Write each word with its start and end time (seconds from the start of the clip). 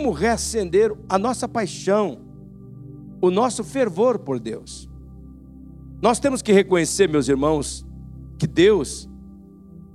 como 0.00 0.12
reacender 0.12 0.96
a 1.10 1.18
nossa 1.18 1.46
paixão, 1.46 2.22
o 3.20 3.30
nosso 3.30 3.62
fervor 3.62 4.18
por 4.18 4.40
Deus. 4.40 4.88
Nós 6.00 6.18
temos 6.18 6.40
que 6.40 6.54
reconhecer, 6.54 7.06
meus 7.06 7.28
irmãos, 7.28 7.86
que 8.38 8.46
Deus, 8.46 9.06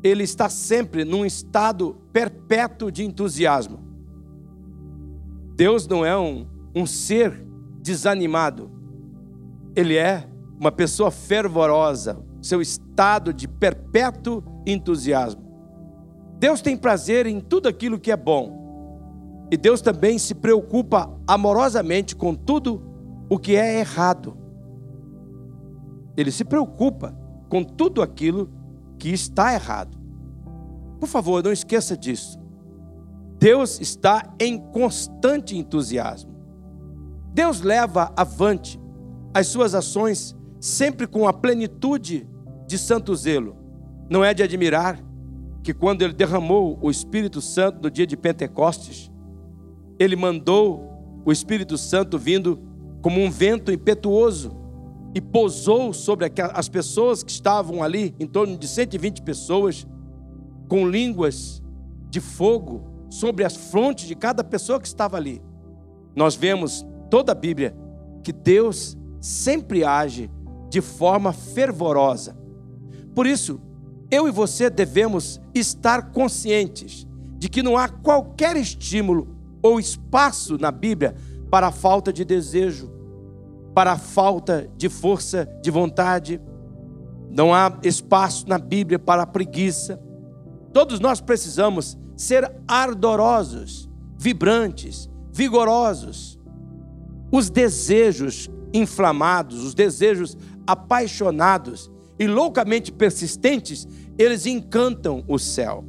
Ele 0.04 0.24
está 0.24 0.48
sempre 0.48 1.04
num 1.04 1.26
estado 1.26 1.98
perpétuo 2.14 2.92
de 2.92 3.04
entusiasmo. 3.04 3.80
Deus 5.56 5.88
não 5.88 6.06
é 6.06 6.16
um, 6.16 6.46
um 6.76 6.86
ser 6.86 7.44
desanimado, 7.82 8.70
Ele 9.76 9.98
é 9.98 10.30
uma 10.60 10.72
pessoa 10.72 11.10
fervorosa, 11.10 12.24
seu 12.44 12.62
estado 12.62 13.34
de 13.34 13.48
perpétuo 13.48 14.44
entusiasmo. 14.68 15.44
Deus 16.38 16.62
tem 16.62 16.78
prazer 16.78 17.26
em 17.26 17.40
tudo 17.40 17.68
aquilo 17.68 18.00
que 18.00 18.12
é 18.12 18.18
bom. 18.18 18.65
E 19.52 19.58
Deus 19.58 19.82
também 19.82 20.18
se 20.18 20.34
preocupa 20.34 21.12
amorosamente 21.28 22.16
com 22.16 22.34
tudo 22.34 22.82
o 23.30 23.38
que 23.38 23.56
é 23.56 23.80
errado. 23.80 24.38
Ele 26.18 26.32
se 26.32 26.44
preocupa 26.44 27.16
com 27.50 27.64
tudo 27.64 28.02
aquilo 28.02 28.50
que 28.98 29.10
está 29.10 29.54
errado. 29.54 29.98
Por 31.00 31.08
favor, 31.08 31.44
não 31.44 31.52
esqueça 31.52 31.96
disso. 31.96 32.40
Deus 33.38 33.80
está 33.80 34.34
em 34.40 34.58
constante 34.58 35.58
entusiasmo. 35.58 36.34
Deus 37.34 37.62
leva 37.62 38.14
avante 38.16 38.80
as 39.34 39.48
suas 39.48 39.76
ações 39.76 40.36
sempre 40.60 41.06
com 41.06 41.28
a 41.28 41.34
plenitude 41.34 42.28
de 42.66 42.78
santo 42.78 43.14
zelo. 43.14 43.58
Não 44.10 44.24
é 44.24 44.34
de 44.34 44.42
admirar 44.42 45.04
que 45.62 45.74
quando 45.74 46.02
ele 46.02 46.14
derramou 46.14 46.80
o 46.82 46.90
Espírito 46.90 47.42
Santo 47.42 47.82
no 47.84 47.92
dia 47.92 48.08
de 48.08 48.16
Pentecostes, 48.16 49.12
ele 50.00 50.16
mandou 50.16 51.22
o 51.26 51.32
Espírito 51.32 51.78
Santo 51.78 52.18
vindo 52.18 52.60
como 53.02 53.22
um 53.22 53.30
vento 53.30 53.72
impetuoso 53.72 54.56
e 55.14 55.22
pousou 55.22 55.94
sobre 55.94 56.32
as 56.54 56.68
pessoas 56.68 57.24
que 57.24 57.32
estavam 57.32 57.82
ali, 57.82 58.14
em 58.20 58.28
torno 58.28 58.58
de 58.58 58.68
120 58.68 59.22
pessoas, 59.22 59.88
com 60.68 60.88
línguas 60.88 61.64
de 62.10 62.20
fogo 62.20 62.84
sobre 63.10 63.44
as 63.44 63.56
frontes 63.56 64.08
de 64.08 64.16
cada 64.16 64.44
pessoa 64.44 64.80
que 64.80 64.88
estava 64.88 65.16
ali. 65.16 65.42
Nós 66.16 66.36
vemos 66.36 66.86
toda 67.10 67.32
a 67.32 67.36
Bíblia 67.36 67.76
que 68.24 68.34
Deus 68.34 68.98
sempre 69.22 69.84
age 69.84 70.30
de 70.70 70.82
forma 70.82 71.32
fervorosa. 71.32 72.36
Por 73.14 73.26
isso, 73.26 73.62
eu 74.12 74.28
e 74.28 74.32
você 74.32 74.70
devemos 74.70 75.40
estar 75.54 76.12
conscientes 76.12 77.08
de 77.38 77.48
que 77.48 77.64
não 77.64 77.78
há 77.78 77.88
qualquer 77.88 78.58
estímulo 78.58 79.35
ou 79.66 79.80
espaço 79.80 80.60
na 80.60 80.70
Bíblia 80.70 81.16
para 81.50 81.68
a 81.68 81.72
falta 81.72 82.14
de 82.14 82.24
desejo, 82.24 82.88
para 83.74 83.94
a 83.94 83.98
falta 83.98 84.70
de 84.78 84.88
força 84.90 85.50
de 85.60 85.72
vontade. 85.72 86.40
Não 87.32 87.52
há 87.52 87.76
espaço 87.82 88.48
na 88.48 88.60
Bíblia 88.60 89.00
para 89.00 89.24
a 89.24 89.26
preguiça. 89.26 90.00
Todos 90.72 91.00
nós 91.00 91.20
precisamos 91.20 91.98
ser 92.16 92.48
ardorosos, 92.68 93.90
vibrantes, 94.16 95.10
vigorosos. 95.34 96.40
Os 97.32 97.50
desejos 97.50 98.48
inflamados, 98.72 99.64
os 99.64 99.74
desejos 99.74 100.38
apaixonados 100.68 101.90
e 102.20 102.28
loucamente 102.28 102.92
persistentes, 102.92 103.88
eles 104.16 104.46
encantam 104.46 105.24
o 105.28 105.40
céu. 105.40 105.84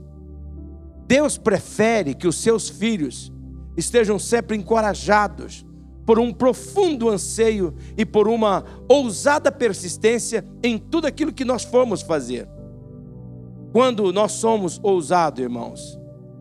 Deus 1.07 1.37
prefere 1.37 2.15
que 2.15 2.27
os 2.27 2.37
seus 2.37 2.71
filhos 2.71 3.36
estejam 3.77 4.19
sempre 4.19 4.57
encorajados 4.57 5.65
por 6.05 6.21
um 6.21 6.33
profundo 6.33 7.09
anseio 7.09 7.75
e 7.97 8.07
por 8.07 8.29
uma 8.29 8.65
ousada 8.89 9.51
persistência 9.51 10.47
em 10.63 10.79
tudo 10.79 11.07
aquilo 11.07 11.33
que 11.33 11.45
nós 11.45 11.65
formos 11.65 12.01
fazer. 12.01 12.49
Quando 13.73 14.13
nós 14.13 14.33
somos 14.33 14.81
ousados, 14.83 15.43
irmãos, 15.43 15.99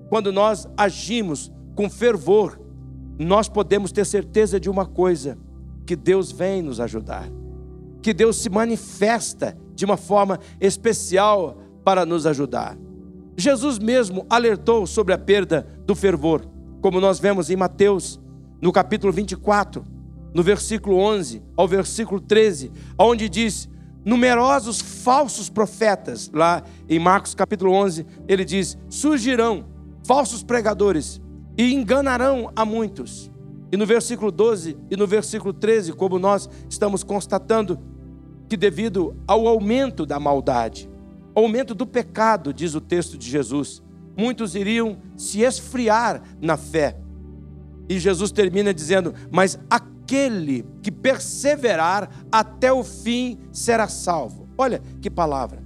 quando 0.07 0.31
nós 0.31 0.67
agimos 0.77 1.51
com 1.73 1.89
fervor, 1.89 2.59
nós 3.17 3.49
podemos 3.49 3.91
ter 3.91 4.05
certeza 4.05 4.59
de 4.59 4.69
uma 4.69 4.85
coisa: 4.85 5.37
que 5.85 5.95
Deus 5.95 6.31
vem 6.31 6.61
nos 6.61 6.79
ajudar, 6.79 7.27
que 8.01 8.13
Deus 8.13 8.37
se 8.37 8.49
manifesta 8.49 9.57
de 9.73 9.83
uma 9.83 9.97
forma 9.97 10.39
especial 10.61 11.57
para 11.83 12.05
nos 12.05 12.25
ajudar. 12.25 12.77
Jesus 13.37 13.77
mesmo 13.77 14.25
alertou 14.29 14.87
sobre 14.87 15.13
a 15.13 15.17
perda 15.17 15.67
do 15.85 15.93
fervor, 15.93 16.47
como 16.85 17.01
nós 17.01 17.17
vemos 17.19 17.49
em 17.49 17.55
Mateus 17.55 18.19
no 18.61 18.71
capítulo 18.71 19.11
24, 19.11 19.83
no 20.31 20.43
versículo 20.43 20.97
11 20.97 21.41
ao 21.57 21.67
versículo 21.67 22.21
13, 22.21 22.71
onde 22.95 23.27
diz: 23.27 23.67
Numerosos 24.05 24.81
falsos 24.81 25.49
profetas, 25.49 26.29
lá 26.31 26.61
em 26.87 26.99
Marcos 26.99 27.33
capítulo 27.33 27.71
11, 27.71 28.05
ele 28.27 28.45
diz: 28.45 28.77
surgirão 28.87 29.65
falsos 30.05 30.43
pregadores 30.43 31.19
e 31.57 31.73
enganarão 31.73 32.51
a 32.55 32.63
muitos. 32.63 33.31
E 33.71 33.77
no 33.77 33.85
versículo 33.87 34.31
12 34.31 34.77
e 34.91 34.95
no 34.95 35.07
versículo 35.07 35.53
13, 35.53 35.91
como 35.93 36.19
nós 36.19 36.47
estamos 36.69 37.03
constatando, 37.03 37.79
que 38.47 38.55
devido 38.55 39.15
ao 39.27 39.47
aumento 39.47 40.05
da 40.05 40.19
maldade, 40.19 40.87
aumento 41.33 41.73
do 41.73 41.87
pecado, 41.87 42.53
diz 42.53 42.75
o 42.75 42.79
texto 42.79 43.17
de 43.17 43.27
Jesus, 43.27 43.81
muitos 44.17 44.55
iriam 44.55 44.97
se 45.15 45.41
esfriar 45.41 46.21
na 46.41 46.57
fé 46.57 46.97
e 47.87 47.99
Jesus 47.99 48.31
termina 48.31 48.73
dizendo: 48.73 49.13
Mas 49.31 49.59
aquele 49.69 50.65
que 50.81 50.91
perseverar 50.91 52.09
até 52.31 52.71
o 52.71 52.83
fim 52.83 53.37
será 53.51 53.87
salvo. 53.87 54.47
Olha 54.57 54.81
que 55.01 55.09
palavra. 55.09 55.63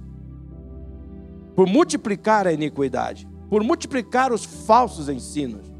Por 1.54 1.66
multiplicar 1.66 2.46
a 2.46 2.52
iniquidade, 2.52 3.28
por 3.48 3.62
multiplicar 3.62 4.32
os 4.32 4.44
falsos 4.44 5.08
ensinos, 5.08 5.72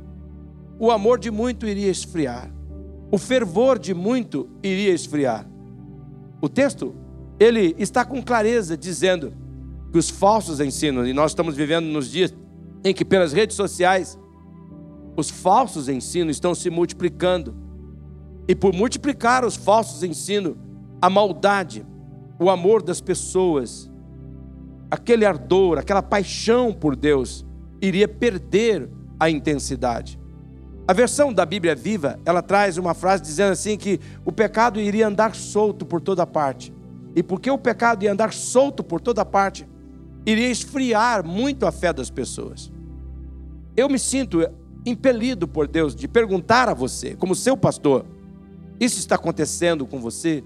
o 0.79 0.91
amor 0.91 1.19
de 1.19 1.31
muito 1.31 1.67
iria 1.67 1.91
esfriar, 1.91 2.51
o 3.11 3.19
fervor 3.19 3.79
de 3.79 3.95
muito 3.95 4.49
iria 4.63 4.93
esfriar. 4.93 5.47
O 6.41 6.49
texto, 6.49 6.95
ele 7.39 7.75
está 7.79 8.05
com 8.05 8.23
clareza 8.23 8.77
dizendo 8.77 9.33
que 9.93 9.99
os 9.99 10.09
falsos 10.09 10.61
ensinos, 10.61 11.07
e 11.07 11.13
nós 11.13 11.33
estamos 11.33 11.55
vivendo 11.55 11.87
nos 11.87 12.11
dias 12.11 12.35
em 12.85 12.95
que 12.95 13.05
pelas 13.05 13.33
redes 13.33 13.57
sociais 13.57 14.19
os 15.17 15.31
falsos 15.31 15.89
ensinos 15.89 16.37
estão 16.37 16.55
se 16.55 16.71
multiplicando. 16.71 17.55
E 18.49 18.55
por 18.55 18.73
multiplicar 18.73 19.45
os 19.45 19.57
falsos 19.57 20.03
ensinos, 20.03 20.57
a 21.01 21.11
maldade, 21.11 21.87
o 22.39 22.51
amor 22.51 22.83
das 22.83 23.01
pessoas, 23.01 23.91
aquele 24.91 25.25
ardor, 25.25 25.79
aquela 25.79 26.03
paixão 26.03 26.73
por 26.73 26.97
Deus, 26.97 27.47
iria 27.81 28.09
perder 28.09 28.91
a 29.19 29.31
intensidade. 29.31 30.19
A 30.89 30.93
versão 30.93 31.33
da 31.33 31.47
Bíblia 31.47 31.77
Viva, 31.77 32.19
ela 32.25 32.43
traz 32.43 32.77
uma 32.77 32.95
frase 32.95 33.23
dizendo 33.23 33.53
assim 33.53 33.77
que 33.77 34.01
o 34.25 34.33
pecado 34.33 34.81
iria 34.81 35.07
andar 35.07 35.35
solto 35.37 35.87
por 35.87 36.01
toda 36.01 36.27
parte. 36.27 36.75
E 37.15 37.23
porque 37.23 37.51
o 37.51 37.59
pecado 37.59 38.03
ia 38.03 38.13
andar 38.13 38.33
solto 38.33 38.83
por 38.83 39.01
toda 39.01 39.25
parte, 39.25 39.69
iria 40.31 40.49
esfriar 40.49 41.27
muito 41.27 41.67
a 41.67 41.73
fé 41.73 41.93
das 41.93 42.11
pessoas. 42.11 42.71
Eu 43.77 43.89
me 43.89 43.99
sinto 43.99 44.47
impelido 44.85 45.47
por 45.47 45.67
Deus 45.67 45.95
de 45.95 46.09
perguntar 46.09 46.69
a 46.69 46.75
você, 46.75 47.15
como 47.15 47.35
seu 47.35 47.57
pastor: 47.57 48.05
isso 48.79 48.99
está 48.99 49.15
acontecendo 49.15 49.87
com 49.87 50.01
você? 50.01 50.45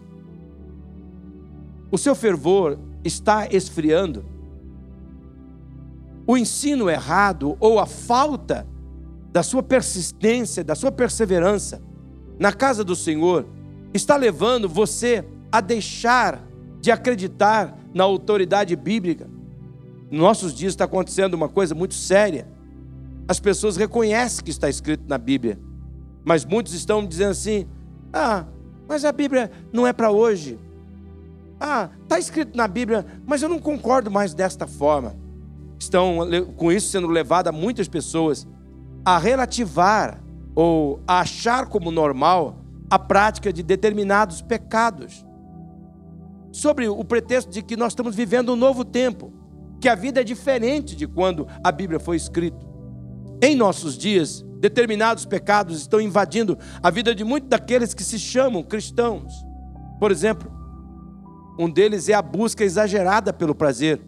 O 1.90 1.98
seu 1.98 2.14
fervor 2.14 2.78
está 3.04 3.46
esfriando? 3.50 4.24
O 6.26 6.36
ensino 6.36 6.88
errado 6.88 7.56
ou 7.60 7.78
a 7.78 7.86
falta 7.86 8.66
da 9.30 9.42
sua 9.42 9.62
persistência, 9.62 10.64
da 10.64 10.74
sua 10.74 10.90
perseverança 10.90 11.82
na 12.38 12.52
casa 12.52 12.82
do 12.82 12.96
Senhor 12.96 13.46
está 13.92 14.16
levando 14.16 14.68
você 14.68 15.24
a 15.52 15.60
deixar 15.60 16.42
de 16.80 16.90
acreditar 16.90 17.78
na 17.92 18.04
autoridade 18.04 18.74
bíblica? 18.74 19.33
Nos 20.14 20.22
nossos 20.22 20.54
dias 20.54 20.72
está 20.72 20.84
acontecendo 20.84 21.34
uma 21.34 21.48
coisa 21.48 21.74
muito 21.74 21.94
séria 21.94 22.46
as 23.26 23.40
pessoas 23.40 23.76
reconhecem 23.76 24.44
que 24.44 24.50
está 24.50 24.68
escrito 24.68 25.04
na 25.08 25.16
Bíblia, 25.16 25.58
mas 26.24 26.44
muitos 26.44 26.74
estão 26.74 27.04
dizendo 27.04 27.30
assim: 27.30 27.66
ah, 28.12 28.44
mas 28.86 29.04
a 29.04 29.12
Bíblia 29.12 29.50
não 29.72 29.86
é 29.86 29.92
para 29.92 30.10
hoje. 30.10 30.58
Ah, 31.58 31.88
está 32.02 32.18
escrito 32.18 32.56
na 32.56 32.68
Bíblia, 32.68 33.06
mas 33.24 33.42
eu 33.42 33.48
não 33.48 33.58
concordo 33.58 34.10
mais 34.10 34.34
desta 34.34 34.66
forma. 34.66 35.16
Estão 35.78 36.18
com 36.56 36.70
isso 36.70 36.88
sendo 36.88 37.08
levado 37.08 37.48
a 37.48 37.52
muitas 37.52 37.88
pessoas 37.88 38.46
a 39.04 39.18
relativar 39.18 40.22
ou 40.54 41.00
a 41.06 41.20
achar 41.20 41.66
como 41.66 41.90
normal 41.90 42.58
a 42.90 42.98
prática 42.98 43.52
de 43.52 43.62
determinados 43.62 44.42
pecados, 44.42 45.24
sobre 46.52 46.88
o 46.88 47.04
pretexto 47.04 47.50
de 47.50 47.62
que 47.62 47.76
nós 47.76 47.92
estamos 47.92 48.14
vivendo 48.14 48.52
um 48.52 48.56
novo 48.56 48.84
tempo, 48.84 49.32
que 49.80 49.88
a 49.88 49.94
vida 49.94 50.20
é 50.20 50.24
diferente 50.24 50.96
de 50.96 51.06
quando 51.06 51.46
a 51.62 51.70
Bíblia 51.70 52.00
foi 52.00 52.16
escrita. 52.16 52.64
Em 53.42 53.54
nossos 53.54 53.98
dias, 53.98 54.44
determinados 54.60 55.26
pecados 55.26 55.80
estão 55.80 56.00
invadindo 56.00 56.58
a 56.82 56.90
vida 56.90 57.14
de 57.14 57.22
muitos 57.24 57.50
daqueles 57.50 57.92
que 57.92 58.02
se 58.02 58.18
chamam 58.18 58.62
cristãos. 58.62 59.32
Por 60.00 60.10
exemplo, 60.10 60.50
um 61.58 61.70
deles 61.70 62.08
é 62.08 62.14
a 62.14 62.22
busca 62.22 62.64
exagerada 62.64 63.32
pelo 63.32 63.54
prazer. 63.54 64.00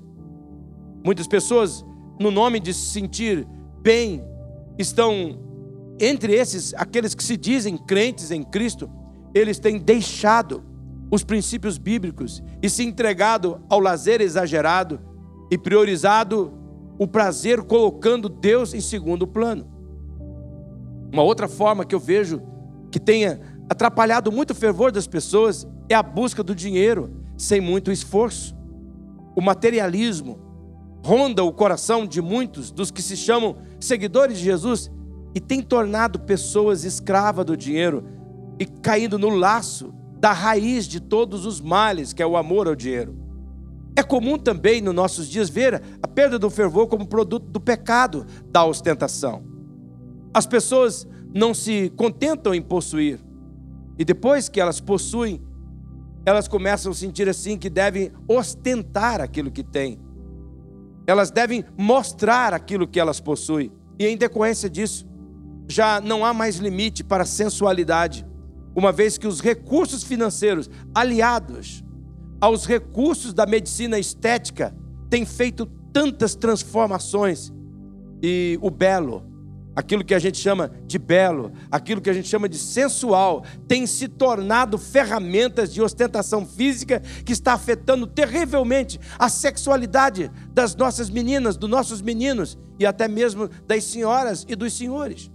Muitas 1.05 1.27
pessoas, 1.27 1.85
no 2.19 2.31
nome 2.31 2.59
de 2.59 2.73
se 2.73 2.91
sentir 2.93 3.47
bem, 3.83 4.25
estão 4.79 5.39
entre 6.01 6.35
esses, 6.35 6.75
aqueles 6.75 7.15
que 7.15 7.23
se 7.23 7.37
dizem 7.37 7.77
crentes 7.77 8.31
em 8.31 8.43
Cristo, 8.43 8.91
eles 9.35 9.59
têm 9.59 9.79
deixado 9.79 10.65
os 11.11 11.23
princípios 11.23 11.79
bíblicos 11.79 12.43
e 12.63 12.69
se 12.69 12.83
entregado 12.83 13.63
ao 13.69 13.79
lazer 13.79 14.21
exagerado 14.21 15.01
e 15.51 15.59
priorizado 15.59 16.53
o 16.99 17.07
prazer 17.07 17.63
colocando 17.63 18.29
Deus 18.29 18.75
em 18.75 18.81
segundo 18.81 19.27
plano. 19.27 19.67
Uma 21.13 21.23
outra 21.23 21.49
forma 21.49 21.85
que 21.85 21.95
eu 21.95 22.01
vejo 22.01 22.43
que 22.91 22.99
tenha 22.99 23.41
atrapalhado 23.69 24.33
muito 24.33 24.51
o 24.51 24.55
fervor 24.55 24.91
das 24.91 25.07
pessoas 25.07 25.67
é 25.89 25.95
a 25.95 26.03
busca 26.03 26.43
do 26.43 26.55
dinheiro 26.55 27.11
sem 27.37 27.61
muito 27.61 27.93
esforço. 27.93 28.57
O 29.35 29.41
materialismo 29.41 30.39
ronda 31.05 31.45
o 31.45 31.53
coração 31.53 32.07
de 32.07 32.21
muitos 32.21 32.71
dos 32.71 32.91
que 32.91 33.03
se 33.03 33.17
chamam 33.17 33.57
seguidores 33.79 34.39
de 34.39 34.45
Jesus 34.45 34.91
e 35.35 35.41
tem 35.41 35.63
tornado 35.63 36.21
pessoas 36.21 36.85
escravas 36.85 37.45
do 37.45 37.57
dinheiro 37.57 38.05
e 38.59 38.65
caindo 38.65 39.19
no 39.19 39.29
laço 39.29 39.93
da 40.19 40.33
raiz 40.33 40.87
de 40.87 40.99
todos 40.99 41.45
os 41.45 41.61
males, 41.61 42.13
que 42.13 42.23
é 42.23 42.27
o 42.27 42.37
amor 42.37 42.67
ao 42.67 42.75
dinheiro. 42.75 43.26
É 43.97 44.03
comum 44.03 44.37
também 44.37 44.83
nos 44.83 44.95
nossos 44.95 45.27
dias 45.27 45.49
ver 45.49 45.83
a 46.03 46.07
perda 46.07 46.39
do 46.39 46.51
fervor 46.51 46.87
como 46.87 47.07
produto 47.07 47.47
do 47.51 47.59
pecado 47.59 48.27
da 48.51 48.65
ostentação. 48.65 49.43
As 50.35 50.47
pessoas 50.47 51.09
não 51.35 51.55
se 51.55 51.91
contentam 51.97 52.55
em 52.55 52.61
possuir, 52.61 53.19
e 53.99 54.05
depois 54.05 54.49
que 54.49 54.61
elas 54.61 54.81
possuem, 54.81 55.43
elas 56.27 56.47
começam 56.47 56.93
a 56.93 56.95
sentir 56.95 57.29
assim 57.29 57.57
que 57.57 57.71
devem 57.71 58.13
ostentar 58.29 59.21
aquilo 59.21 59.51
que 59.51 59.63
têm. 59.63 59.99
Elas 61.07 61.31
devem 61.31 61.65
mostrar 61.79 62.53
aquilo 62.53 62.87
que 62.87 63.01
elas 63.01 63.21
possuem. 63.21 63.73
E 63.99 64.07
em 64.07 64.17
decorrência 64.17 64.69
disso, 64.69 65.07
já 65.69 66.01
não 66.01 66.25
há 66.25 66.35
mais 66.35 66.57
limite 66.57 67.03
para 67.03 67.23
a 67.23 67.27
sensualidade, 67.27 68.27
uma 68.75 68.93
vez 68.93 69.17
que 69.17 69.27
os 69.27 69.41
recursos 69.41 70.03
financeiros 70.03 70.69
aliados 70.95 71.86
aos 72.41 72.67
recursos 72.67 73.33
da 73.33 73.47
medicina 73.47 73.99
estética 73.99 74.75
têm 75.09 75.25
feito 75.25 75.67
tantas 75.93 76.35
transformações 76.35 77.53
e 78.23 78.59
o 78.61 78.71
belo 78.71 79.37
aquilo 79.77 80.03
que 80.03 80.15
a 80.15 80.19
gente 80.19 80.39
chama 80.39 80.73
de 80.87 80.99
belo, 80.99 81.53
aquilo 81.71 82.01
que 82.01 82.09
a 82.09 82.13
gente 82.15 82.27
chama 82.27 82.49
de 82.49 82.57
sensual, 82.57 83.45
tem 83.69 83.87
se 83.87 84.09
tornado 84.09 84.79
ferramentas 84.79 85.73
de 85.73 85.83
ostentação 85.83 86.47
física 86.47 87.03
que 87.27 87.33
está 87.35 87.53
afetando 87.53 88.07
terrivelmente 88.07 88.99
a 89.19 89.29
sexualidade 89.29 90.31
das 90.55 90.75
nossas 90.75 91.11
meninas, 91.11 91.59
dos 91.59 91.69
nossos 91.69 92.01
meninos 92.01 92.59
e 92.79 92.87
até 92.87 93.07
mesmo 93.07 93.51
das 93.67 93.85
senhoras 93.85 94.47
e 94.49 94.57
dos 94.57 94.73
senhores. 94.73 95.31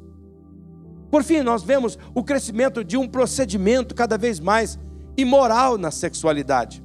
Por 1.12 1.24
fim, 1.24 1.42
nós 1.42 1.62
vemos 1.62 2.00
o 2.16 2.24
crescimento 2.24 2.84
de 2.84 2.98
um 2.98 3.08
procedimento 3.08 3.94
cada 3.94 4.18
vez 4.18 4.40
mais 4.40 4.80
imoral 5.16 5.78
na 5.78 5.92
sexualidade 5.92 6.84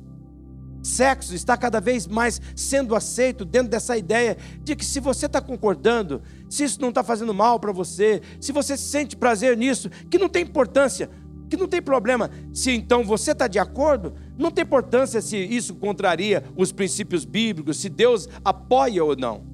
sexo 0.86 1.34
está 1.34 1.56
cada 1.56 1.80
vez 1.80 2.06
mais 2.06 2.40
sendo 2.54 2.94
aceito 2.94 3.44
dentro 3.44 3.68
dessa 3.68 3.96
ideia 3.96 4.36
de 4.62 4.76
que 4.76 4.84
se 4.84 5.00
você 5.00 5.26
está 5.26 5.40
concordando, 5.40 6.22
se 6.48 6.64
isso 6.64 6.80
não 6.80 6.90
está 6.90 7.02
fazendo 7.02 7.34
mal 7.34 7.58
para 7.58 7.72
você, 7.72 8.22
se 8.40 8.52
você 8.52 8.76
sente 8.76 9.16
prazer 9.16 9.56
nisso, 9.56 9.90
que 10.08 10.18
não 10.18 10.28
tem 10.28 10.42
importância, 10.42 11.10
que 11.48 11.56
não 11.56 11.68
tem 11.68 11.82
problema. 11.82 12.30
Se 12.52 12.70
então 12.70 13.04
você 13.04 13.32
está 13.32 13.46
de 13.46 13.58
acordo, 13.58 14.14
não 14.38 14.50
tem 14.50 14.62
importância 14.62 15.20
se 15.20 15.36
isso 15.36 15.74
contraria 15.74 16.44
os 16.56 16.72
princípios 16.72 17.24
bíblicos, 17.24 17.78
se 17.78 17.88
Deus 17.88 18.28
apoia 18.44 19.04
ou 19.04 19.16
não. 19.16 19.44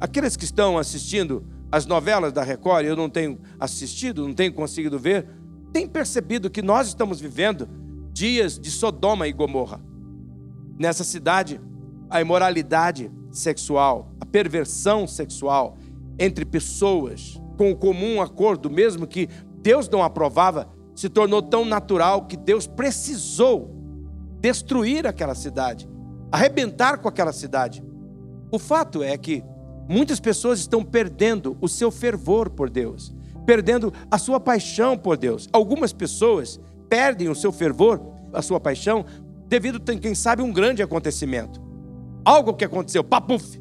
Aqueles 0.00 0.36
que 0.36 0.44
estão 0.44 0.76
assistindo 0.76 1.46
as 1.70 1.86
novelas 1.86 2.32
da 2.32 2.42
Record, 2.42 2.86
eu 2.86 2.96
não 2.96 3.08
tenho 3.08 3.38
assistido, 3.58 4.26
não 4.26 4.34
tenho 4.34 4.52
conseguido 4.52 4.98
ver, 4.98 5.26
têm 5.72 5.88
percebido 5.88 6.50
que 6.50 6.62
nós 6.62 6.88
estamos 6.88 7.20
vivendo 7.20 7.68
dias 8.12 8.58
de 8.58 8.70
Sodoma 8.70 9.26
e 9.26 9.32
Gomorra. 9.32 9.80
Nessa 10.78 11.04
cidade, 11.04 11.60
a 12.10 12.20
imoralidade 12.20 13.10
sexual, 13.30 14.12
a 14.20 14.26
perversão 14.26 15.06
sexual 15.06 15.76
entre 16.18 16.44
pessoas 16.44 17.40
com 17.56 17.70
o 17.70 17.76
comum 17.76 18.20
acordo, 18.20 18.70
mesmo 18.70 19.06
que 19.06 19.28
Deus 19.62 19.88
não 19.88 20.02
aprovava, 20.02 20.68
se 20.94 21.08
tornou 21.08 21.42
tão 21.42 21.64
natural 21.64 22.26
que 22.26 22.36
Deus 22.36 22.66
precisou 22.66 23.74
destruir 24.40 25.06
aquela 25.06 25.34
cidade, 25.34 25.88
arrebentar 26.30 26.98
com 26.98 27.08
aquela 27.08 27.32
cidade. 27.32 27.82
O 28.50 28.58
fato 28.58 29.02
é 29.02 29.16
que 29.16 29.42
muitas 29.88 30.20
pessoas 30.20 30.60
estão 30.60 30.84
perdendo 30.84 31.56
o 31.60 31.68
seu 31.68 31.90
fervor 31.90 32.50
por 32.50 32.68
Deus, 32.68 33.14
perdendo 33.46 33.92
a 34.10 34.18
sua 34.18 34.38
paixão 34.38 34.96
por 34.96 35.16
Deus. 35.16 35.48
Algumas 35.52 35.92
pessoas 35.92 36.60
perdem 36.88 37.28
o 37.28 37.34
seu 37.34 37.50
fervor, 37.50 38.00
a 38.32 38.42
sua 38.42 38.60
paixão, 38.60 39.04
devido, 39.60 39.80
quem 40.00 40.16
sabe, 40.16 40.42
um 40.42 40.52
grande 40.52 40.82
acontecimento. 40.82 41.62
Algo 42.24 42.54
que 42.54 42.64
aconteceu, 42.64 43.04
papuf. 43.04 43.60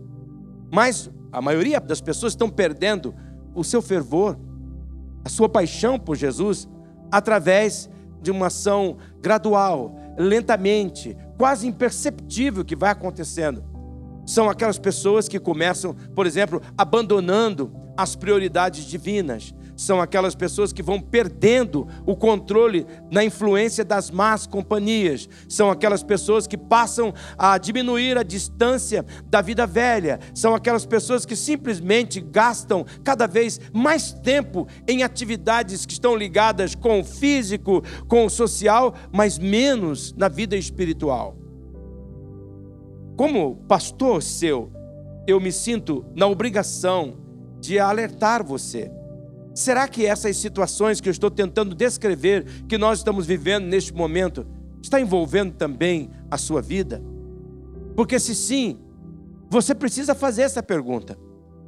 Mas 0.71 1.09
a 1.31 1.39
maioria 1.39 1.79
das 1.79 2.01
pessoas 2.01 2.33
estão 2.33 2.49
perdendo 2.49 3.13
o 3.53 3.63
seu 3.63 3.79
fervor, 3.79 4.35
a 5.23 5.29
sua 5.29 5.47
paixão 5.47 5.99
por 5.99 6.15
Jesus, 6.15 6.67
através 7.11 7.87
de 8.23 8.31
uma 8.31 8.47
ação 8.47 8.97
gradual, 9.21 9.95
lentamente, 10.17 11.15
quase 11.37 11.67
imperceptível 11.67 12.65
que 12.65 12.75
vai 12.75 12.89
acontecendo. 12.89 13.63
São 14.25 14.49
aquelas 14.49 14.79
pessoas 14.79 15.27
que 15.27 15.39
começam, 15.39 15.93
por 16.15 16.25
exemplo, 16.25 16.59
abandonando 16.75 17.71
as 17.95 18.15
prioridades 18.15 18.85
divinas, 18.85 19.53
são 19.75 20.01
aquelas 20.01 20.35
pessoas 20.35 20.71
que 20.71 20.83
vão 20.83 20.99
perdendo 20.99 21.87
o 22.05 22.15
controle 22.15 22.85
na 23.11 23.23
influência 23.23 23.83
das 23.83 24.11
más 24.11 24.45
companhias, 24.45 25.27
são 25.47 25.69
aquelas 25.69 26.03
pessoas 26.03 26.47
que 26.47 26.57
passam 26.57 27.13
a 27.37 27.57
diminuir 27.57 28.17
a 28.17 28.23
distância 28.23 29.05
da 29.25 29.41
vida 29.41 29.65
velha, 29.65 30.19
são 30.33 30.53
aquelas 30.53 30.85
pessoas 30.85 31.25
que 31.25 31.35
simplesmente 31.35 32.19
gastam 32.19 32.85
cada 33.03 33.27
vez 33.27 33.59
mais 33.73 34.13
tempo 34.13 34.67
em 34.87 35.03
atividades 35.03 35.85
que 35.85 35.93
estão 35.93 36.15
ligadas 36.15 36.75
com 36.75 36.99
o 36.99 37.03
físico, 37.03 37.83
com 38.07 38.25
o 38.25 38.29
social, 38.29 38.93
mas 39.11 39.37
menos 39.37 40.13
na 40.13 40.27
vida 40.27 40.55
espiritual. 40.55 41.37
Como 43.15 43.57
pastor 43.67 44.23
seu, 44.23 44.71
eu 45.27 45.39
me 45.39 45.51
sinto 45.51 46.05
na 46.15 46.27
obrigação 46.27 47.17
de 47.59 47.79
alertar 47.79 48.43
você 48.43 48.91
Será 49.53 49.87
que 49.87 50.05
essas 50.05 50.35
situações 50.37 50.99
que 50.99 51.07
eu 51.07 51.11
estou 51.11 51.29
tentando 51.29 51.75
descrever, 51.75 52.45
que 52.67 52.77
nós 52.77 52.99
estamos 52.99 53.27
vivendo 53.27 53.65
neste 53.65 53.93
momento, 53.93 54.47
está 54.81 54.99
envolvendo 54.99 55.53
também 55.53 56.09
a 56.29 56.37
sua 56.37 56.61
vida? 56.61 57.03
Porque 57.95 58.19
se 58.19 58.33
sim, 58.33 58.79
você 59.49 59.75
precisa 59.75 60.15
fazer 60.15 60.41
essa 60.41 60.63
pergunta: 60.63 61.17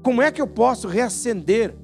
como 0.02 0.22
é 0.22 0.32
que 0.32 0.42
eu 0.42 0.48
posso 0.48 0.88
reacender 0.88 1.76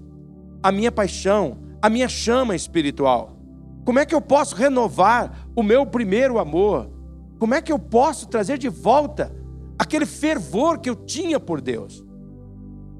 a 0.63 0.71
minha 0.71 0.91
paixão, 0.91 1.59
a 1.79 1.89
minha 1.89 2.09
chama 2.09 2.55
espiritual? 2.55 3.37
Como 3.85 3.99
é 3.99 4.05
que 4.05 4.15
eu 4.15 4.21
posso 4.21 4.55
renovar 4.55 5.47
o 5.55 5.61
meu 5.61 5.85
primeiro 5.85 6.39
amor? 6.39 6.89
Como 7.37 7.53
é 7.53 7.61
que 7.61 7.71
eu 7.71 7.79
posso 7.79 8.27
trazer 8.27 8.57
de 8.57 8.69
volta 8.69 9.31
aquele 9.77 10.05
fervor 10.05 10.79
que 10.79 10.89
eu 10.89 10.95
tinha 10.95 11.39
por 11.39 11.61
Deus? 11.61 12.03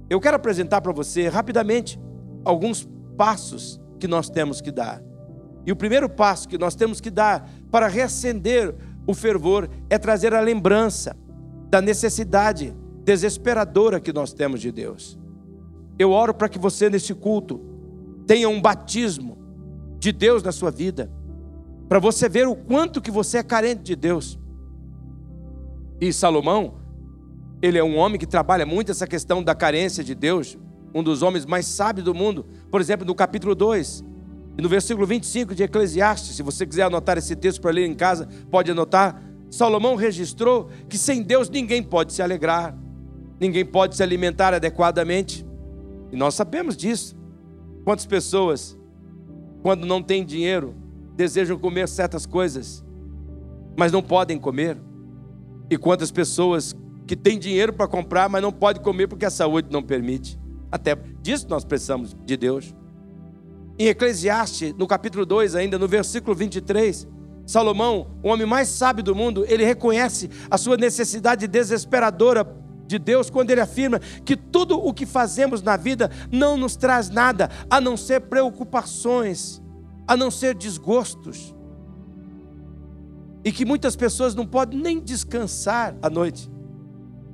Eu 0.09 0.19
quero 0.19 0.35
apresentar 0.35 0.81
para 0.81 0.91
você 0.91 1.27
rapidamente 1.27 1.99
alguns 2.43 2.87
passos 3.17 3.79
que 3.99 4.07
nós 4.07 4.29
temos 4.29 4.61
que 4.61 4.71
dar. 4.71 5.01
E 5.65 5.71
o 5.71 5.75
primeiro 5.75 6.09
passo 6.09 6.47
que 6.47 6.57
nós 6.57 6.75
temos 6.75 6.99
que 6.99 7.11
dar 7.11 7.49
para 7.69 7.87
reacender 7.87 8.75
o 9.05 9.13
fervor 9.13 9.69
é 9.89 9.97
trazer 9.97 10.33
a 10.33 10.41
lembrança 10.41 11.15
da 11.69 11.81
necessidade 11.81 12.75
desesperadora 13.03 13.99
que 13.99 14.11
nós 14.11 14.33
temos 14.33 14.59
de 14.59 14.71
Deus. 14.71 15.19
Eu 15.97 16.11
oro 16.11 16.33
para 16.33 16.49
que 16.49 16.57
você, 16.57 16.89
nesse 16.89 17.13
culto, 17.13 17.61
tenha 18.25 18.49
um 18.49 18.61
batismo 18.61 19.37
de 19.99 20.11
Deus 20.11 20.41
na 20.41 20.51
sua 20.51 20.71
vida, 20.71 21.11
para 21.87 21.99
você 21.99 22.27
ver 22.27 22.47
o 22.47 22.55
quanto 22.55 23.01
que 23.01 23.11
você 23.11 23.37
é 23.37 23.43
carente 23.43 23.83
de 23.83 23.95
Deus. 23.95 24.39
E 25.99 26.11
Salomão, 26.11 26.75
ele 27.61 27.77
é 27.77 27.83
um 27.83 27.97
homem 27.97 28.17
que 28.17 28.25
trabalha 28.25 28.65
muito 28.65 28.91
essa 28.91 29.05
questão 29.05 29.43
da 29.43 29.53
carência 29.53 30.03
de 30.03 30.15
Deus, 30.15 30.57
um 30.93 31.01
dos 31.03 31.21
homens 31.21 31.45
mais 31.45 31.65
sábios 31.65 32.05
do 32.05 32.13
mundo, 32.13 32.45
por 32.69 32.81
exemplo, 32.81 33.05
no 33.05 33.15
capítulo 33.15 33.55
2, 33.55 34.03
e 34.57 34.61
no 34.61 34.67
versículo 34.67 35.07
25 35.07 35.55
de 35.55 35.63
Eclesiastes, 35.63 36.35
se 36.35 36.43
você 36.43 36.65
quiser 36.65 36.83
anotar 36.83 37.17
esse 37.17 37.35
texto 37.35 37.61
para 37.61 37.71
ler 37.71 37.85
em 37.85 37.93
casa, 37.93 38.27
pode 38.49 38.69
anotar. 38.69 39.21
Salomão 39.49 39.95
registrou 39.95 40.69
que 40.89 40.97
sem 40.97 41.21
Deus 41.21 41.49
ninguém 41.49 41.81
pode 41.81 42.13
se 42.13 42.21
alegrar, 42.21 42.77
ninguém 43.39 43.65
pode 43.65 43.95
se 43.95 44.03
alimentar 44.03 44.53
adequadamente, 44.53 45.45
e 46.11 46.17
nós 46.17 46.35
sabemos 46.35 46.75
disso. 46.75 47.15
Quantas 47.85 48.05
pessoas, 48.05 48.77
quando 49.63 49.85
não 49.85 50.03
têm 50.03 50.25
dinheiro, 50.25 50.75
desejam 51.15 51.57
comer 51.57 51.87
certas 51.87 52.25
coisas, 52.25 52.83
mas 53.77 53.91
não 53.91 54.01
podem 54.01 54.37
comer? 54.37 54.77
E 55.69 55.77
quantas 55.77 56.11
pessoas 56.11 56.75
que 57.07 57.15
têm 57.15 57.39
dinheiro 57.39 57.71
para 57.71 57.87
comprar, 57.87 58.27
mas 58.29 58.41
não 58.41 58.51
podem 58.51 58.83
comer 58.83 59.07
porque 59.07 59.25
a 59.25 59.29
saúde 59.29 59.69
não 59.71 59.81
permite? 59.81 60.40
Até 60.71 60.95
disso 61.21 61.47
nós 61.49 61.65
precisamos 61.65 62.15
de 62.25 62.37
Deus. 62.37 62.73
Em 63.77 63.87
Eclesiastes, 63.87 64.73
no 64.73 64.87
capítulo 64.87 65.25
2, 65.25 65.55
ainda 65.55 65.77
no 65.77 65.87
versículo 65.87 66.35
23, 66.35 67.07
Salomão, 67.45 68.11
o 68.23 68.29
homem 68.29 68.45
mais 68.45 68.69
sábio 68.69 69.03
do 69.03 69.15
mundo, 69.15 69.43
ele 69.47 69.65
reconhece 69.65 70.29
a 70.49 70.57
sua 70.57 70.77
necessidade 70.77 71.47
desesperadora 71.47 72.45
de 72.87 72.99
Deus 72.99 73.29
quando 73.29 73.51
ele 73.51 73.61
afirma 73.61 73.99
que 73.99 74.35
tudo 74.35 74.77
o 74.77 74.93
que 74.93 75.05
fazemos 75.05 75.61
na 75.61 75.75
vida 75.75 76.09
não 76.31 76.55
nos 76.55 76.75
traz 76.75 77.09
nada 77.09 77.49
a 77.69 77.81
não 77.81 77.97
ser 77.97 78.21
preocupações, 78.21 79.61
a 80.07 80.15
não 80.15 80.29
ser 80.29 80.55
desgostos. 80.55 81.55
E 83.43 83.51
que 83.51 83.65
muitas 83.65 83.95
pessoas 83.95 84.35
não 84.35 84.45
podem 84.45 84.79
nem 84.79 84.99
descansar 84.99 85.95
à 86.01 86.09
noite. 86.09 86.51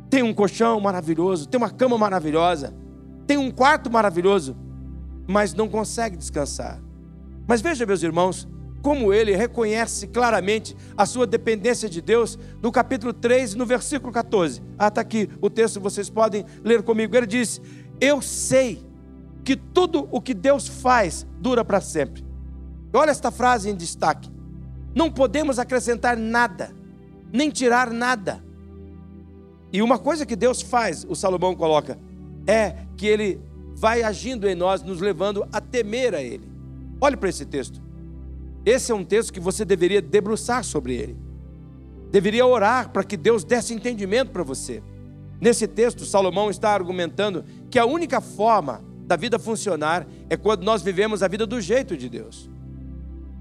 Tem 0.09 0.23
um 0.23 0.33
colchão 0.33 0.79
maravilhoso, 0.79 1.47
tem 1.47 1.57
uma 1.57 1.69
cama 1.69 1.97
maravilhosa, 1.97 2.73
tem 3.27 3.37
um 3.37 3.51
quarto 3.51 3.91
maravilhoso, 3.91 4.55
mas 5.27 5.53
não 5.53 5.67
consegue 5.67 6.15
descansar. 6.15 6.81
Mas 7.45 7.61
veja, 7.61 7.85
meus 7.85 8.01
irmãos, 8.01 8.47
como 8.81 9.13
ele 9.13 9.35
reconhece 9.35 10.07
claramente 10.07 10.75
a 10.95 11.05
sua 11.05 11.27
dependência 11.27 11.89
de 11.89 12.01
Deus 12.01 12.39
no 12.61 12.71
capítulo 12.71 13.11
3, 13.11 13.53
no 13.55 13.65
versículo 13.65 14.13
14. 14.13 14.63
Ah, 14.79 14.87
está 14.87 15.01
aqui 15.01 15.29
o 15.41 15.49
texto, 15.49 15.81
vocês 15.81 16.09
podem 16.09 16.45
ler 16.63 16.81
comigo. 16.83 17.15
Ele 17.15 17.27
diz: 17.27 17.61
Eu 17.99 18.21
sei 18.21 18.81
que 19.43 19.57
tudo 19.57 20.07
o 20.09 20.21
que 20.21 20.33
Deus 20.33 20.67
faz 20.67 21.27
dura 21.39 21.65
para 21.65 21.81
sempre. 21.81 22.25
Olha 22.93 23.11
esta 23.11 23.29
frase 23.29 23.69
em 23.69 23.75
destaque. 23.75 24.31
Não 24.95 25.11
podemos 25.11 25.59
acrescentar 25.59 26.17
nada, 26.17 26.73
nem 27.31 27.49
tirar 27.49 27.91
nada. 27.91 28.43
E 29.71 29.81
uma 29.81 29.99
coisa 29.99 30.25
que 30.25 30.35
Deus 30.35 30.61
faz, 30.61 31.05
o 31.07 31.13
Salomão 31.13 31.55
coloca, 31.55 31.99
é 32.47 32.77
que 32.95 33.05
ele 33.05 33.39
vai 33.75 34.01
agindo 34.01 34.47
em 34.47 34.55
nós, 34.55 34.81
nos 34.81 34.99
levando 34.99 35.47
a 35.51 35.61
temer 35.61 36.15
a 36.15 36.21
Ele. 36.21 36.49
Olhe 36.99 37.15
para 37.15 37.29
esse 37.29 37.45
texto. 37.45 37.79
Esse 38.65 38.91
é 38.91 38.95
um 38.95 39.03
texto 39.03 39.31
que 39.31 39.39
você 39.39 39.63
deveria 39.63 40.01
debruçar 40.01 40.63
sobre 40.63 40.95
ele. 40.95 41.15
Deveria 42.11 42.45
orar 42.45 42.89
para 42.89 43.03
que 43.03 43.15
Deus 43.15 43.43
desse 43.43 43.73
entendimento 43.73 44.31
para 44.31 44.43
você. 44.43 44.83
Nesse 45.39 45.67
texto, 45.67 46.03
Salomão 46.03 46.49
está 46.49 46.73
argumentando 46.73 47.45
que 47.69 47.79
a 47.79 47.85
única 47.85 48.19
forma 48.19 48.83
da 49.05 49.15
vida 49.15 49.39
funcionar 49.39 50.05
é 50.29 50.35
quando 50.35 50.63
nós 50.63 50.81
vivemos 50.81 51.23
a 51.23 51.27
vida 51.29 51.45
do 51.45 51.61
jeito 51.61 51.95
de 51.95 52.09
Deus. 52.09 52.49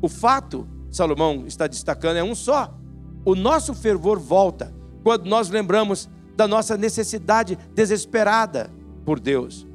O 0.01 0.09
fato, 0.09 0.69
Salomão 0.91 1.45
está 1.47 1.67
destacando, 1.67 2.19
é 2.19 2.23
um 2.23 2.35
só. 2.35 2.79
O 3.25 3.35
nosso 3.35 3.75
fervor 3.75 4.21
volta 4.21 4.73
quando 5.03 5.27
nós 5.27 5.49
lembramos 5.49 6.09
da 6.37 6.47
nossa 6.47 6.77
necessidade 6.77 7.59
desesperada 7.75 8.71
por 9.07 9.19
Deus. 9.21 9.67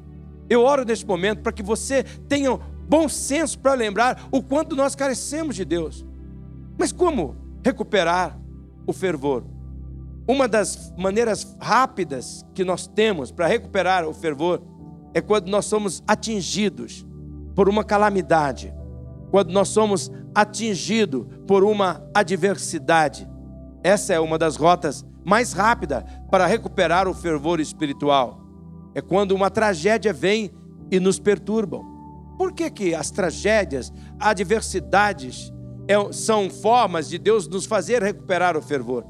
Eu 0.50 0.62
oro 0.62 0.84
neste 0.84 1.08
momento 1.08 1.42
para 1.42 1.54
que 1.54 1.64
você 1.64 2.04
tenha 2.04 2.60
bom 2.88 3.08
senso 3.08 3.58
para 3.58 3.74
lembrar 3.74 4.28
o 4.30 4.44
quanto 4.44 4.76
nós 4.76 4.94
carecemos 4.94 5.56
de 5.56 5.64
Deus. 5.64 6.06
Mas 6.78 6.92
como 6.92 7.38
recuperar 7.64 8.38
o 8.86 8.92
fervor? 8.92 9.46
Uma 10.28 10.48
das 10.48 10.94
maneiras 10.98 11.56
rápidas 11.60 12.46
que 12.54 12.66
nós 12.66 12.86
temos 12.86 13.32
para 13.32 13.48
recuperar 13.48 14.06
o 14.06 14.14
fervor 14.14 14.62
é 15.14 15.22
quando 15.22 15.48
nós 15.48 15.66
somos 15.66 16.04
atingidos 16.06 17.06
por 17.56 17.70
uma 17.70 17.84
calamidade, 17.84 18.74
quando 19.30 19.52
nós 19.52 19.70
somos 19.70 20.12
atingidos 20.36 21.26
por 21.48 21.64
uma 21.64 22.06
adversidade. 22.14 23.28
Essa 23.84 24.14
é 24.14 24.20
uma 24.20 24.38
das 24.38 24.58
rotas 24.58 25.06
mais 25.24 25.54
rápidas 25.54 26.04
para 26.30 26.46
recuperar 26.46 27.08
o 27.08 27.14
fervor 27.14 27.60
espiritual. 27.60 28.41
É 28.94 29.02
quando 29.02 29.32
uma 29.32 29.50
tragédia 29.50 30.12
vem 30.12 30.52
e 30.90 31.00
nos 31.00 31.20
perturbam. 31.20 31.84
Por 32.38 32.54
que, 32.54 32.70
que 32.70 32.96
as 32.96 33.12
tragédias, 33.12 33.94
adversidades, 34.20 35.54
é, 35.88 36.12
são 36.12 36.50
formas 36.50 37.08
de 37.10 37.18
Deus 37.18 37.48
nos 37.48 37.66
fazer 37.66 38.02
recuperar 38.02 38.58
o 38.58 38.62
fervor? 38.62 39.06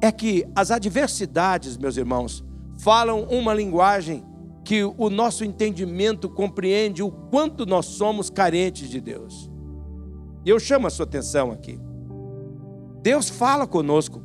É 0.00 0.10
que 0.10 0.44
as 0.54 0.70
adversidades, 0.70 1.76
meus 1.76 1.96
irmãos, 1.96 2.44
falam 2.78 3.24
uma 3.24 3.54
linguagem 3.54 4.24
que 4.64 4.84
o 4.84 5.10
nosso 5.10 5.44
entendimento 5.44 6.28
compreende 6.28 7.02
o 7.02 7.10
quanto 7.10 7.66
nós 7.66 7.86
somos 7.86 8.30
carentes 8.30 8.88
de 8.88 9.00
Deus. 9.00 9.50
E 10.44 10.50
eu 10.50 10.58
chamo 10.58 10.86
a 10.86 10.90
sua 10.90 11.04
atenção 11.04 11.50
aqui. 11.50 11.78
Deus 13.02 13.28
fala 13.28 13.66
conosco 13.66 14.22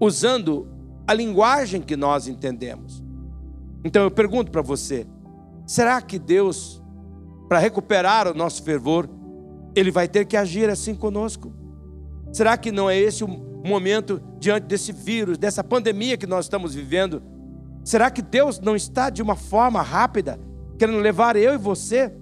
usando 0.00 0.68
a 1.06 1.14
linguagem 1.14 1.80
que 1.80 1.96
nós 1.96 2.26
entendemos. 2.26 3.05
Então 3.86 4.02
eu 4.02 4.10
pergunto 4.10 4.50
para 4.50 4.62
você: 4.62 5.06
será 5.66 6.02
que 6.02 6.18
Deus 6.18 6.82
para 7.48 7.58
recuperar 7.58 8.28
o 8.28 8.34
nosso 8.34 8.62
fervor, 8.62 9.08
Ele 9.74 9.90
vai 9.90 10.08
ter 10.08 10.24
que 10.24 10.36
agir 10.36 10.68
assim 10.68 10.94
conosco. 10.94 11.52
Será 12.32 12.56
que 12.56 12.72
não 12.72 12.90
é 12.90 12.98
esse 12.98 13.24
o 13.24 13.28
momento 13.28 14.20
diante 14.38 14.64
desse 14.64 14.92
vírus, 14.92 15.38
dessa 15.38 15.62
pandemia 15.62 16.16
que 16.16 16.26
nós 16.26 16.46
estamos 16.46 16.74
vivendo? 16.74 17.22
Será 17.84 18.10
que 18.10 18.20
Deus 18.20 18.58
não 18.58 18.74
está 18.74 19.10
de 19.10 19.22
uma 19.22 19.36
forma 19.36 19.80
rápida 19.80 20.40
querendo 20.78 20.98
levar 20.98 21.36
eu 21.36 21.54
e 21.54 21.58
você 21.58 22.12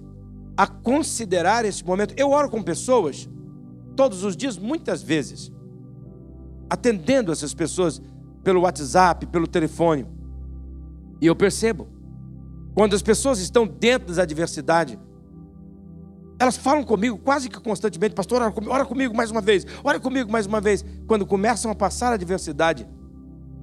a 0.55 0.67
considerar 0.67 1.65
esse 1.65 1.83
momento? 1.83 2.13
Eu 2.17 2.29
oro 2.29 2.49
com 2.49 2.61
pessoas 2.61 3.27
todos 3.95 4.23
os 4.23 4.37
dias, 4.37 4.57
muitas 4.57 5.01
vezes, 5.01 5.51
atendendo 6.69 7.31
essas 7.31 7.53
pessoas 7.53 8.01
pelo 8.43 8.61
WhatsApp, 8.61 9.25
pelo 9.27 9.47
telefone. 9.47 10.05
E 11.21 11.27
eu 11.27 11.35
percebo, 11.35 11.87
quando 12.73 12.93
as 12.93 13.01
pessoas 13.01 13.39
estão 13.39 13.65
dentro 13.65 14.09
das 14.09 14.19
adversidades, 14.19 14.97
elas 16.37 16.57
falam 16.57 16.83
comigo 16.83 17.17
quase 17.17 17.49
que 17.49 17.59
constantemente, 17.59 18.13
pastor, 18.13 18.41
ora 18.41 18.51
comigo, 18.51 18.73
ora 18.73 18.85
comigo 18.85 19.15
mais 19.15 19.31
uma 19.31 19.41
vez, 19.41 19.65
ora 19.83 19.99
comigo 19.99 20.31
mais 20.31 20.45
uma 20.45 20.59
vez. 20.59 20.83
Quando 21.07 21.25
começam 21.25 21.71
a 21.71 21.75
passar 21.75 22.11
a 22.11 22.15
adversidade, 22.15 22.87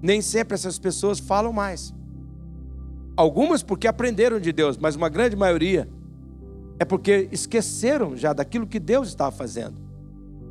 nem 0.01 0.23
sempre 0.23 0.55
essas 0.55 0.79
pessoas 0.79 1.19
falam 1.19 1.53
mais. 1.53 1.95
Algumas 3.17 3.63
porque 3.63 3.87
aprenderam 3.87 4.41
de 4.41 4.53
Deus, 4.53 4.79
mas 4.79 4.97
uma 4.97 5.09
grande 5.09 5.37
maioria 5.37 5.89
é 6.79 6.85
porque 6.85 7.29
esqueceram 7.31 8.17
já 8.17 8.33
daquilo 8.33 8.67
que 8.67 8.81
Deus 8.81 9.09
estava 9.09 9.31
fazendo. 9.31 9.81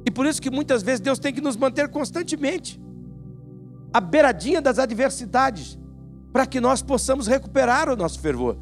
E 0.06 0.12
por 0.12 0.26
isso 0.26 0.42
que 0.42 0.50
muitas 0.50 0.84
vezes 0.84 1.00
Deus 1.00 1.20
tem 1.20 1.34
que 1.34 1.42
nos 1.42 1.58
manter 1.58 1.90
constantemente 1.90 2.80
à 3.92 4.00
beiradinha 4.00 4.62
das 4.62 4.80
adversidades, 4.80 5.78
para 6.32 6.46
que 6.46 6.60
nós 6.62 6.82
possamos 6.82 7.28
recuperar 7.28 7.90
o 7.90 7.96
nosso 7.96 8.20
fervor. 8.20 8.58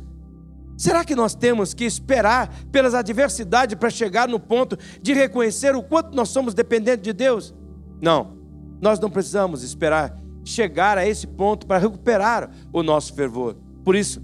Será 0.78 1.04
que 1.04 1.16
nós 1.16 1.36
temos 1.36 1.74
que 1.74 1.84
esperar 1.84 2.50
pelas 2.72 2.94
adversidades 2.94 3.76
para 3.76 3.90
chegar 3.90 4.28
no 4.28 4.40
ponto 4.40 4.78
de 5.02 5.14
reconhecer 5.14 5.76
o 5.76 5.84
quanto 5.84 6.16
nós 6.16 6.30
somos 6.30 6.54
dependentes 6.54 7.04
de 7.04 7.12
Deus? 7.12 7.54
Não, 8.02 8.38
nós 8.82 9.00
não 9.00 9.10
precisamos 9.10 9.62
esperar 9.62 10.18
chegar 10.44 10.98
a 10.98 11.06
esse 11.06 11.28
ponto 11.28 11.68
para 11.68 11.78
recuperar 11.78 12.50
o 12.74 12.82
nosso 12.82 13.14
fervor. 13.14 13.56
Por 13.84 13.96
isso, 13.96 14.22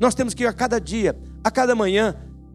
nós 0.00 0.14
temos 0.14 0.32
que 0.32 0.46
a 0.46 0.52
cada 0.52 0.80
dia, 0.80 1.18
a 1.42 1.50
cada 1.50 1.74
manhã, 1.74 2.14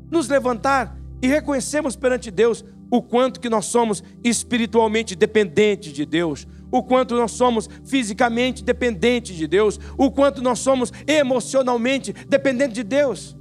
nos 0.10 0.28
levantar 0.28 0.98
e 1.22 1.28
reconhecermos 1.28 1.96
perante 1.96 2.32
Deus 2.32 2.66
o 2.90 3.02
quanto 3.02 3.40
que 3.40 3.50
nós 3.50 3.66
somos 3.66 4.04
espiritualmente 4.24 5.16
dependentes 5.16 5.94
de 5.94 6.06
Deus, 6.06 6.48
o 6.72 6.82
quanto 6.82 7.16
nós 7.16 7.32
somos 7.32 7.68
fisicamente 7.84 8.64
dependentes 8.64 9.36
de 9.36 9.48
Deus, 9.48 9.80
o 9.98 10.10
quanto 10.10 10.42
nós 10.42 10.60
somos 10.60 10.92
emocionalmente 11.06 12.14
dependentes 12.28 12.76
de 12.76 12.84
Deus. 12.84 13.38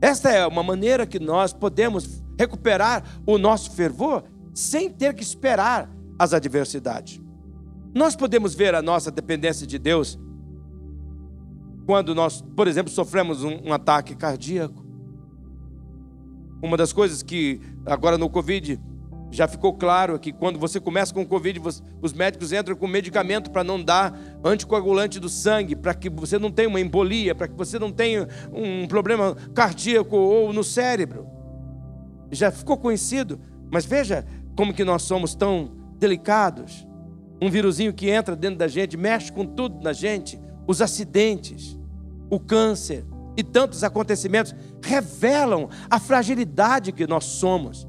Esta 0.00 0.30
é 0.30 0.46
uma 0.46 0.62
maneira 0.62 1.06
que 1.06 1.18
nós 1.18 1.52
podemos 1.52 2.22
recuperar 2.38 3.04
o 3.26 3.38
nosso 3.38 3.70
fervor 3.72 4.24
sem 4.52 4.90
ter 4.90 5.14
que 5.14 5.22
esperar 5.22 5.90
as 6.18 6.32
adversidades. 6.32 7.20
Nós 7.94 8.16
podemos 8.16 8.54
ver 8.54 8.74
a 8.74 8.82
nossa 8.82 9.10
dependência 9.10 9.66
de 9.66 9.78
Deus 9.78 10.18
quando 11.86 12.14
nós, 12.14 12.42
por 12.56 12.66
exemplo, 12.66 12.90
sofremos 12.90 13.44
um, 13.44 13.68
um 13.68 13.72
ataque 13.72 14.14
cardíaco. 14.14 14.84
Uma 16.62 16.76
das 16.76 16.92
coisas 16.92 17.22
que 17.22 17.60
agora 17.84 18.16
no 18.16 18.30
Covid 18.30 18.80
já 19.34 19.48
ficou 19.48 19.74
claro 19.74 20.16
que 20.16 20.32
quando 20.32 20.60
você 20.60 20.78
começa 20.78 21.12
com 21.12 21.22
o 21.22 21.26
Covid, 21.26 21.60
os 22.00 22.12
médicos 22.12 22.52
entram 22.52 22.76
com 22.76 22.86
medicamento 22.86 23.50
para 23.50 23.64
não 23.64 23.82
dar 23.82 24.16
anticoagulante 24.44 25.18
do 25.18 25.28
sangue, 25.28 25.74
para 25.74 25.92
que 25.92 26.08
você 26.08 26.38
não 26.38 26.52
tenha 26.52 26.68
uma 26.68 26.80
embolia, 26.80 27.34
para 27.34 27.48
que 27.48 27.54
você 27.54 27.76
não 27.76 27.90
tenha 27.90 28.28
um 28.52 28.86
problema 28.86 29.36
cardíaco 29.52 30.16
ou 30.16 30.52
no 30.52 30.62
cérebro. 30.62 31.26
Já 32.30 32.52
ficou 32.52 32.76
conhecido, 32.76 33.40
mas 33.72 33.84
veja 33.84 34.24
como 34.56 34.72
que 34.72 34.84
nós 34.84 35.02
somos 35.02 35.34
tão 35.34 35.72
delicados. 35.98 36.86
Um 37.42 37.50
vírusinho 37.50 37.92
que 37.92 38.08
entra 38.08 38.36
dentro 38.36 38.58
da 38.58 38.68
gente, 38.68 38.96
mexe 38.96 39.32
com 39.32 39.44
tudo 39.44 39.82
na 39.82 39.92
gente, 39.92 40.38
os 40.64 40.80
acidentes, 40.80 41.76
o 42.30 42.38
câncer, 42.38 43.04
e 43.36 43.42
tantos 43.42 43.82
acontecimentos 43.82 44.54
revelam 44.80 45.68
a 45.90 45.98
fragilidade 45.98 46.92
que 46.92 47.04
nós 47.04 47.24
somos. 47.24 47.84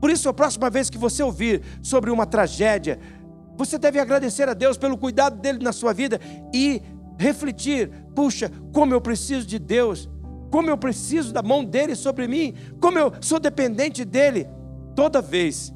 Por 0.00 0.10
isso, 0.10 0.28
a 0.28 0.34
próxima 0.34 0.68
vez 0.68 0.90
que 0.90 0.98
você 0.98 1.22
ouvir 1.22 1.62
sobre 1.82 2.10
uma 2.10 2.26
tragédia, 2.26 2.98
você 3.56 3.78
deve 3.78 3.98
agradecer 3.98 4.48
a 4.48 4.54
Deus 4.54 4.76
pelo 4.76 4.98
cuidado 4.98 5.40
dele 5.40 5.62
na 5.62 5.72
sua 5.72 5.92
vida 5.92 6.20
e 6.52 6.82
refletir: 7.18 7.90
puxa, 8.14 8.50
como 8.72 8.92
eu 8.92 9.00
preciso 9.00 9.46
de 9.46 9.58
Deus, 9.58 10.08
como 10.50 10.68
eu 10.68 10.76
preciso 10.76 11.32
da 11.32 11.42
mão 11.42 11.64
dele 11.64 11.94
sobre 11.94 12.28
mim, 12.28 12.54
como 12.80 12.98
eu 12.98 13.12
sou 13.20 13.40
dependente 13.40 14.04
dele. 14.04 14.46
Toda 14.94 15.20
vez 15.20 15.72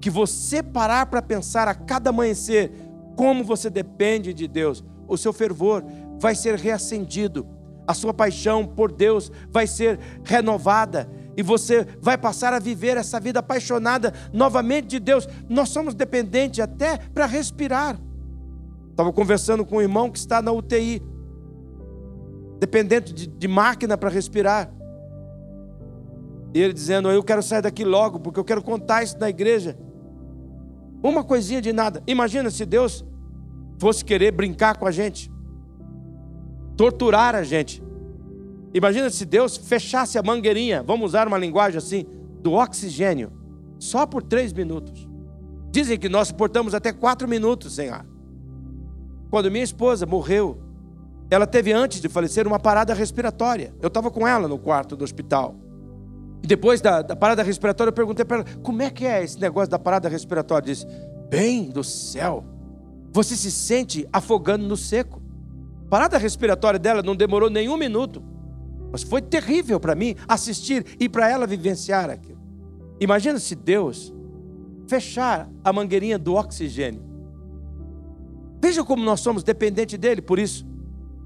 que 0.00 0.10
você 0.10 0.62
parar 0.62 1.06
para 1.06 1.22
pensar 1.22 1.68
a 1.68 1.74
cada 1.74 2.10
amanhecer 2.10 2.72
como 3.16 3.44
você 3.44 3.70
depende 3.70 4.34
de 4.34 4.48
Deus, 4.48 4.82
o 5.06 5.16
seu 5.16 5.32
fervor 5.32 5.84
vai 6.18 6.34
ser 6.34 6.56
reacendido, 6.56 7.46
a 7.86 7.94
sua 7.94 8.12
paixão 8.12 8.66
por 8.66 8.90
Deus 8.90 9.30
vai 9.50 9.66
ser 9.66 9.98
renovada 10.24 11.08
e 11.36 11.42
você 11.42 11.86
vai 12.00 12.18
passar 12.18 12.52
a 12.52 12.58
viver 12.58 12.96
essa 12.96 13.18
vida 13.18 13.40
apaixonada 13.40 14.12
novamente 14.32 14.86
de 14.88 15.00
Deus. 15.00 15.28
Nós 15.48 15.68
somos 15.68 15.94
dependentes 15.94 16.60
até 16.60 16.98
para 16.98 17.26
respirar. 17.26 17.98
Estava 18.90 19.12
conversando 19.12 19.64
com 19.64 19.76
um 19.76 19.82
irmão 19.82 20.10
que 20.10 20.18
está 20.18 20.42
na 20.42 20.52
UTI, 20.52 21.02
dependente 22.60 23.12
de, 23.12 23.26
de 23.26 23.48
máquina 23.48 23.96
para 23.96 24.10
respirar. 24.10 24.70
E 26.54 26.60
ele 26.60 26.72
dizendo: 26.72 27.10
Eu 27.10 27.22
quero 27.22 27.42
sair 27.42 27.62
daqui 27.62 27.84
logo, 27.84 28.20
porque 28.20 28.38
eu 28.38 28.44
quero 28.44 28.62
contar 28.62 29.02
isso 29.02 29.18
na 29.18 29.30
igreja. 29.30 29.78
Uma 31.02 31.24
coisinha 31.24 31.60
de 31.60 31.72
nada. 31.72 32.02
Imagina 32.06 32.50
se 32.50 32.66
Deus 32.66 33.04
fosse 33.78 34.04
querer 34.04 34.30
brincar 34.30 34.76
com 34.76 34.86
a 34.86 34.90
gente, 34.90 35.32
torturar 36.76 37.34
a 37.34 37.42
gente. 37.42 37.82
Imagina 38.74 39.10
se 39.10 39.24
Deus 39.24 39.56
fechasse 39.56 40.18
a 40.18 40.22
mangueirinha, 40.22 40.82
vamos 40.82 41.06
usar 41.10 41.28
uma 41.28 41.38
linguagem 41.38 41.78
assim, 41.78 42.06
do 42.40 42.52
oxigênio, 42.52 43.32
só 43.78 44.06
por 44.06 44.22
três 44.22 44.52
minutos. 44.52 45.08
Dizem 45.70 45.98
que 45.98 46.08
nós 46.08 46.28
suportamos 46.28 46.74
até 46.74 46.92
quatro 46.92 47.28
minutos 47.28 47.74
sem 47.74 47.88
ar. 47.88 48.06
Quando 49.30 49.50
minha 49.50 49.64
esposa 49.64 50.04
morreu, 50.04 50.60
ela 51.30 51.46
teve 51.46 51.72
antes 51.72 52.00
de 52.00 52.08
falecer 52.08 52.46
uma 52.46 52.58
parada 52.58 52.92
respiratória. 52.92 53.74
Eu 53.80 53.88
estava 53.88 54.10
com 54.10 54.28
ela 54.28 54.46
no 54.46 54.58
quarto 54.58 54.94
do 54.94 55.02
hospital. 55.02 55.56
E 56.42 56.46
depois 56.46 56.80
da, 56.80 57.00
da 57.00 57.16
parada 57.16 57.42
respiratória, 57.42 57.88
eu 57.88 57.94
perguntei 57.94 58.24
para 58.24 58.38
ela: 58.38 58.46
como 58.62 58.82
é 58.82 58.90
que 58.90 59.06
é 59.06 59.22
esse 59.22 59.40
negócio 59.40 59.70
da 59.70 59.78
parada 59.78 60.08
respiratória? 60.08 60.66
Disse: 60.66 60.86
bem 61.30 61.70
do 61.70 61.82
céu, 61.82 62.44
você 63.10 63.34
se 63.34 63.50
sente 63.50 64.06
afogando 64.12 64.66
no 64.66 64.76
seco. 64.76 65.22
A 65.86 65.88
parada 65.88 66.18
respiratória 66.18 66.78
dela 66.78 67.02
não 67.02 67.16
demorou 67.16 67.48
nenhum 67.48 67.78
minuto. 67.78 68.22
Mas 68.92 69.02
foi 69.02 69.22
terrível 69.22 69.80
para 69.80 69.94
mim 69.94 70.14
assistir 70.28 70.84
e 71.00 71.08
para 71.08 71.28
ela 71.28 71.46
vivenciar 71.46 72.10
aquilo. 72.10 72.38
Imagina 73.00 73.38
se 73.38 73.54
Deus 73.54 74.12
fechar 74.86 75.50
a 75.64 75.72
mangueirinha 75.72 76.18
do 76.18 76.34
oxigênio. 76.34 77.02
Veja 78.60 78.84
como 78.84 79.02
nós 79.02 79.20
somos 79.20 79.42
dependentes 79.42 79.98
dele, 79.98 80.20
por 80.20 80.38
isso, 80.38 80.66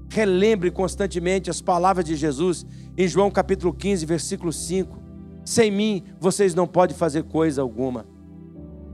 relembre 0.09 0.71
constantemente 0.71 1.49
as 1.49 1.61
palavras 1.61 2.05
de 2.05 2.15
Jesus 2.15 2.65
em 2.97 3.07
João 3.07 3.29
capítulo 3.29 3.73
15, 3.73 4.05
versículo 4.05 4.53
5. 4.53 4.97
Sem 5.45 5.69
mim 5.69 6.03
vocês 6.19 6.55
não 6.55 6.65
podem 6.65 6.95
fazer 6.95 7.23
coisa 7.23 7.61
alguma. 7.61 8.05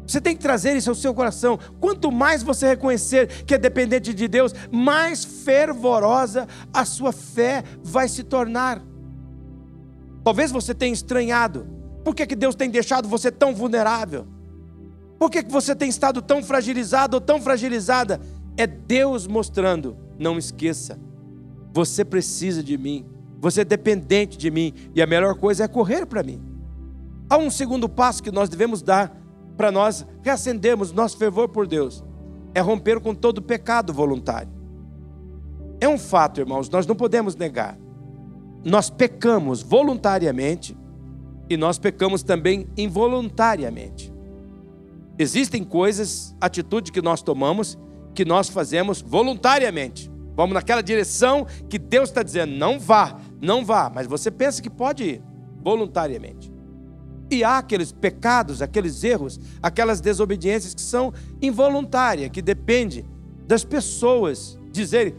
Você 0.05 0.19
tem 0.19 0.35
que 0.35 0.41
trazer 0.41 0.75
isso 0.75 0.89
ao 0.89 0.95
seu 0.95 1.13
coração. 1.13 1.57
Quanto 1.79 2.11
mais 2.11 2.43
você 2.43 2.67
reconhecer 2.67 3.45
que 3.45 3.53
é 3.53 3.57
dependente 3.57 4.13
de 4.13 4.27
Deus, 4.27 4.53
mais 4.71 5.23
fervorosa 5.23 6.47
a 6.73 6.85
sua 6.85 7.11
fé 7.11 7.63
vai 7.81 8.07
se 8.07 8.23
tornar. 8.23 8.81
Talvez 10.23 10.51
você 10.51 10.73
tenha 10.73 10.93
estranhado. 10.93 11.67
Por 12.03 12.13
que, 12.13 12.27
que 12.27 12.35
Deus 12.35 12.55
tem 12.55 12.69
deixado 12.69 13.07
você 13.07 13.31
tão 13.31 13.55
vulnerável? 13.55 14.27
Por 15.17 15.29
que, 15.29 15.43
que 15.43 15.51
você 15.51 15.75
tem 15.75 15.89
estado 15.89 16.21
tão 16.21 16.43
fragilizado 16.43 17.15
ou 17.15 17.21
tão 17.21 17.41
fragilizada? 17.41 18.19
É 18.57 18.67
Deus 18.67 19.25
mostrando: 19.25 19.97
não 20.19 20.37
esqueça, 20.37 20.99
você 21.73 22.03
precisa 22.03 22.61
de 22.61 22.77
mim, 22.77 23.05
você 23.39 23.61
é 23.61 23.65
dependente 23.65 24.37
de 24.37 24.51
mim, 24.51 24.73
e 24.93 25.01
a 25.01 25.07
melhor 25.07 25.35
coisa 25.35 25.63
é 25.63 25.67
correr 25.67 26.05
para 26.05 26.23
mim. 26.23 26.41
Há 27.29 27.37
um 27.37 27.49
segundo 27.49 27.87
passo 27.87 28.21
que 28.21 28.31
nós 28.31 28.49
devemos 28.49 28.81
dar 28.81 29.22
para 29.55 29.71
nós 29.71 30.05
reacendermos 30.21 30.91
nosso 30.91 31.17
fervor 31.17 31.49
por 31.49 31.67
Deus, 31.67 32.03
é 32.53 32.59
romper 32.59 32.99
com 32.99 33.13
todo 33.13 33.41
pecado 33.41 33.93
voluntário. 33.93 34.51
É 35.79 35.87
um 35.87 35.97
fato, 35.97 36.39
irmãos, 36.39 36.69
nós 36.69 36.87
não 36.87 36.95
podemos 36.95 37.35
negar. 37.35 37.77
Nós 38.63 38.89
pecamos 38.89 39.61
voluntariamente 39.61 40.77
e 41.49 41.57
nós 41.57 41.77
pecamos 41.77 42.23
também 42.23 42.67
involuntariamente. 42.77 44.13
Existem 45.19 45.63
coisas, 45.63 46.35
atitudes 46.39 46.91
que 46.91 47.01
nós 47.01 47.21
tomamos, 47.21 47.77
que 48.15 48.23
nós 48.23 48.49
fazemos 48.49 49.01
voluntariamente. 49.01 50.11
Vamos 50.35 50.53
naquela 50.53 50.81
direção 50.81 51.45
que 51.69 51.77
Deus 51.77 52.09
está 52.09 52.23
dizendo, 52.23 52.53
não 52.53 52.79
vá, 52.79 53.19
não 53.41 53.65
vá, 53.65 53.91
mas 53.93 54.07
você 54.07 54.31
pensa 54.31 54.61
que 54.61 54.69
pode 54.69 55.03
ir 55.03 55.23
voluntariamente. 55.61 56.52
E 57.29 57.43
há 57.43 57.57
aqueles 57.57 57.91
pecados, 57.91 58.61
aqueles 58.61 59.03
erros, 59.03 59.39
aquelas 59.61 60.01
desobediências 60.01 60.73
que 60.73 60.81
são 60.81 61.13
involuntárias, 61.41 62.29
que 62.29 62.41
dependem 62.41 63.05
das 63.47 63.63
pessoas 63.63 64.57
dizerem: 64.71 65.15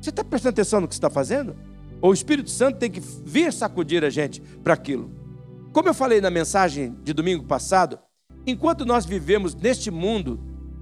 Você 0.00 0.10
está 0.10 0.24
prestando 0.24 0.54
atenção 0.54 0.80
no 0.80 0.88
que 0.88 0.94
está 0.94 1.10
fazendo? 1.10 1.54
Ou 2.00 2.10
o 2.10 2.14
Espírito 2.14 2.50
Santo 2.50 2.78
tem 2.78 2.90
que 2.90 3.00
vir 3.00 3.52
sacudir 3.52 4.04
a 4.04 4.10
gente 4.10 4.40
para 4.62 4.74
aquilo. 4.74 5.10
Como 5.72 5.88
eu 5.88 5.94
falei 5.94 6.20
na 6.20 6.30
mensagem 6.30 6.96
de 7.02 7.12
domingo 7.12 7.44
passado, 7.44 7.98
enquanto 8.46 8.84
nós 8.84 9.06
vivemos 9.06 9.54
neste 9.54 9.90
mundo, 9.90 10.40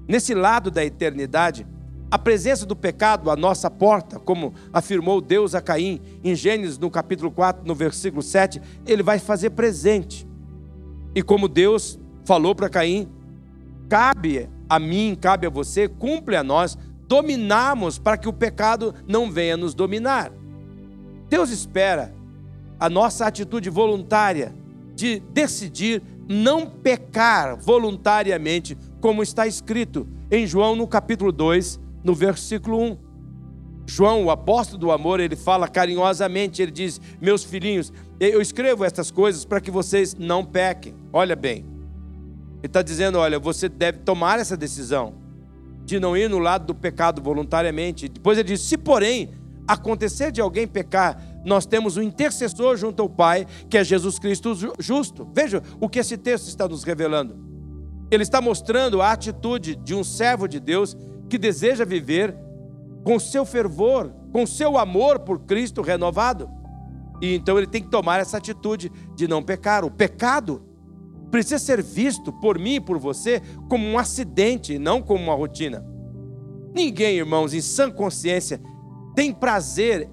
nesse 0.09 0.35
lado 0.35 0.71
da 0.71 0.85
eternidade, 0.85 1.67
a 2.11 2.19
presença 2.19 2.67
do 2.67 2.75
pecado 2.75 3.31
à 3.31 3.37
nossa 3.37 3.71
porta, 3.71 4.19
como 4.19 4.53
afirmou 4.73 5.21
Deus 5.21 5.55
a 5.55 5.61
Caim 5.61 6.01
em 6.25 6.35
Gênesis 6.35 6.77
no 6.77 6.91
capítulo 6.91 7.31
4, 7.31 7.65
no 7.65 7.75
versículo 7.75 8.23
7, 8.23 8.61
ele 8.85 9.03
vai 9.03 9.19
fazer 9.21 9.51
presente. 9.51 10.27
E 11.15 11.23
como 11.23 11.49
Deus 11.49 11.99
falou 12.25 12.55
para 12.55 12.69
Caim, 12.69 13.09
cabe 13.89 14.49
a 14.69 14.79
mim, 14.79 15.17
cabe 15.21 15.47
a 15.47 15.51
você, 15.51 15.89
cumpre 15.89 16.37
a 16.37 16.45
nós 16.45 16.79
dominarmos 17.09 17.99
para 17.99 18.17
que 18.17 18.29
o 18.29 18.33
pecado 18.33 18.95
não 19.07 19.31
venha 19.31 19.57
nos 19.57 19.75
dominar. 19.75 20.33
Deus 21.29 21.51
espera 21.51 22.15
a 22.79 22.89
nossa 22.89 23.27
atitude 23.27 23.69
voluntária 23.69 24.55
de 24.95 25.21
decidir 25.33 26.03
não 26.29 26.67
pecar 26.67 27.57
voluntariamente, 27.57 28.79
como 29.01 29.23
está 29.23 29.47
escrito 29.47 30.07
em 30.31 30.47
João 30.47 30.77
no 30.77 30.87
capítulo 30.87 31.33
2, 31.33 31.81
no 32.05 32.15
versículo 32.15 32.81
1. 32.81 32.99
João, 33.87 34.25
o 34.25 34.31
apóstolo 34.31 34.79
do 34.79 34.93
amor, 34.93 35.19
ele 35.19 35.35
fala 35.35 35.67
carinhosamente, 35.67 36.63
ele 36.63 36.71
diz: 36.71 37.01
Meus 37.21 37.43
filhinhos, 37.43 37.93
eu 38.21 38.41
escrevo 38.41 38.85
estas 38.85 39.11
coisas 39.11 39.45
para 39.45 39.61
que 39.61 39.71
vocês 39.71 40.15
não 40.15 40.45
pequem. 40.45 40.95
Olha 41.13 41.35
bem, 41.35 41.65
ele 42.59 42.67
está 42.67 42.83
dizendo: 42.83 43.19
olha, 43.19 43.39
você 43.39 43.69
deve 43.69 43.99
tomar 43.99 44.39
essa 44.39 44.57
decisão 44.57 45.15
de 45.85 45.99
não 45.99 46.17
ir 46.17 46.29
no 46.29 46.39
lado 46.39 46.67
do 46.67 46.75
pecado 46.75 47.23
voluntariamente. 47.23 48.09
Depois 48.09 48.39
ele 48.39 48.49
diz: 48.49 48.61
se 48.61 48.77
porém 48.77 49.31
acontecer 49.67 50.31
de 50.31 50.41
alguém 50.41 50.67
pecar, 50.67 51.21
nós 51.45 51.65
temos 51.67 51.97
um 51.97 52.03
intercessor 52.03 52.77
junto 52.77 53.03
ao 53.03 53.09
Pai, 53.09 53.47
que 53.69 53.79
é 53.79 53.85
Jesus 53.85 54.19
Cristo 54.19 54.55
justo. 54.79 55.29
Veja 55.35 55.63
o 55.81 55.89
que 55.89 55.99
esse 55.99 56.17
texto 56.17 56.49
está 56.49 56.69
nos 56.69 56.85
revelando. 56.85 57.39
Ele 58.11 58.23
está 58.23 58.41
mostrando 58.41 59.01
a 59.01 59.13
atitude 59.13 59.77
de 59.77 59.95
um 59.95 60.03
servo 60.03 60.49
de 60.49 60.59
Deus 60.59 60.97
que 61.29 61.39
deseja 61.39 61.85
viver 61.85 62.37
com 63.05 63.19
seu 63.19 63.47
fervor, 63.47 64.13
com 64.33 64.45
seu 64.45 64.77
amor 64.77 65.21
por 65.21 65.41
Cristo 65.41 65.81
renovado. 65.81 66.51
E 67.23 67.35
então 67.35 67.57
ele 67.57 67.67
tem 67.67 67.83
que 67.83 67.91
tomar 67.91 68.19
essa 68.19 68.37
atitude 68.37 68.91
de 69.15 69.29
não 69.29 69.43
pecar. 69.43 69.85
O 69.85 69.91
pecado 69.91 70.70
precisa 71.31 71.59
ser 71.59 71.83
visto 71.83 72.33
por 72.33 72.59
mim 72.59 72.75
e 72.75 72.81
por 72.81 72.99
você 72.99 73.41
como 73.69 73.87
um 73.87 73.99
acidente, 73.99 74.79
não 74.79 75.01
como 75.01 75.23
uma 75.25 75.35
rotina. 75.35 75.85
Ninguém, 76.75 77.17
irmãos, 77.17 77.55
em 77.55 77.61
sã 77.61 77.91
consciência, 77.91 78.61
tem 79.15 79.33
prazer 79.33 80.09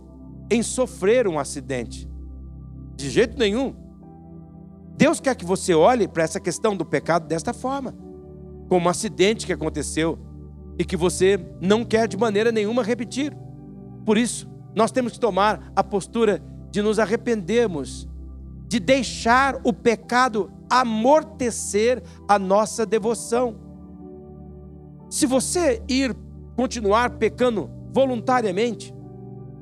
em 0.49 0.63
sofrer 0.63 1.27
um 1.27 1.39
acidente. 1.39 2.07
De 2.95 3.09
jeito 3.09 3.37
nenhum. 3.37 3.75
Deus 4.95 5.19
quer 5.19 5.35
que 5.35 5.45
você 5.45 5.73
olhe 5.73 6.07
para 6.07 6.23
essa 6.23 6.39
questão 6.39 6.75
do 6.75 6.83
pecado 6.83 7.27
desta 7.27 7.53
forma, 7.53 7.95
como 8.67 8.87
um 8.87 8.89
acidente 8.89 9.45
que 9.45 9.53
aconteceu 9.53 10.17
e 10.79 10.83
que 10.83 10.97
você 10.97 11.39
não 11.61 11.85
quer 11.85 12.07
de 12.07 12.17
maneira 12.17 12.51
nenhuma 12.51 12.83
repetir. 12.83 13.35
Por 14.05 14.17
isso, 14.17 14.49
nós 14.75 14.91
temos 14.91 15.13
que 15.13 15.19
tomar 15.19 15.71
a 15.75 15.83
postura 15.83 16.41
de 16.71 16.81
nos 16.81 16.97
arrependermos, 16.97 18.07
de 18.67 18.79
deixar 18.79 19.59
o 19.63 19.71
pecado 19.71 20.51
amortecer 20.69 22.03
a 22.27 22.37
nossa 22.37 22.85
devoção. 22.85 23.55
Se 25.09 25.25
você 25.25 25.81
ir 25.87 26.15
continuar 26.55 27.11
pecando 27.11 27.69
voluntariamente, 27.93 28.93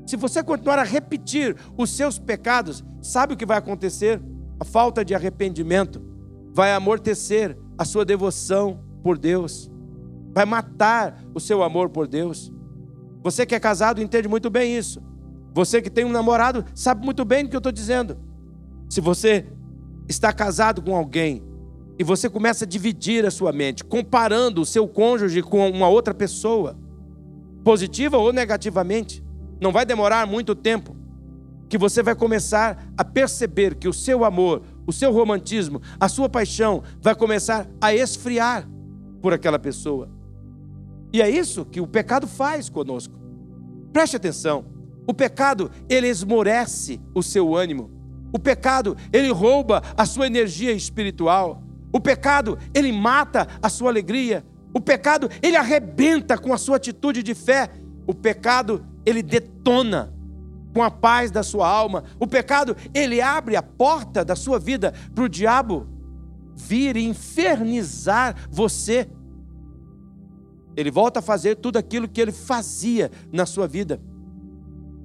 Se 0.06 0.16
você 0.16 0.44
continuar 0.44 0.78
a 0.78 0.84
repetir 0.84 1.58
os 1.76 1.90
seus 1.90 2.20
pecados, 2.20 2.84
sabe 3.02 3.34
o 3.34 3.38
que 3.38 3.46
vai 3.46 3.58
acontecer? 3.58 4.22
A 4.60 4.64
falta 4.64 5.04
de 5.04 5.16
arrependimento 5.16 6.02
vai 6.54 6.74
amortecer 6.74 7.58
a 7.78 7.84
sua 7.84 8.06
devoção 8.06 8.80
por 9.04 9.18
Deus, 9.18 9.70
vai 10.34 10.46
matar 10.46 11.26
o 11.34 11.40
seu 11.40 11.64
amor 11.64 11.90
por 11.90 12.08
Deus. 12.08 12.54
Você 13.24 13.46
que 13.46 13.56
é 13.56 13.60
casado 13.60 14.02
entende 14.02 14.28
muito 14.28 14.50
bem 14.50 14.78
isso. 14.78 15.02
Você 15.54 15.82
que 15.82 15.90
tem 15.90 16.06
um 16.06 16.12
namorado 16.12 16.64
sabe 16.76 17.04
muito 17.04 17.26
bem 17.26 17.46
o 17.46 17.50
que 17.50 17.56
eu 17.56 17.60
estou 17.60 17.72
dizendo. 17.72 18.18
Se 18.88 19.02
você 19.02 19.48
está 20.08 20.32
casado 20.32 20.82
com 20.82 20.96
alguém 20.96 21.44
e 21.98 22.04
você 22.04 22.30
começa 22.30 22.66
a 22.66 22.68
dividir 22.68 23.26
a 23.26 23.32
sua 23.32 23.52
mente, 23.52 23.84
comparando 23.84 24.62
o 24.62 24.66
seu 24.66 24.88
cônjuge 24.88 25.42
com 25.42 25.70
uma 25.70 25.88
outra 25.88 26.14
pessoa, 26.14 26.78
positiva 27.64 28.18
ou 28.18 28.34
negativamente, 28.34 29.24
não 29.62 29.72
vai 29.72 29.86
demorar 29.86 30.28
muito 30.28 30.54
tempo 30.54 30.96
que 31.70 31.78
você 31.78 32.04
vai 32.04 32.14
começar 32.14 32.92
a 32.98 33.04
perceber 33.04 33.76
que 33.76 33.88
o 33.88 33.94
seu 33.94 34.24
amor, 34.24 34.62
o 34.86 34.94
seu 34.94 35.12
romantismo, 35.12 35.82
a 36.00 36.08
sua 36.08 36.30
paixão 36.30 36.84
vai 37.02 37.16
começar 37.16 37.68
a 37.82 37.94
esfriar 37.94 38.70
por 39.22 39.34
aquela 39.34 39.58
pessoa. 39.58 40.10
E 41.12 41.22
é 41.22 41.30
isso 41.30 41.66
que 41.66 41.82
o 41.82 41.88
pecado 41.88 42.28
faz 42.28 42.70
conosco. 42.70 43.18
Preste 43.92 44.18
atenção. 44.18 44.66
O 45.08 45.14
pecado, 45.14 45.72
ele 45.88 46.08
esmorece 46.08 47.00
o 47.16 47.24
seu 47.24 47.56
ânimo. 47.56 47.90
O 48.36 48.40
pecado, 48.40 48.98
ele 49.14 49.32
rouba 49.32 49.82
a 49.96 50.06
sua 50.06 50.28
energia 50.28 50.74
espiritual. 50.74 51.64
O 51.94 52.02
pecado, 52.02 52.60
ele 52.74 52.92
mata 52.92 53.48
a 53.62 53.70
sua 53.70 53.90
alegria. 53.90 54.46
O 54.74 54.82
pecado, 54.82 55.30
ele 55.42 55.56
arrebenta 55.56 56.38
com 56.38 56.52
a 56.52 56.58
sua 56.58 56.76
atitude 56.76 57.24
de 57.24 57.34
fé. 57.34 57.70
O 58.06 58.14
pecado, 58.14 58.86
ele 59.06 59.24
detona 59.24 60.14
com 60.74 60.84
a 60.84 60.92
paz 60.92 61.32
da 61.32 61.44
sua 61.44 61.66
alma. 61.66 62.04
O 62.20 62.28
pecado, 62.28 62.76
ele 62.94 63.22
abre 63.22 63.56
a 63.56 63.64
porta 63.64 64.26
da 64.26 64.36
sua 64.36 64.60
vida 64.60 64.94
para 65.14 65.24
o 65.24 65.30
diabo 65.30 65.88
vir 66.58 66.98
e 66.98 67.06
infernizar 67.06 68.36
você. 68.52 69.08
Ele 70.76 70.92
volta 70.92 71.20
a 71.20 71.24
fazer 71.24 71.56
tudo 71.56 71.78
aquilo 71.78 72.06
que 72.06 72.20
ele 72.20 72.34
fazia 72.34 73.10
na 73.32 73.46
sua 73.46 73.66
vida. 73.66 74.02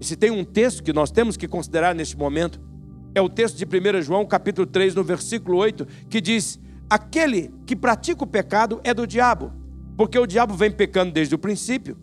E 0.01 0.05
se 0.05 0.17
tem 0.17 0.33
um 0.33 0.45
texto 0.45 0.83
que 0.83 0.93
nós 0.93 1.13
temos 1.13 1.37
que 1.37 1.47
considerar 1.47 1.95
neste 1.95 2.19
momento, 2.19 2.70
é 3.15 3.21
o 3.21 3.29
texto 3.29 3.57
de 3.57 3.65
1 3.65 4.03
João, 4.03 4.25
capítulo 4.27 4.67
3, 4.67 4.95
no 4.95 5.03
versículo 5.03 5.57
8, 5.59 5.87
que 6.09 6.21
diz: 6.21 6.59
Aquele 6.89 7.53
que 7.67 7.75
pratica 7.77 8.25
o 8.25 8.27
pecado 8.27 8.81
é 8.85 8.95
do 8.95 9.07
diabo, 9.07 9.53
porque 9.97 10.19
o 10.19 10.27
diabo 10.27 10.55
vem 10.55 10.71
pecando 10.71 11.13
desde 11.13 11.35
o 11.35 11.39
princípio. 11.39 11.97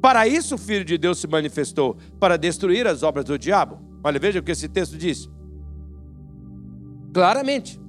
Para 0.00 0.26
isso 0.26 0.54
o 0.54 0.58
Filho 0.58 0.84
de 0.84 0.96
Deus 0.96 1.18
se 1.18 1.26
manifestou, 1.26 1.96
para 2.20 2.36
destruir 2.36 2.86
as 2.86 3.02
obras 3.02 3.24
do 3.24 3.38
diabo. 3.38 3.80
Olha, 4.02 4.20
veja 4.20 4.38
o 4.38 4.42
que 4.42 4.52
esse 4.52 4.68
texto 4.68 4.96
diz. 4.96 5.28
Claramente. 7.12 7.80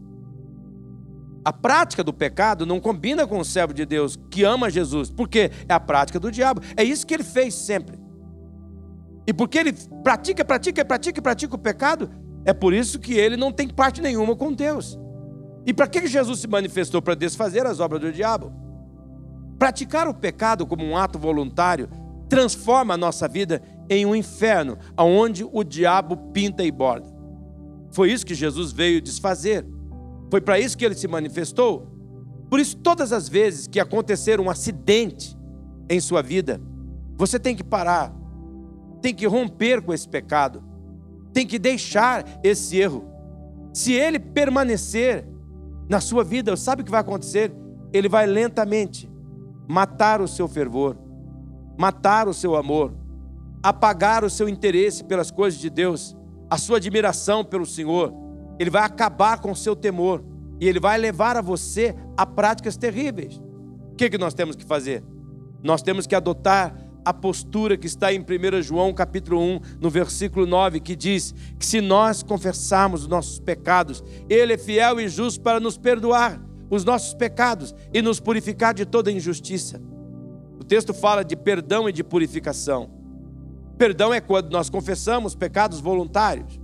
A 1.46 1.54
prática 1.54 2.04
do 2.04 2.12
pecado 2.12 2.66
não 2.66 2.80
combina 2.80 3.26
com 3.26 3.40
o 3.40 3.46
servo 3.46 3.74
de 3.74 3.86
Deus 3.86 4.18
que 4.30 4.44
ama 4.44 4.70
Jesus, 4.70 5.10
porque 5.10 5.52
é 5.70 5.74
a 5.74 5.80
prática 5.80 6.20
do 6.20 6.32
diabo. 6.32 6.62
É 6.76 6.84
isso 6.84 7.08
que 7.08 7.14
ele 7.14 7.24
fez 7.24 7.54
sempre. 7.54 7.98
E 9.26 9.34
porque 9.34 9.58
ele 9.58 9.74
pratica, 10.04 10.44
pratica, 10.44 10.84
pratica, 10.84 11.22
pratica 11.22 11.56
o 11.56 11.60
pecado, 11.60 12.10
é 12.48 12.54
por 12.54 12.74
isso 12.74 12.98
que 12.98 13.14
ele 13.14 13.36
não 13.36 13.52
tem 13.52 13.68
parte 13.68 14.02
nenhuma 14.02 14.34
com 14.34 14.54
Deus. 14.54 14.98
E 15.66 15.74
para 15.74 15.86
que 15.86 16.08
Jesus 16.08 16.40
se 16.40 16.48
manifestou? 16.48 17.02
Para 17.02 17.14
desfazer 17.14 17.66
as 17.66 17.82
obras 17.82 18.00
do 18.00 18.10
diabo. 18.10 18.54
Praticar 19.60 20.08
o 20.08 20.14
pecado 20.14 20.66
como 20.66 20.82
um 20.82 20.96
ato 20.96 21.20
voluntário 21.20 21.90
transforma 22.30 22.94
a 22.94 22.98
nossa 22.98 23.28
vida 23.28 23.62
em 23.90 24.06
um 24.06 24.16
inferno, 24.16 24.78
onde 24.98 25.44
o 25.44 25.62
diabo 25.62 26.16
pinta 26.32 26.64
e 26.64 26.72
borda. 26.72 27.14
Foi 27.92 28.14
isso 28.14 28.26
que 28.26 28.34
Jesus 28.34 28.72
veio 28.72 29.02
desfazer. 29.02 29.68
Foi 30.32 30.40
para 30.40 30.58
isso 30.58 30.78
que 30.78 30.86
ele 30.86 30.96
se 30.96 31.08
manifestou. 31.08 31.92
Por 32.50 32.62
isso, 32.62 32.78
todas 32.78 33.12
as 33.12 33.28
vezes 33.28 33.68
que 33.68 33.78
acontecer 33.78 34.40
um 34.40 34.50
acidente 34.50 35.38
em 35.90 36.00
sua 36.00 36.22
vida, 36.22 36.62
você 37.18 37.38
tem 37.38 37.58
que 37.58 37.64
parar, 37.64 38.16
tem 39.02 39.14
que 39.14 39.28
romper 39.28 39.82
com 39.82 39.94
esse 39.94 40.08
pecado, 40.08 40.64
tem 41.38 41.46
que 41.46 41.60
deixar 41.60 42.26
esse 42.44 42.80
erro. 42.80 43.06
Se 43.72 43.94
ele 43.94 44.18
permanecer 44.18 45.24
na 45.88 46.02
sua 46.02 46.24
vida, 46.24 46.58
sabe 46.58 46.82
o 46.82 46.86
que 46.86 46.90
vai 46.90 47.02
acontecer? 47.02 47.54
Ele 47.94 48.10
vai 48.10 48.26
lentamente 48.26 49.08
matar 49.68 50.20
o 50.20 50.28
seu 50.28 50.48
fervor, 50.48 50.98
matar 51.78 52.28
o 52.28 52.34
seu 52.34 52.56
amor, 52.56 52.92
apagar 53.62 54.24
o 54.24 54.32
seu 54.32 54.50
interesse 54.50 55.04
pelas 55.04 55.30
coisas 55.30 55.60
de 55.60 55.70
Deus, 55.70 56.18
a 56.50 56.58
sua 56.58 56.78
admiração 56.78 57.46
pelo 57.46 57.68
Senhor. 57.68 58.12
Ele 58.58 58.72
vai 58.72 58.82
acabar 58.82 59.40
com 59.40 59.52
o 59.52 59.56
seu 59.56 59.76
temor 59.76 60.24
e 60.60 60.68
ele 60.68 60.80
vai 60.80 60.98
levar 60.98 61.38
a 61.38 61.42
você 61.42 61.96
a 62.18 62.26
práticas 62.26 62.78
terríveis. 62.78 63.40
O 63.92 63.96
que, 63.96 64.10
que 64.10 64.18
nós 64.18 64.34
temos 64.34 64.56
que 64.56 64.66
fazer? 64.66 65.04
Nós 65.62 65.84
temos 65.84 66.08
que 66.08 66.16
adotar 66.16 66.76
a 67.08 67.14
postura 67.14 67.78
que 67.78 67.88
está 67.88 68.12
em 68.12 68.20
1 68.20 68.62
João 68.62 68.94
capítulo 68.94 69.40
1, 69.40 69.62
no 69.80 69.90
versículo 69.90 70.46
9, 70.46 70.82
que 70.82 70.94
diz 70.94 71.34
que 71.58 71.66
se 71.66 71.80
nós 71.80 72.22
confessarmos 72.22 73.04
os 73.04 73.08
nossos 73.08 73.40
pecados, 73.40 74.04
Ele 74.30 74.52
é 74.52 74.58
fiel 74.58 75.00
e 75.00 75.08
justo 75.08 75.40
para 75.40 75.58
nos 75.58 75.78
perdoar 75.78 76.42
os 76.70 76.84
nossos 76.84 77.14
pecados 77.14 77.74
e 77.94 78.02
nos 78.02 78.20
purificar 78.20 78.74
de 78.74 78.86
toda 78.86 79.10
injustiça. 79.10 79.82
O 80.60 80.66
texto 80.66 80.94
fala 80.94 81.24
de 81.24 81.38
perdão 81.38 81.88
e 81.88 81.94
de 81.94 82.04
purificação. 82.04 82.90
Perdão 83.78 84.14
é 84.14 84.20
quando 84.20 84.52
nós 84.52 84.70
confessamos 84.70 85.34
pecados 85.34 85.80
voluntários, 85.80 86.60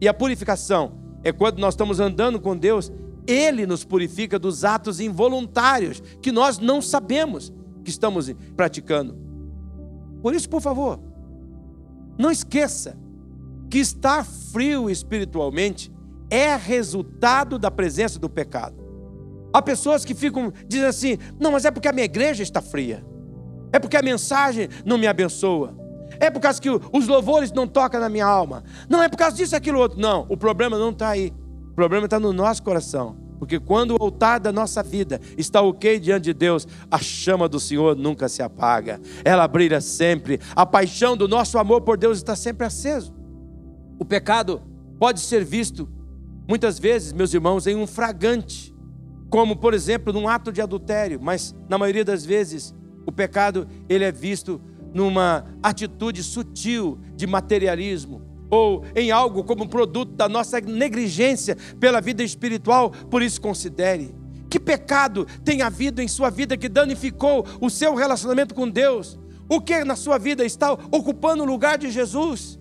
e 0.00 0.08
a 0.08 0.14
purificação 0.14 0.98
é 1.22 1.30
quando 1.30 1.60
nós 1.60 1.74
estamos 1.74 2.00
andando 2.00 2.40
com 2.40 2.56
Deus, 2.56 2.90
Ele 3.28 3.64
nos 3.64 3.84
purifica 3.84 4.40
dos 4.40 4.64
atos 4.64 4.98
involuntários 4.98 6.02
que 6.20 6.32
nós 6.32 6.58
não 6.58 6.82
sabemos 6.82 7.52
que 7.84 7.90
estamos 7.90 8.34
praticando. 8.56 9.23
Por 10.24 10.34
isso, 10.34 10.48
por 10.48 10.62
favor, 10.62 10.98
não 12.16 12.30
esqueça 12.30 12.96
que 13.68 13.76
estar 13.76 14.24
frio 14.24 14.88
espiritualmente 14.88 15.92
é 16.30 16.56
resultado 16.56 17.58
da 17.58 17.70
presença 17.70 18.18
do 18.18 18.30
pecado. 18.30 18.82
Há 19.52 19.60
pessoas 19.60 20.02
que 20.02 20.14
ficam 20.14 20.50
dizendo 20.66 20.88
assim: 20.88 21.18
não, 21.38 21.52
mas 21.52 21.66
é 21.66 21.70
porque 21.70 21.88
a 21.88 21.92
minha 21.92 22.06
igreja 22.06 22.42
está 22.42 22.62
fria, 22.62 23.04
é 23.70 23.78
porque 23.78 23.98
a 23.98 24.02
mensagem 24.02 24.70
não 24.82 24.96
me 24.96 25.06
abençoa, 25.06 25.76
é 26.18 26.30
por 26.30 26.40
causa 26.40 26.58
que 26.58 26.70
os 26.70 27.06
louvores 27.06 27.52
não 27.52 27.68
tocam 27.68 28.00
na 28.00 28.08
minha 28.08 28.24
alma, 28.24 28.64
não 28.88 29.02
é 29.02 29.10
por 29.10 29.18
causa 29.18 29.36
disso, 29.36 29.54
aquilo 29.54 29.78
outro. 29.78 30.00
Não, 30.00 30.24
o 30.30 30.38
problema 30.38 30.78
não 30.78 30.88
está 30.88 31.10
aí, 31.10 31.34
o 31.74 31.76
problema 31.76 32.06
está 32.06 32.20
no 32.20 32.32
nosso 32.32 32.62
coração. 32.62 33.16
Porque 33.36 33.58
quando 33.58 33.96
o 33.98 34.02
altar 34.02 34.38
da 34.38 34.52
nossa 34.52 34.80
vida 34.80 35.20
está 35.36 35.60
ok 35.60 35.98
diante 35.98 36.26
de 36.26 36.32
Deus, 36.32 36.68
a 36.88 36.98
chama 36.98 37.48
do 37.48 37.58
Senhor 37.58 37.96
nunca 37.96 38.28
se 38.28 38.40
apaga, 38.40 39.00
ela 39.24 39.48
brilha 39.48 39.80
sempre, 39.80 40.38
a 40.54 40.64
paixão 40.64 41.16
do 41.16 41.26
nosso 41.26 41.58
amor 41.58 41.80
por 41.80 41.98
Deus 41.98 42.18
está 42.18 42.36
sempre 42.36 42.64
aceso. 42.64 43.12
O 43.98 44.04
pecado 44.04 44.62
pode 45.00 45.18
ser 45.18 45.44
visto, 45.44 45.88
muitas 46.48 46.78
vezes, 46.78 47.12
meus 47.12 47.34
irmãos, 47.34 47.66
em 47.66 47.74
um 47.74 47.88
fragante 47.88 48.72
como 49.28 49.56
por 49.56 49.74
exemplo 49.74 50.12
num 50.12 50.28
ato 50.28 50.52
de 50.52 50.62
adultério, 50.62 51.18
mas 51.20 51.52
na 51.68 51.76
maioria 51.76 52.04
das 52.04 52.24
vezes 52.24 52.72
o 53.04 53.10
pecado 53.10 53.66
ele 53.88 54.04
é 54.04 54.12
visto 54.12 54.60
numa 54.94 55.44
atitude 55.60 56.22
sutil 56.22 57.00
de 57.16 57.26
materialismo 57.26 58.33
ou 58.54 58.84
em 58.94 59.10
algo 59.10 59.42
como 59.42 59.68
produto 59.68 60.12
da 60.12 60.28
nossa 60.28 60.60
negligência 60.60 61.56
pela 61.80 62.00
vida 62.00 62.22
espiritual, 62.22 62.90
por 63.10 63.20
isso 63.20 63.40
considere 63.40 64.14
que 64.48 64.60
pecado 64.60 65.26
tem 65.44 65.62
havido 65.62 66.00
em 66.00 66.06
sua 66.06 66.30
vida 66.30 66.56
que 66.56 66.68
danificou 66.68 67.44
o 67.60 67.68
seu 67.68 67.92
relacionamento 67.92 68.54
com 68.54 68.70
Deus? 68.70 69.18
O 69.48 69.60
que 69.60 69.82
na 69.82 69.96
sua 69.96 70.16
vida 70.16 70.44
está 70.44 70.72
ocupando 70.72 71.42
o 71.42 71.46
lugar 71.46 71.76
de 71.76 71.90
Jesus? 71.90 72.56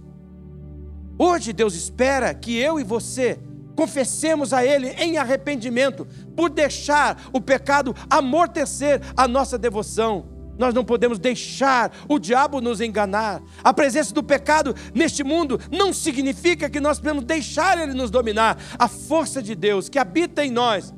Hoje 1.19 1.53
Deus 1.53 1.75
espera 1.75 2.33
que 2.33 2.57
eu 2.57 2.79
e 2.79 2.83
você 2.83 3.39
confessemos 3.75 4.53
a 4.53 4.65
Ele 4.65 4.87
em 4.97 5.17
arrependimento, 5.17 6.07
por 6.35 6.49
deixar 6.49 7.29
o 7.31 7.39
pecado 7.39 7.95
amortecer 8.09 8.99
a 9.15 9.27
nossa 9.27 9.55
devoção. 9.55 10.32
Nós 10.57 10.73
não 10.73 10.83
podemos 10.83 11.19
deixar 11.19 11.91
o 12.07 12.19
diabo 12.19 12.61
nos 12.61 12.81
enganar. 12.81 13.41
A 13.63 13.73
presença 13.73 14.13
do 14.13 14.23
pecado 14.23 14.75
neste 14.93 15.23
mundo 15.23 15.59
não 15.71 15.91
significa 15.93 16.69
que 16.69 16.79
nós 16.79 16.99
podemos 16.99 17.23
deixar 17.23 17.77
ele 17.81 17.93
nos 17.93 18.11
dominar. 18.11 18.57
A 18.77 18.87
força 18.87 19.41
de 19.41 19.55
Deus 19.55 19.89
que 19.89 19.99
habita 19.99 20.45
em 20.45 20.51
nós 20.51 20.93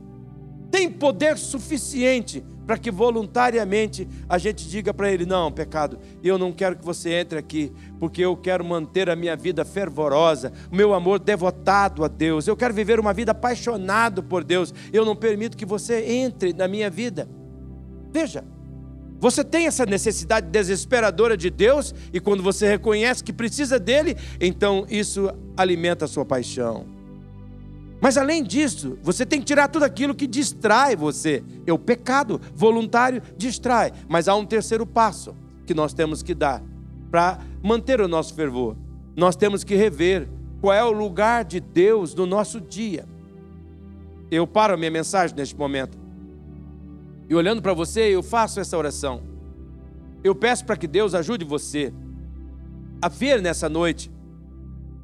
tem 0.71 0.91
poder 0.91 1.37
suficiente 1.37 2.43
para 2.65 2.77
que 2.77 2.89
voluntariamente 2.89 4.07
a 4.27 4.37
gente 4.37 4.67
diga 4.67 4.93
para 4.93 5.11
ele: 5.11 5.25
não, 5.25 5.51
pecado, 5.51 5.99
eu 6.23 6.37
não 6.37 6.51
quero 6.51 6.75
que 6.75 6.85
você 6.85 7.13
entre 7.13 7.37
aqui, 7.37 7.71
porque 7.99 8.21
eu 8.21 8.35
quero 8.35 8.65
manter 8.65 9.09
a 9.09 9.15
minha 9.15 9.35
vida 9.35 9.63
fervorosa, 9.63 10.51
o 10.71 10.75
meu 10.75 10.93
amor 10.93 11.19
devotado 11.19 12.03
a 12.03 12.07
Deus, 12.07 12.47
eu 12.47 12.57
quero 12.57 12.73
viver 12.73 12.99
uma 12.99 13.13
vida 13.13 13.31
apaixonado 13.31 14.23
por 14.23 14.43
Deus, 14.43 14.73
eu 14.91 15.05
não 15.05 15.15
permito 15.15 15.55
que 15.55 15.65
você 15.65 16.03
entre 16.05 16.53
na 16.53 16.67
minha 16.67 16.89
vida. 16.89 17.29
Veja, 18.11 18.43
Você 19.25 19.43
tem 19.43 19.65
essa 19.65 19.87
necessidade 19.87 20.51
desesperadora 20.51 21.35
de 21.35 21.49
Deus, 21.49 21.95
e 22.13 22.19
quando 22.19 22.43
você 22.43 22.67
reconhece 22.67 23.23
que 23.23 23.33
precisa 23.33 23.79
dele, 23.79 24.15
então 24.39 24.85
isso 24.87 25.31
alimenta 25.57 26.05
a 26.05 26.07
sua 26.07 26.23
paixão. 26.23 26.85
Mas 27.99 28.17
além 28.17 28.43
disso, 28.43 28.99
você 29.01 29.25
tem 29.25 29.39
que 29.39 29.47
tirar 29.47 29.67
tudo 29.67 29.81
aquilo 29.81 30.13
que 30.13 30.27
distrai 30.27 30.95
você. 30.95 31.43
É 31.65 31.73
o 31.73 31.79
pecado 31.79 32.39
voluntário 32.53 33.19
distrai. 33.35 33.91
Mas 34.07 34.27
há 34.27 34.35
um 34.35 34.45
terceiro 34.45 34.85
passo 34.85 35.35
que 35.65 35.73
nós 35.73 35.91
temos 35.91 36.21
que 36.21 36.35
dar 36.35 36.61
para 37.09 37.39
manter 37.63 37.99
o 37.99 38.07
nosso 38.07 38.31
fervor. 38.35 38.77
Nós 39.17 39.35
temos 39.35 39.63
que 39.63 39.73
rever 39.73 40.29
qual 40.61 40.71
é 40.71 40.83
o 40.83 40.91
lugar 40.91 41.43
de 41.45 41.59
Deus 41.59 42.13
no 42.13 42.27
nosso 42.27 42.61
dia. 42.61 43.07
Eu 44.29 44.45
paro 44.45 44.75
a 44.75 44.77
minha 44.77 44.91
mensagem 44.91 45.35
neste 45.35 45.55
momento. 45.55 46.04
E 47.27 47.35
olhando 47.35 47.61
para 47.61 47.73
você, 47.73 48.01
eu 48.01 48.21
faço 48.21 48.59
essa 48.59 48.77
oração. 48.77 49.21
Eu 50.23 50.35
peço 50.35 50.65
para 50.65 50.77
que 50.77 50.87
Deus 50.87 51.13
ajude 51.13 51.45
você 51.45 51.93
a 53.01 53.07
ver 53.07 53.41
nessa 53.41 53.69
noite 53.69 54.11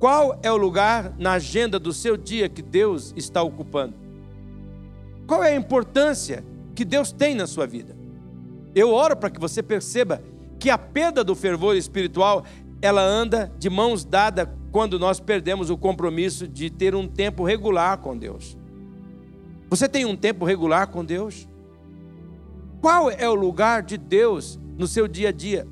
qual 0.02 0.40
é 0.42 0.52
o 0.52 0.58
lugar 0.58 1.14
na 1.20 1.34
agenda 1.34 1.78
do 1.78 1.94
seu 1.94 2.18
dia 2.18 2.50
que 2.50 2.64
Deus 2.64 3.14
está 3.16 3.44
ocupando? 3.44 3.94
Qual 5.28 5.44
é 5.44 5.52
a 5.52 5.56
importância 5.56 6.44
que 6.74 6.84
Deus 6.84 7.12
tem 7.12 7.36
na 7.36 7.46
sua 7.46 7.68
vida? 7.68 7.96
Eu 8.74 8.92
oro 8.92 9.16
para 9.16 9.30
que 9.30 9.40
você 9.40 9.62
perceba 9.62 10.24
que 10.58 10.72
a 10.72 10.78
perda 10.78 11.24
do 11.24 11.36
fervor 11.36 11.76
espiritual, 11.76 12.44
ela 12.82 13.04
anda 13.04 13.54
de 13.60 13.70
mãos 13.70 14.04
dadas 14.04 14.48
quando 14.72 14.98
nós 14.98 15.20
perdemos 15.20 15.70
o 15.70 15.78
compromisso 15.78 16.48
de 16.48 16.72
ter 16.72 16.96
um 16.96 17.08
tempo 17.08 17.44
regular 17.44 18.00
com 18.00 18.18
Deus. 18.18 18.58
Você 19.70 19.88
tem 19.88 20.04
um 20.06 20.16
tempo 20.16 20.46
regular 20.46 20.88
com 20.88 21.06
Deus? 21.06 21.48
Qual 22.82 23.12
é 23.12 23.30
o 23.30 23.36
lugar 23.36 23.84
de 23.84 23.96
Deus 23.96 24.60
no 24.76 24.88
seu 24.88 25.08
dia 25.08 25.30
a 25.30 25.32
dia? 25.32 25.68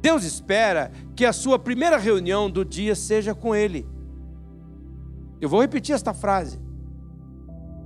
Deus 0.00 0.22
espera 0.22 0.92
que 1.16 1.24
a 1.24 1.32
sua 1.32 1.58
primeira 1.58 1.98
reunião 1.98 2.48
do 2.48 2.64
dia 2.64 2.94
seja 2.94 3.34
com 3.34 3.54
Ele. 3.54 3.86
Eu 5.40 5.48
vou 5.48 5.60
repetir 5.60 5.94
esta 5.94 6.14
frase. 6.14 6.60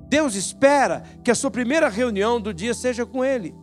Deus 0.08 0.34
espera 0.34 1.02
que 1.24 1.30
a 1.30 1.34
sua 1.34 1.50
primeira 1.50 1.88
reunião 1.88 2.40
do 2.40 2.52
dia 2.52 2.74
seja 2.74 3.06
com 3.06 3.24
Ele. 3.24 3.54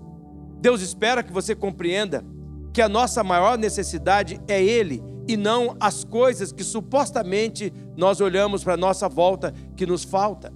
Deus 0.60 0.82
espera 0.82 1.22
que 1.22 1.32
você 1.32 1.54
compreenda 1.54 2.26
que 2.74 2.82
a 2.82 2.90
nossa 2.90 3.24
maior 3.24 3.58
necessidade 3.58 4.42
é 4.48 4.62
Ele 4.62 5.04
e 5.28 5.38
não 5.38 5.76
as 5.80 6.04
coisas 6.04 6.52
que 6.52 6.64
supostamente 6.64 7.72
nós 7.96 8.20
olhamos 8.20 8.64
para 8.64 8.74
a 8.74 8.78
nossa 8.78 9.08
volta 9.08 9.54
que 9.76 9.86
nos 9.86 10.04
falta. 10.04 10.52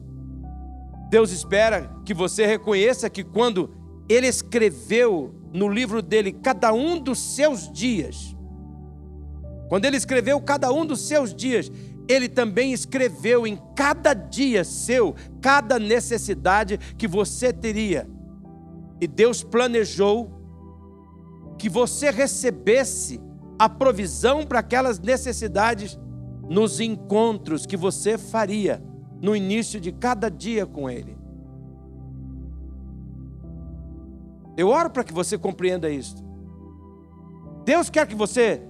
Deus 1.10 1.32
espera 1.32 1.90
que 2.06 2.14
você 2.14 2.46
reconheça 2.46 3.10
que 3.10 3.24
quando 3.24 3.79
Ele 4.10 4.28
escreveu 4.28 5.34
no 5.54 5.70
livro 5.70 6.02
dele 6.02 6.34
cada 6.34 6.74
um 6.74 7.00
dos 7.00 7.20
seus 7.20 7.72
dias. 7.72 8.36
Quando 9.70 9.86
ele 9.86 9.98
escreveu 9.98 10.42
cada 10.42 10.74
um 10.74 10.86
dos 10.86 11.02
seus 11.08 11.34
dias, 11.34 11.72
ele 12.08 12.28
também 12.28 12.74
escreveu 12.74 13.46
em 13.46 13.60
cada 13.76 14.16
dia 14.16 14.64
seu, 14.64 15.16
cada 15.40 15.78
necessidade 15.78 16.80
que 16.98 17.08
você 17.08 17.54
teria. 17.54 18.10
E 19.00 19.06
Deus 19.06 19.44
planejou 19.44 20.32
que 21.60 21.70
você 21.70 22.10
recebesse 22.10 23.22
a 23.60 23.70
provisão 23.70 24.44
para 24.44 24.60
aquelas 24.60 24.98
necessidades 24.98 26.00
nos 26.50 26.80
encontros 26.80 27.68
que 27.68 27.78
você 27.78 28.18
faria 28.18 28.84
no 29.22 29.36
início 29.36 29.80
de 29.80 29.92
cada 29.92 30.30
dia 30.30 30.66
com 30.66 30.90
Ele. 30.90 31.19
Eu 34.60 34.68
oro 34.68 34.90
para 34.90 35.06
que 35.06 35.14
você 35.14 35.38
compreenda 35.38 35.90
isso. 35.90 36.18
Deus 37.64 37.90
quer 37.90 38.06
que 38.06 38.14
você 38.14 38.62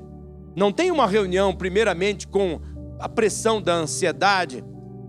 não 0.55 0.71
tenha 0.71 0.93
uma 0.93 1.07
reunião, 1.07 1.51
primeiramente, 1.51 2.27
com 2.27 2.61
a 2.99 3.09
pressão 3.09 3.59
da 3.59 3.73
ansiedade, 3.73 4.63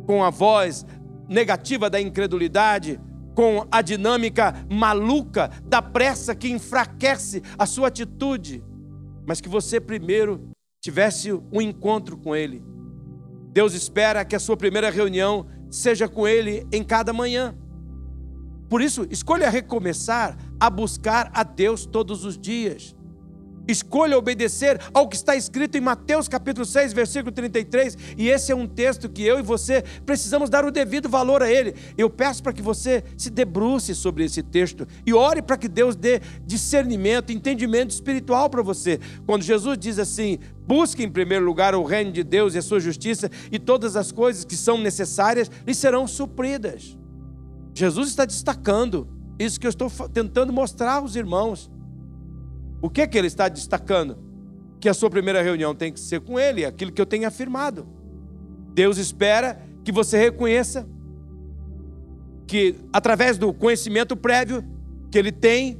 com 0.07 0.25
a 0.25 0.31
voz 0.31 0.87
negativa 1.29 1.90
da 1.90 2.01
incredulidade, 2.01 2.99
com 3.35 3.66
a 3.71 3.83
dinâmica 3.83 4.55
maluca 4.71 5.51
da 5.66 5.83
pressa 5.83 6.35
que 6.35 6.49
enfraquece 6.51 7.43
a 7.59 7.66
sua 7.66 7.88
atitude, 7.88 8.64
mas 9.27 9.38
que 9.38 9.51
você 9.51 9.79
primeiro 9.83 10.49
tivesse 10.81 11.31
um 11.53 11.61
encontro 11.61 12.16
com 12.16 12.35
Ele. 12.35 12.64
Deus 13.53 13.75
espera 13.75 14.25
que 14.25 14.35
a 14.35 14.40
sua 14.40 14.57
primeira 14.57 14.88
reunião 14.88 15.47
seja 15.71 16.09
com 16.09 16.27
Ele 16.27 16.66
em 16.73 16.83
cada 16.83 17.12
manhã. 17.12 17.55
Por 18.71 18.81
isso, 18.81 19.07
escolha 19.11 19.51
recomeçar 19.51 20.38
a 20.61 20.68
buscar 20.68 21.31
a 21.35 21.42
Deus 21.42 21.87
todos 21.87 22.25
os 22.25 22.38
dias. 22.38 22.94
Escolha 23.70 24.18
obedecer 24.18 24.81
ao 24.92 25.09
que 25.09 25.14
está 25.14 25.37
escrito 25.37 25.77
em 25.77 25.81
Mateus 25.81 26.27
capítulo 26.27 26.66
6, 26.66 26.92
versículo 26.92 27.31
33, 27.31 27.96
e 28.16 28.29
esse 28.29 28.51
é 28.51 28.55
um 28.55 28.66
texto 28.66 29.09
que 29.09 29.23
eu 29.23 29.38
e 29.38 29.42
você 29.42 29.85
precisamos 30.05 30.51
dar 30.51 30.64
o 30.64 30.73
devido 30.73 31.09
valor 31.09 31.42
a 31.42 31.51
ele. 31.51 31.75
Eu 31.96 32.11
peço 32.11 32.42
para 32.42 32.53
que 32.53 32.62
você 32.62 33.05
se 33.16 33.31
debruce 33.31 33.94
sobre 33.94 34.25
esse 34.25 34.42
texto 34.42 34.87
e 35.07 35.14
ore 35.14 35.40
para 35.40 35.57
que 35.57 35.68
Deus 35.68 35.94
dê 35.94 36.20
discernimento, 36.44 37.33
entendimento 37.33 37.90
espiritual 37.90 38.51
para 38.51 38.62
você. 38.62 38.99
Quando 39.25 39.42
Jesus 39.42 39.79
diz 39.79 39.99
assim: 39.99 40.38
busque 40.66 41.05
em 41.05 41.11
primeiro 41.11 41.44
lugar 41.44 41.75
o 41.75 41.85
reino 41.85 42.11
de 42.11 42.25
Deus 42.25 42.55
e 42.55 42.59
a 42.59 42.62
sua 42.62 42.81
justiça, 42.81 43.31
e 43.53 43.59
todas 43.59 43.94
as 43.94 44.11
coisas 44.11 44.44
que 44.44 44.57
são 44.57 44.79
necessárias 44.79 45.51
lhe 45.64 45.75
serão 45.75 46.09
supridas. 46.09 46.99
Jesus 47.73 48.09
está 48.09 48.25
destacando 48.25 49.19
isso 49.40 49.59
que 49.59 49.66
eu 49.66 49.70
estou 49.70 49.90
tentando 50.09 50.53
mostrar 50.53 50.96
aos 50.96 51.16
irmãos. 51.16 51.70
O 52.83 52.90
que 52.90 53.00
é 53.00 53.07
que 53.07 53.16
ele 53.16 53.26
está 53.26 53.48
destacando? 53.48 54.18
Que 54.79 54.88
a 54.88 54.94
sua 54.94 55.09
primeira 55.09 55.42
reunião 55.42 55.74
tem 55.74 55.90
que 55.90 55.98
ser 55.98 56.20
com 56.20 56.38
ele, 56.38 56.64
aquilo 56.64 56.92
que 56.92 57.00
eu 57.00 57.07
tenho 57.07 57.26
afirmado. 57.26 57.88
Deus 58.74 58.98
espera 58.98 59.61
que 59.83 59.90
você 59.90 60.18
reconheça 60.18 60.87
que 62.46 62.76
através 62.92 63.38
do 63.38 63.53
conhecimento 63.53 64.14
prévio 64.14 64.62
que 65.11 65.18
ele 65.18 65.33
tem 65.33 65.79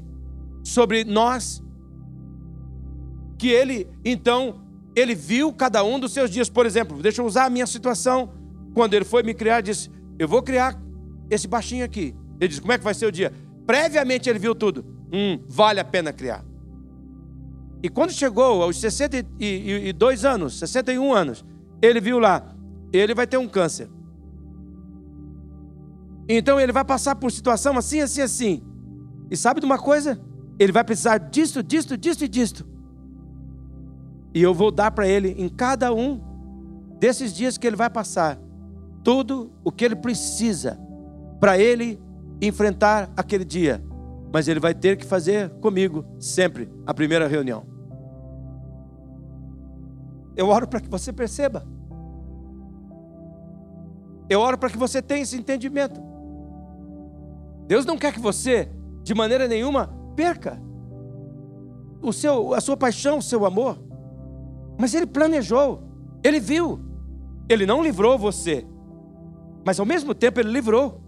sobre 0.65 1.05
nós, 1.05 1.63
que 3.39 3.49
ele 3.49 3.89
então 4.05 4.63
ele 4.97 5.15
viu 5.15 5.53
cada 5.53 5.85
um 5.85 6.01
dos 6.01 6.13
seus 6.13 6.31
dias, 6.31 6.49
por 6.49 6.65
exemplo, 6.65 7.01
deixa 7.03 7.21
eu 7.21 7.27
usar 7.27 7.45
a 7.45 7.51
minha 7.51 7.67
situação, 7.67 8.33
quando 8.75 8.95
ele 8.95 9.05
foi 9.05 9.23
me 9.23 9.35
criar, 9.35 9.61
disse: 9.61 9.91
"Eu 10.19 10.27
vou 10.27 10.43
criar 10.43 10.81
esse 11.31 11.47
baixinho 11.47 11.85
aqui. 11.85 12.15
Ele 12.41 12.49
diz: 12.49 12.59
Como 12.59 12.73
é 12.73 12.79
que 12.79 12.85
vai 12.85 12.95
ser 12.95 13.07
o 13.07 13.13
dia? 13.13 13.33
Previamente 13.71 14.29
ele 14.29 14.41
viu 14.41 14.53
tudo. 14.53 14.85
Hum, 15.13 15.45
vale 15.47 15.79
a 15.79 15.85
pena 15.85 16.13
criar. 16.13 16.45
E 17.81 17.89
quando 17.89 18.11
chegou 18.11 18.65
aos 18.65 18.81
62 18.81 20.25
anos, 20.25 20.59
61 20.59 21.15
anos, 21.15 21.45
ele 21.81 22.01
viu 22.01 22.19
lá: 22.19 22.53
ele 22.93 23.15
vai 23.15 23.29
ter 23.29 23.37
um 23.37 23.47
câncer. 23.47 23.89
Então 26.29 26.59
ele 26.59 26.73
vai 26.73 26.85
passar 26.85 27.15
por 27.15 27.31
situação 27.31 27.79
assim, 27.79 28.01
assim, 28.01 28.23
assim. 28.23 28.63
E 29.31 29.37
sabe 29.37 29.61
de 29.61 29.67
uma 29.67 29.79
coisa? 29.79 30.21
Ele 30.59 30.73
vai 30.73 30.83
precisar 30.83 31.19
disto, 31.19 31.63
disto, 31.63 31.97
disto 31.97 32.25
e 32.25 32.29
disto. 32.29 32.67
E 34.35 34.43
eu 34.43 34.53
vou 34.53 34.73
dar 34.73 34.91
para 34.91 35.07
ele 35.07 35.29
em 35.39 35.49
cada 35.49 35.95
um 35.95 36.21
desses 36.99 37.33
dias 37.33 37.57
que 37.57 37.69
ele 37.69 37.77
vai 37.77 37.89
passar 37.89 38.37
tudo 39.05 39.53
o 39.63 39.71
que 39.71 39.85
ele 39.85 39.95
precisa 39.95 40.77
para 41.39 41.57
ele 41.57 42.01
enfrentar 42.41 43.11
aquele 43.17 43.45
dia. 43.45 43.83
Mas 44.33 44.49
ele 44.49 44.61
vai 44.61 44.75
ter 44.75 44.97
que 44.97 45.05
fazer 45.05 45.51
comigo 45.61 46.05
sempre 46.19 46.71
a 46.87 46.95
primeira 46.95 47.27
reunião. 47.27 47.67
Eu 50.37 50.49
oro 50.49 50.67
para 50.67 50.81
que 50.81 50.89
você 50.89 51.13
perceba. 51.13 51.67
Eu 54.29 54.41
oro 54.41 54.57
para 54.57 54.71
que 54.71 54.79
você 54.79 55.03
tenha 55.03 55.23
esse 55.23 55.37
entendimento. 55.37 56.01
Deus 57.67 57.85
não 57.85 57.99
quer 57.99 58.13
que 58.13 58.21
você, 58.21 58.71
de 59.03 59.15
maneira 59.15 59.49
nenhuma, 59.49 59.89
perca 60.15 60.61
o 62.03 62.13
seu, 62.13 62.55
a 62.55 62.61
sua 62.61 62.77
paixão, 62.77 63.19
o 63.19 63.23
seu 63.23 63.45
amor. 63.45 63.79
Mas 64.79 64.95
Ele 64.95 65.07
planejou, 65.07 65.83
Ele 66.23 66.41
viu. 66.41 66.81
Ele 67.49 67.67
não 67.67 67.83
livrou 67.83 68.17
você, 68.17 68.65
mas 69.67 69.81
ao 69.81 69.87
mesmo 69.87 70.15
tempo 70.15 70.39
Ele 70.39 70.53
livrou. 70.53 71.00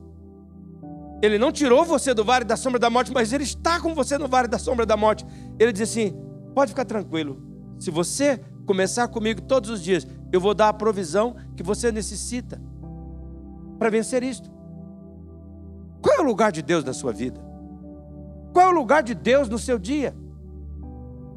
Ele 1.23 1.39
não 1.39 1.53
tirou 1.53 1.85
você 1.85 2.13
do 2.13 2.25
vale 2.25 2.45
da 2.45 2.57
sombra 2.57 2.81
da 2.81 2.91
morte, 2.91 3.13
mas 3.13 3.33
Ele 3.33 3.45
está 3.45 3.81
com 3.81 3.95
você 3.95 4.19
no 4.19 4.27
vale 4.27 4.49
da 4.49 4.59
sombra 4.59 4.85
da 4.85 4.97
morte. 4.97 5.25
Ele 5.57 5.73
diz 5.73 5.89
assim: 5.89 6.13
pode 6.53 6.73
ficar 6.73 6.85
tranquilo. 6.85 7.41
Se 7.79 7.93
você 7.93 8.39
começar 8.67 9.07
comigo 9.07 9.41
todos 9.41 9.71
os 9.71 9.83
dias, 9.83 10.07
eu 10.33 10.41
vou 10.41 10.53
dar 10.53 10.69
a 10.69 10.73
provisão 10.73 11.37
que 11.57 11.63
você 11.63 11.93
necessita 11.93 12.61
para 13.79 13.89
vencer 13.89 14.25
isto. 14.25 14.51
Qual 16.01 16.17
é 16.17 16.21
o 16.21 16.25
lugar 16.25 16.51
de 16.51 16.61
Deus 16.61 16.83
na 16.83 16.93
sua 16.93 17.13
vida? 17.13 17.41
Qual 18.53 18.67
é 18.67 18.69
o 18.69 18.75
lugar 18.75 19.05
de 19.05 19.15
Deus 19.15 19.49
no 19.49 19.59
seu 19.59 19.79
dia? 19.79 20.15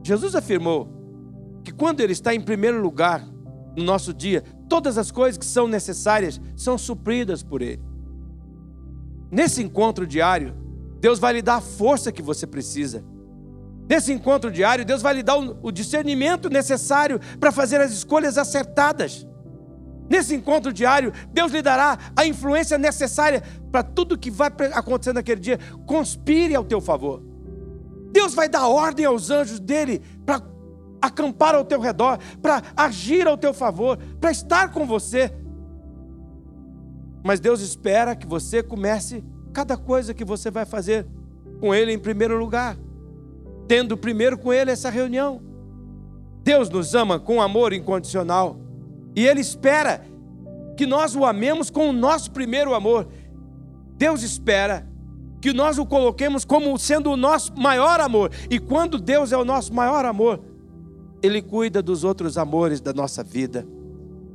Jesus 0.04 0.36
afirmou 0.36 0.89
que 1.63 1.71
quando 1.71 2.00
Ele 2.00 2.13
está 2.13 2.34
em 2.34 2.41
primeiro 2.41 2.82
lugar 2.82 3.24
no 3.76 3.84
nosso 3.84 4.13
dia, 4.13 4.43
todas 4.67 4.98
as 4.98 5.12
coisas 5.12 5.38
que 5.38 5.45
são 5.45 5.67
necessárias 5.67 6.41
são 6.56 6.78
supridas 6.78 7.43
por 7.43 7.62
Ele. 7.62 7.82
Nesse 9.36 9.62
encontro 9.62 10.08
diário, 10.08 10.56
Deus 11.02 11.19
vai 11.19 11.34
lhe 11.34 11.41
dar 11.41 11.56
a 11.56 11.62
força 11.62 12.10
que 12.10 12.21
você 12.21 12.48
precisa. 12.48 13.04
Nesse 13.86 14.13
encontro 14.13 14.50
diário, 14.50 14.86
Deus 14.86 15.02
vai 15.02 15.15
lhe 15.15 15.21
dar 15.21 15.36
o 15.36 15.71
discernimento 15.74 16.50
necessário 16.50 17.19
para 17.38 17.52
fazer 17.52 17.82
as 17.82 17.91
escolhas 17.91 18.38
acertadas. 18.38 19.28
Nesse 20.10 20.34
encontro 20.34 20.71
diário, 20.71 21.12
Deus 21.34 21.52
lhe 21.52 21.62
dará 21.62 21.98
a 22.15 22.26
influência 22.26 22.78
necessária 22.78 23.43
para 23.74 23.84
tudo 23.84 24.17
que 24.17 24.32
vai 24.32 24.48
acontecer 24.74 25.12
naquele 25.12 25.41
dia 25.41 25.60
conspire 25.86 26.56
ao 26.56 26.63
teu 26.63 26.80
favor. 26.80 27.21
Deus 28.13 28.34
vai 28.34 28.48
dar 28.48 28.69
ordem 28.69 29.06
aos 29.06 29.30
anjos 29.32 29.60
dele 29.60 30.02
para 30.26 30.41
acampar 31.02 31.56
ao 31.56 31.65
teu 31.65 31.82
redor, 31.82 32.19
para 32.41 32.63
agir 32.78 33.28
ao 33.28 33.38
teu 33.38 33.54
favor, 33.54 33.98
para 34.21 34.32
estar 34.32 34.71
com 34.71 34.88
você. 34.88 35.30
Mas 37.25 37.39
Deus 37.39 37.59
espera 37.59 38.15
que 38.15 38.27
você 38.27 38.61
comece 38.61 39.23
cada 39.51 39.75
coisa 39.75 40.13
que 40.13 40.23
você 40.23 40.51
vai 40.51 40.63
fazer 40.63 41.07
com 41.59 41.73
Ele 41.73 41.91
em 41.91 41.97
primeiro 41.97 42.38
lugar, 42.38 42.77
tendo 43.67 43.97
primeiro 43.97 44.38
com 44.38 44.53
Ele 44.53 44.69
essa 44.69 44.91
reunião. 44.91 45.41
Deus 46.43 46.69
nos 46.69 46.93
ama 46.93 47.19
com 47.19 47.41
amor 47.41 47.73
incondicional 47.73 48.59
e 49.15 49.25
Ele 49.25 49.41
espera 49.41 50.05
que 50.77 50.85
nós 50.85 51.15
o 51.15 51.25
amemos 51.25 51.71
com 51.71 51.89
o 51.89 51.93
nosso 51.93 52.29
primeiro 52.29 52.75
amor. 52.75 53.07
Deus 53.97 54.21
espera 54.21 54.88
que 55.41 55.51
nós 55.51 55.79
o 55.79 55.85
coloquemos 55.85 56.45
como 56.45 56.77
sendo 56.77 57.09
o 57.09 57.17
nosso 57.17 57.55
maior 57.57 57.99
amor. 58.01 58.29
E 58.51 58.59
quando 58.59 58.99
Deus 58.99 59.31
é 59.31 59.38
o 59.38 59.43
nosso 59.43 59.73
maior 59.73 60.05
amor, 60.05 60.41
Ele 61.23 61.41
cuida 61.41 61.81
dos 61.81 62.03
outros 62.03 62.38
amores 62.38 62.79
da 62.79 62.93
nossa 62.93 63.23
vida. 63.23 63.65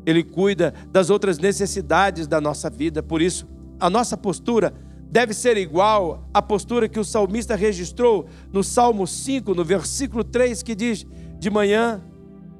Ele 0.06 0.22
cuida 0.22 0.74
das 0.90 1.10
outras 1.10 1.38
necessidades 1.38 2.26
da 2.26 2.40
nossa 2.40 2.70
vida. 2.70 3.02
Por 3.02 3.20
isso, 3.20 3.46
a 3.78 3.88
nossa 3.90 4.16
postura 4.16 4.72
deve 5.10 5.34
ser 5.34 5.56
igual 5.56 6.28
à 6.32 6.40
postura 6.40 6.88
que 6.88 7.00
o 7.00 7.04
salmista 7.04 7.56
registrou 7.56 8.26
no 8.52 8.62
Salmo 8.62 9.06
5, 9.06 9.54
no 9.54 9.64
versículo 9.64 10.22
3, 10.22 10.62
que 10.62 10.74
diz: 10.74 11.06
De 11.38 11.50
manhã, 11.50 12.02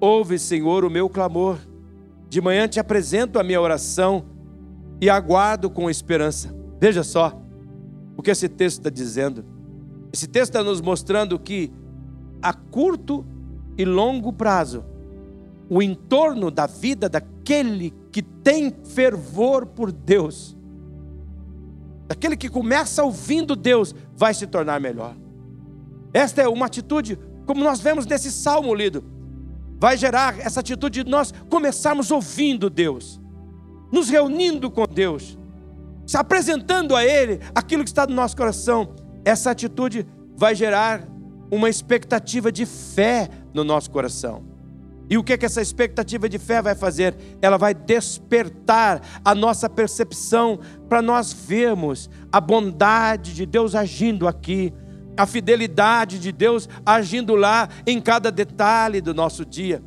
ouve, 0.01 0.39
Senhor, 0.39 0.85
o 0.85 0.91
meu 0.91 1.09
clamor 1.09 1.59
de 2.29 2.41
manhã 2.41 2.69
te 2.69 2.79
apresento 2.79 3.39
a 3.39 3.43
minha 3.43 3.61
oração 3.61 4.25
e 5.01 5.11
aguardo 5.11 5.69
com 5.69 5.91
esperança. 5.91 6.55
Veja 6.81 7.03
só 7.03 7.41
o 8.17 8.23
que 8.23 8.31
esse 8.31 8.49
texto 8.49 8.79
está 8.79 8.91
dizendo. 8.91 9.45
Esse 10.13 10.27
texto 10.27 10.51
está 10.51 10.63
nos 10.63 10.81
mostrando 10.81 11.39
que 11.39 11.73
a 12.43 12.53
curto 12.53 13.25
e 13.77 13.85
longo 13.85 14.33
prazo, 14.33 14.85
o 15.71 15.81
entorno 15.81 16.51
da 16.51 16.67
vida 16.67 17.09
daquele 17.09 17.95
que 18.13 18.21
tem 18.21 18.75
fervor 18.85 19.65
por 19.65 19.91
Deus, 19.91 20.55
daquele 22.07 22.37
que 22.37 22.51
começa 22.51 23.03
ouvindo 23.03 23.57
Deus, 23.57 23.95
vai 24.15 24.35
se 24.35 24.47
tornar 24.47 24.81
melhor. 24.81 25.17
Esta 26.13 26.43
é 26.43 26.49
uma 26.49 26.67
atitude, 26.67 27.19
como 27.47 27.65
nós 27.65 27.81
vemos 27.81 28.05
nesse 28.05 28.31
salmo 28.31 28.75
lido 28.75 29.03
vai 29.81 29.97
gerar 29.97 30.39
essa 30.39 30.61
atitude 30.61 31.03
de 31.03 31.11
nós 31.11 31.33
começarmos 31.49 32.11
ouvindo 32.11 32.69
Deus, 32.69 33.19
nos 33.91 34.11
reunindo 34.11 34.71
com 34.71 34.87
Deus, 34.87 35.39
se 36.07 36.19
apresentando 36.19 36.95
a 36.95 37.03
Ele 37.03 37.41
aquilo 37.55 37.83
que 37.83 37.89
está 37.89 38.07
no 38.07 38.15
nosso 38.15 38.37
coração. 38.37 38.95
Essa 39.25 39.51
atitude 39.51 40.07
vai 40.37 40.55
gerar 40.55 41.09
uma 41.51 41.71
expectativa 41.71 42.53
de 42.53 42.67
fé 42.67 43.31
no 43.55 43.65
nosso 43.65 43.91
coração. 43.91 44.50
E 45.11 45.19
o 45.19 45.25
que, 45.25 45.37
que 45.37 45.45
essa 45.45 45.61
expectativa 45.61 46.29
de 46.29 46.39
fé 46.39 46.63
vai 46.63 46.77
fazer? 46.77 47.17
Ela 47.43 47.57
vai 47.57 47.75
despertar 47.75 49.03
a 49.25 49.35
nossa 49.35 49.69
percepção 49.69 50.61
para 50.89 51.03
nós 51.03 51.33
vermos 51.33 52.09
a 52.31 52.41
bondade 52.41 53.35
de 53.35 53.45
Deus 53.45 53.75
agindo 53.75 54.29
aqui, 54.29 54.73
a 55.17 55.27
fidelidade 55.27 56.21
de 56.21 56.31
Deus 56.31 56.69
agindo 56.87 57.35
lá 57.35 57.69
em 57.85 58.01
cada 58.01 58.31
detalhe 58.31 59.01
do 59.01 59.13
nosso 59.13 59.45
dia. 59.45 59.83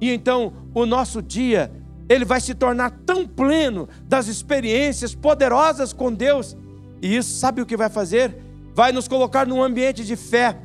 E 0.00 0.10
então, 0.10 0.54
o 0.74 0.86
nosso 0.86 1.20
dia, 1.20 1.70
ele 2.08 2.24
vai 2.24 2.40
se 2.40 2.54
tornar 2.54 2.90
tão 3.04 3.26
pleno 3.26 3.86
das 4.04 4.26
experiências 4.26 5.14
poderosas 5.14 5.92
com 5.92 6.10
Deus. 6.10 6.56
E 7.02 7.14
isso, 7.14 7.38
sabe 7.38 7.60
o 7.60 7.66
que 7.66 7.76
vai 7.76 7.90
fazer? 7.90 8.38
Vai 8.74 8.90
nos 8.90 9.06
colocar 9.06 9.46
num 9.46 9.62
ambiente 9.62 10.02
de 10.02 10.16
fé. 10.16 10.58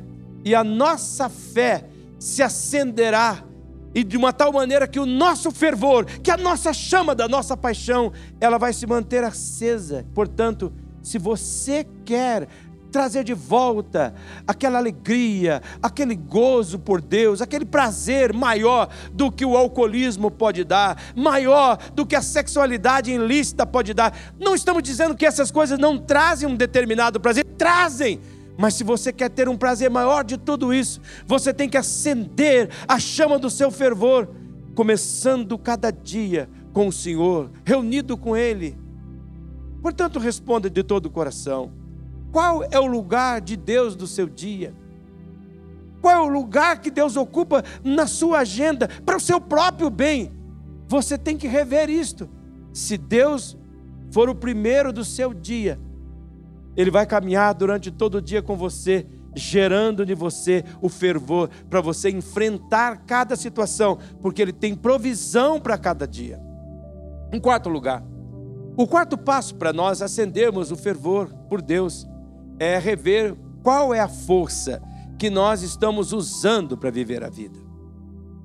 E 0.46 0.54
a 0.54 0.64
nossa 0.64 1.28
fé 1.28 1.84
se 2.18 2.42
acenderá 2.42 3.51
e 3.94 4.02
de 4.04 4.16
uma 4.16 4.32
tal 4.32 4.52
maneira 4.52 4.86
que 4.86 5.00
o 5.00 5.06
nosso 5.06 5.50
fervor, 5.50 6.04
que 6.04 6.30
a 6.30 6.36
nossa 6.36 6.72
chama 6.72 7.14
da 7.14 7.28
nossa 7.28 7.56
paixão, 7.56 8.12
ela 8.40 8.58
vai 8.58 8.72
se 8.72 8.86
manter 8.86 9.24
acesa. 9.24 10.06
Portanto, 10.14 10.72
se 11.02 11.18
você 11.18 11.86
quer 12.04 12.48
trazer 12.92 13.24
de 13.24 13.32
volta 13.32 14.14
aquela 14.46 14.78
alegria, 14.78 15.62
aquele 15.82 16.14
gozo 16.14 16.78
por 16.78 17.00
Deus, 17.00 17.40
aquele 17.40 17.64
prazer 17.64 18.32
maior 18.34 18.88
do 19.12 19.32
que 19.32 19.44
o 19.44 19.56
alcoolismo 19.56 20.30
pode 20.30 20.62
dar, 20.62 21.02
maior 21.16 21.78
do 21.94 22.04
que 22.04 22.14
a 22.14 22.20
sexualidade 22.20 23.10
ilícita 23.10 23.66
pode 23.66 23.94
dar. 23.94 24.14
Não 24.38 24.54
estamos 24.54 24.82
dizendo 24.82 25.16
que 25.16 25.26
essas 25.26 25.50
coisas 25.50 25.78
não 25.78 25.98
trazem 25.98 26.46
um 26.46 26.54
determinado 26.54 27.18
prazer, 27.18 27.44
trazem. 27.56 28.20
Mas 28.62 28.74
se 28.74 28.84
você 28.84 29.12
quer 29.12 29.28
ter 29.28 29.48
um 29.48 29.56
prazer 29.56 29.90
maior 29.90 30.22
de 30.22 30.38
tudo 30.38 30.72
isso, 30.72 31.00
você 31.26 31.52
tem 31.52 31.68
que 31.68 31.76
acender 31.76 32.70
a 32.86 32.96
chama 32.96 33.36
do 33.36 33.50
seu 33.50 33.72
fervor, 33.72 34.28
começando 34.76 35.58
cada 35.58 35.90
dia 35.90 36.48
com 36.72 36.86
o 36.86 36.92
Senhor, 36.92 37.50
reunido 37.64 38.16
com 38.16 38.36
Ele. 38.36 38.78
Portanto, 39.82 40.20
responda 40.20 40.70
de 40.70 40.84
todo 40.84 41.06
o 41.06 41.10
coração. 41.10 41.72
Qual 42.30 42.62
é 42.70 42.78
o 42.78 42.86
lugar 42.86 43.40
de 43.40 43.56
Deus 43.56 43.96
do 43.96 44.06
seu 44.06 44.28
dia? 44.28 44.72
Qual 46.00 46.14
é 46.14 46.20
o 46.20 46.32
lugar 46.32 46.80
que 46.80 46.88
Deus 46.92 47.16
ocupa 47.16 47.64
na 47.82 48.06
sua 48.06 48.38
agenda 48.38 48.88
para 49.04 49.16
o 49.16 49.20
seu 49.20 49.40
próprio 49.40 49.90
bem? 49.90 50.30
Você 50.86 51.18
tem 51.18 51.36
que 51.36 51.48
rever 51.48 51.90
isto. 51.90 52.30
Se 52.72 52.96
Deus 52.96 53.58
for 54.12 54.28
o 54.28 54.36
primeiro 54.36 54.92
do 54.92 55.04
seu 55.04 55.34
dia, 55.34 55.80
Ele 56.76 56.90
vai 56.90 57.06
caminhar 57.06 57.54
durante 57.54 57.90
todo 57.90 58.16
o 58.16 58.22
dia 58.22 58.42
com 58.42 58.56
você, 58.56 59.06
gerando 59.34 60.04
de 60.04 60.14
você 60.14 60.64
o 60.80 60.88
fervor 60.88 61.50
para 61.68 61.80
você 61.80 62.10
enfrentar 62.10 63.04
cada 63.04 63.36
situação, 63.36 63.98
porque 64.20 64.40
Ele 64.40 64.52
tem 64.52 64.74
provisão 64.74 65.60
para 65.60 65.76
cada 65.76 66.06
dia. 66.06 66.40
Em 67.32 67.40
quarto 67.40 67.68
lugar, 67.68 68.04
o 68.76 68.86
quarto 68.86 69.18
passo 69.18 69.54
para 69.54 69.72
nós 69.72 70.00
acendermos 70.00 70.70
o 70.70 70.76
fervor 70.76 71.28
por 71.48 71.60
Deus 71.60 72.06
é 72.58 72.78
rever 72.78 73.36
qual 73.62 73.94
é 73.94 74.00
a 74.00 74.08
força 74.08 74.82
que 75.18 75.28
nós 75.28 75.62
estamos 75.62 76.12
usando 76.12 76.76
para 76.76 76.90
viver 76.90 77.22
a 77.22 77.28
vida. 77.28 77.58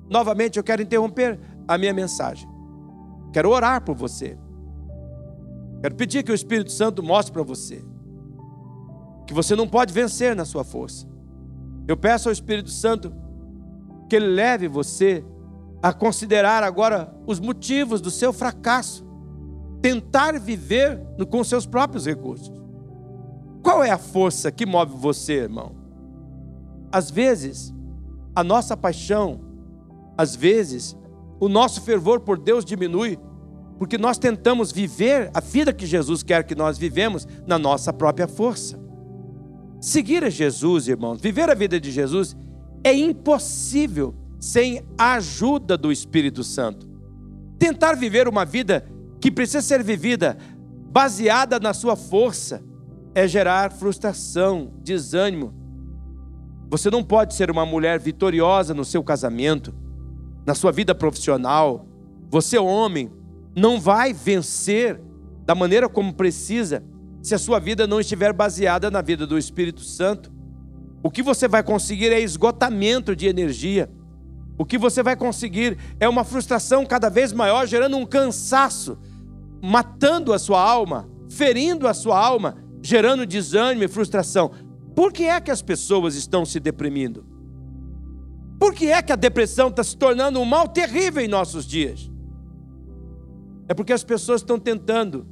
Novamente, 0.08 0.58
eu 0.58 0.64
quero 0.64 0.82
interromper 0.82 1.38
a 1.66 1.76
minha 1.76 1.92
mensagem. 1.92 2.48
Quero 3.32 3.50
orar 3.50 3.82
por 3.82 3.94
você. 3.94 4.38
Quero 5.82 5.94
pedir 5.94 6.22
que 6.22 6.32
o 6.32 6.34
Espírito 6.34 6.72
Santo 6.72 7.02
mostre 7.02 7.32
para 7.32 7.42
você 7.42 7.82
que 9.28 9.34
você 9.34 9.54
não 9.54 9.68
pode 9.68 9.92
vencer 9.92 10.34
na 10.34 10.46
sua 10.46 10.64
força. 10.64 11.06
Eu 11.86 11.98
peço 11.98 12.30
ao 12.30 12.32
Espírito 12.32 12.70
Santo 12.70 13.12
que 14.08 14.16
ele 14.16 14.26
leve 14.26 14.66
você 14.66 15.22
a 15.82 15.92
considerar 15.92 16.62
agora 16.62 17.14
os 17.26 17.38
motivos 17.38 18.00
do 18.00 18.10
seu 18.10 18.32
fracasso, 18.32 19.06
tentar 19.82 20.40
viver 20.40 20.98
com 21.28 21.44
seus 21.44 21.66
próprios 21.66 22.06
recursos. 22.06 22.50
Qual 23.62 23.84
é 23.84 23.90
a 23.90 23.98
força 23.98 24.50
que 24.50 24.64
move 24.64 24.96
você, 24.96 25.34
irmão? 25.42 25.76
Às 26.90 27.10
vezes, 27.10 27.74
a 28.34 28.42
nossa 28.42 28.78
paixão, 28.78 29.42
às 30.16 30.34
vezes, 30.34 30.96
o 31.38 31.50
nosso 31.50 31.82
fervor 31.82 32.20
por 32.20 32.38
Deus 32.38 32.64
diminui, 32.64 33.18
porque 33.78 33.98
nós 33.98 34.16
tentamos 34.16 34.72
viver 34.72 35.30
a 35.34 35.40
vida 35.40 35.70
que 35.70 35.84
Jesus 35.84 36.22
quer 36.22 36.44
que 36.44 36.54
nós 36.54 36.78
vivemos 36.78 37.28
na 37.46 37.58
nossa 37.58 37.92
própria 37.92 38.26
força. 38.26 38.87
Seguir 39.80 40.24
a 40.24 40.30
Jesus, 40.30 40.88
irmãos, 40.88 41.20
viver 41.20 41.48
a 41.48 41.54
vida 41.54 41.80
de 41.80 41.90
Jesus 41.90 42.36
é 42.82 42.92
impossível 42.92 44.14
sem 44.40 44.82
a 44.96 45.14
ajuda 45.14 45.76
do 45.76 45.92
Espírito 45.92 46.42
Santo. 46.42 46.88
Tentar 47.58 47.94
viver 47.94 48.28
uma 48.28 48.44
vida 48.44 48.84
que 49.20 49.30
precisa 49.30 49.62
ser 49.62 49.82
vivida 49.82 50.36
baseada 50.90 51.60
na 51.60 51.74
sua 51.74 51.96
força, 51.96 52.62
é 53.14 53.26
gerar 53.26 53.72
frustração, 53.72 54.72
desânimo. 54.82 55.54
Você 56.70 56.90
não 56.90 57.02
pode 57.02 57.34
ser 57.34 57.50
uma 57.50 57.66
mulher 57.66 57.98
vitoriosa 57.98 58.74
no 58.74 58.84
seu 58.84 59.02
casamento, 59.02 59.74
na 60.46 60.54
sua 60.54 60.70
vida 60.70 60.94
profissional. 60.94 61.86
Você, 62.30 62.58
homem, 62.58 63.10
não 63.56 63.80
vai 63.80 64.12
vencer 64.12 65.00
da 65.44 65.54
maneira 65.54 65.88
como 65.88 66.12
precisa 66.12 66.82
se 67.22 67.34
a 67.34 67.38
sua 67.38 67.58
vida 67.58 67.86
não 67.86 68.00
estiver 68.00 68.32
baseada 68.32 68.90
na 68.90 69.02
vida 69.02 69.26
do 69.26 69.38
Espírito 69.38 69.82
Santo. 69.82 70.32
O 71.02 71.10
que 71.10 71.22
você 71.22 71.46
vai 71.46 71.62
conseguir 71.62 72.12
é 72.12 72.20
esgotamento 72.20 73.14
de 73.14 73.26
energia. 73.26 73.90
O 74.56 74.64
que 74.64 74.76
você 74.76 75.02
vai 75.02 75.16
conseguir 75.16 75.78
é 76.00 76.08
uma 76.08 76.24
frustração 76.24 76.84
cada 76.84 77.08
vez 77.08 77.32
maior, 77.32 77.66
gerando 77.66 77.96
um 77.96 78.06
cansaço, 78.06 78.98
matando 79.62 80.32
a 80.32 80.38
sua 80.38 80.60
alma, 80.60 81.08
ferindo 81.28 81.86
a 81.86 81.94
sua 81.94 82.18
alma 82.18 82.68
gerando 82.82 83.26
desânimo 83.26 83.84
e 83.84 83.88
frustração. 83.88 84.50
Por 84.94 85.12
que 85.12 85.24
é 85.24 85.40
que 85.40 85.50
as 85.50 85.62
pessoas 85.62 86.14
estão 86.14 86.44
se 86.44 86.58
deprimindo? 86.58 87.24
Por 88.58 88.74
que 88.74 88.90
é 88.90 89.00
que 89.00 89.12
a 89.12 89.16
depressão 89.16 89.68
está 89.68 89.84
se 89.84 89.96
tornando 89.96 90.40
um 90.40 90.44
mal 90.44 90.66
terrível 90.66 91.22
em 91.22 91.28
nossos 91.28 91.66
dias? 91.66 92.10
É 93.68 93.74
porque 93.74 93.92
as 93.92 94.02
pessoas 94.02 94.40
estão 94.40 94.58
tentando 94.58 95.26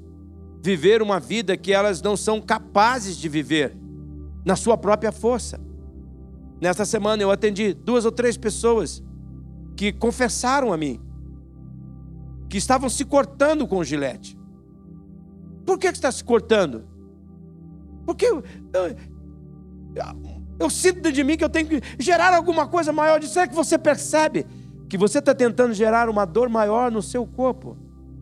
viver 0.62 1.02
uma 1.02 1.20
vida 1.20 1.56
que 1.56 1.72
elas 1.72 2.02
não 2.02 2.16
são 2.16 2.40
capazes 2.40 3.16
de 3.16 3.28
viver 3.28 3.76
na 4.44 4.56
sua 4.56 4.76
própria 4.76 5.12
força. 5.12 5.60
Nesta 6.60 6.84
semana 6.84 7.22
eu 7.22 7.30
atendi 7.30 7.74
duas 7.74 8.04
ou 8.04 8.12
três 8.12 8.36
pessoas 8.36 9.02
que 9.76 9.92
confessaram 9.92 10.72
a 10.72 10.76
mim 10.76 11.00
que 12.48 12.56
estavam 12.56 12.88
se 12.88 13.04
cortando 13.04 13.66
com 13.66 13.78
o 13.78 13.84
gilete. 13.84 14.38
Por 15.64 15.78
que, 15.78 15.88
que 15.88 15.98
está 15.98 16.12
se 16.12 16.22
cortando? 16.22 16.84
Porque 18.04 18.24
eu, 18.24 18.42
eu, 18.72 18.96
eu 20.58 20.70
sinto 20.70 20.96
dentro 20.96 21.12
de 21.12 21.24
mim 21.24 21.36
que 21.36 21.44
eu 21.44 21.50
tenho 21.50 21.68
que 21.68 21.82
gerar 21.98 22.32
alguma 22.32 22.68
coisa 22.68 22.92
maior. 22.92 23.20
Será 23.24 23.48
que 23.48 23.54
você 23.54 23.76
percebe 23.76 24.46
que 24.88 24.96
você 24.96 25.18
está 25.18 25.34
tentando 25.34 25.74
gerar 25.74 26.08
uma 26.08 26.24
dor 26.24 26.48
maior 26.48 26.90
no 26.90 27.02
seu 27.02 27.26
corpo 27.26 27.76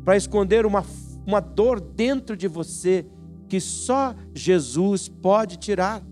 para 0.04 0.16
esconder 0.16 0.64
uma, 0.64 0.84
uma 1.26 1.40
dor 1.40 1.80
dentro 1.80 2.36
de 2.36 2.48
você 2.48 3.06
que 3.48 3.60
só 3.60 4.14
Jesus 4.34 5.08
pode 5.08 5.56
tirar? 5.56 6.02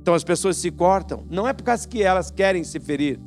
Então 0.00 0.14
as 0.14 0.24
pessoas 0.24 0.56
se 0.56 0.70
cortam, 0.70 1.26
não 1.30 1.48
é 1.48 1.52
por 1.52 1.64
causa 1.64 1.88
que 1.88 2.02
elas 2.02 2.30
querem 2.30 2.62
se 2.62 2.78
ferir, 2.78 3.18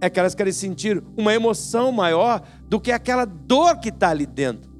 é 0.00 0.10
que 0.10 0.20
elas 0.20 0.34
querem 0.34 0.52
sentir 0.52 1.02
uma 1.16 1.32
emoção 1.32 1.90
maior 1.90 2.42
do 2.68 2.80
que 2.80 2.92
aquela 2.92 3.24
dor 3.24 3.78
que 3.78 3.88
está 3.88 4.10
ali 4.10 4.26
dentro. 4.26 4.70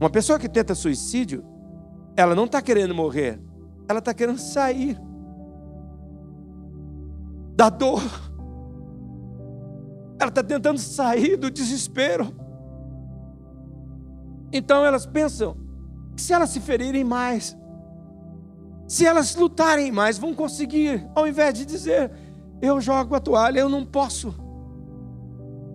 Uma 0.00 0.10
pessoa 0.10 0.38
que 0.38 0.48
tenta 0.48 0.74
suicídio, 0.74 1.44
ela 2.16 2.34
não 2.34 2.44
está 2.46 2.60
querendo 2.60 2.94
morrer, 2.94 3.40
ela 3.88 4.00
está 4.00 4.12
querendo 4.12 4.38
sair 4.38 4.98
da 7.58 7.68
dor. 7.68 8.02
Ela 10.20 10.28
está 10.28 10.44
tentando 10.44 10.78
sair 10.78 11.36
do 11.36 11.50
desespero. 11.50 12.32
Então 14.52 14.84
elas 14.84 15.06
pensam 15.06 15.56
que 16.14 16.22
se 16.22 16.32
elas 16.32 16.50
se 16.50 16.60
ferirem 16.60 17.04
mais, 17.04 17.56
se 18.86 19.04
elas 19.04 19.34
lutarem 19.34 19.92
mais, 19.92 20.18
vão 20.18 20.34
conseguir, 20.34 21.06
ao 21.14 21.26
invés 21.26 21.54
de 21.54 21.66
dizer, 21.66 22.10
eu 22.60 22.80
jogo 22.80 23.14
a 23.14 23.20
toalha, 23.20 23.60
eu 23.60 23.68
não 23.68 23.84
posso. 23.84 24.34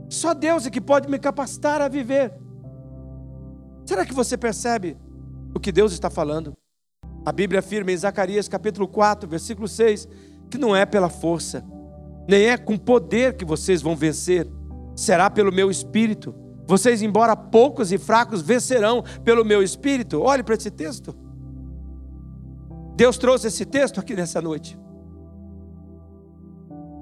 Só 0.09 0.33
Deus 0.33 0.65
é 0.65 0.69
que 0.69 0.81
pode 0.81 1.09
me 1.09 1.19
capacitar 1.19 1.81
a 1.81 1.87
viver. 1.87 2.33
Será 3.85 4.05
que 4.05 4.13
você 4.13 4.37
percebe 4.37 4.97
o 5.53 5.59
que 5.59 5.71
Deus 5.71 5.93
está 5.93 6.09
falando? 6.09 6.53
A 7.25 7.31
Bíblia 7.31 7.59
afirma 7.59 7.91
em 7.91 7.97
Zacarias 7.97 8.47
capítulo 8.47 8.87
4, 8.87 9.29
versículo 9.29 9.67
6, 9.67 10.07
que 10.49 10.57
não 10.57 10.75
é 10.75 10.85
pela 10.85 11.09
força, 11.09 11.63
nem 12.27 12.47
é 12.47 12.57
com 12.57 12.77
poder 12.77 13.37
que 13.37 13.45
vocês 13.45 13.81
vão 13.81 13.95
vencer, 13.95 14.47
será 14.95 15.29
pelo 15.29 15.51
meu 15.51 15.69
espírito. 15.69 16.35
Vocês, 16.65 17.01
embora 17.01 17.35
poucos 17.35 17.91
e 17.91 17.97
fracos, 17.97 18.41
vencerão 18.41 19.03
pelo 19.23 19.43
meu 19.43 19.61
espírito. 19.61 20.21
Olhe 20.21 20.43
para 20.43 20.55
esse 20.55 20.71
texto. 20.71 21.15
Deus 22.95 23.17
trouxe 23.17 23.47
esse 23.47 23.65
texto 23.65 23.99
aqui 23.99 24.15
nessa 24.15 24.41
noite. 24.41 24.77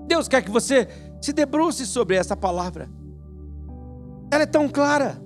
Deus 0.07 0.27
quer 0.27 0.41
que 0.41 0.49
você 0.49 0.87
se 1.21 1.31
debruce 1.31 1.85
sobre 1.85 2.15
essa 2.15 2.35
palavra. 2.35 2.89
Ela 4.31 4.43
é 4.43 4.47
tão 4.47 4.67
clara. 4.67 5.21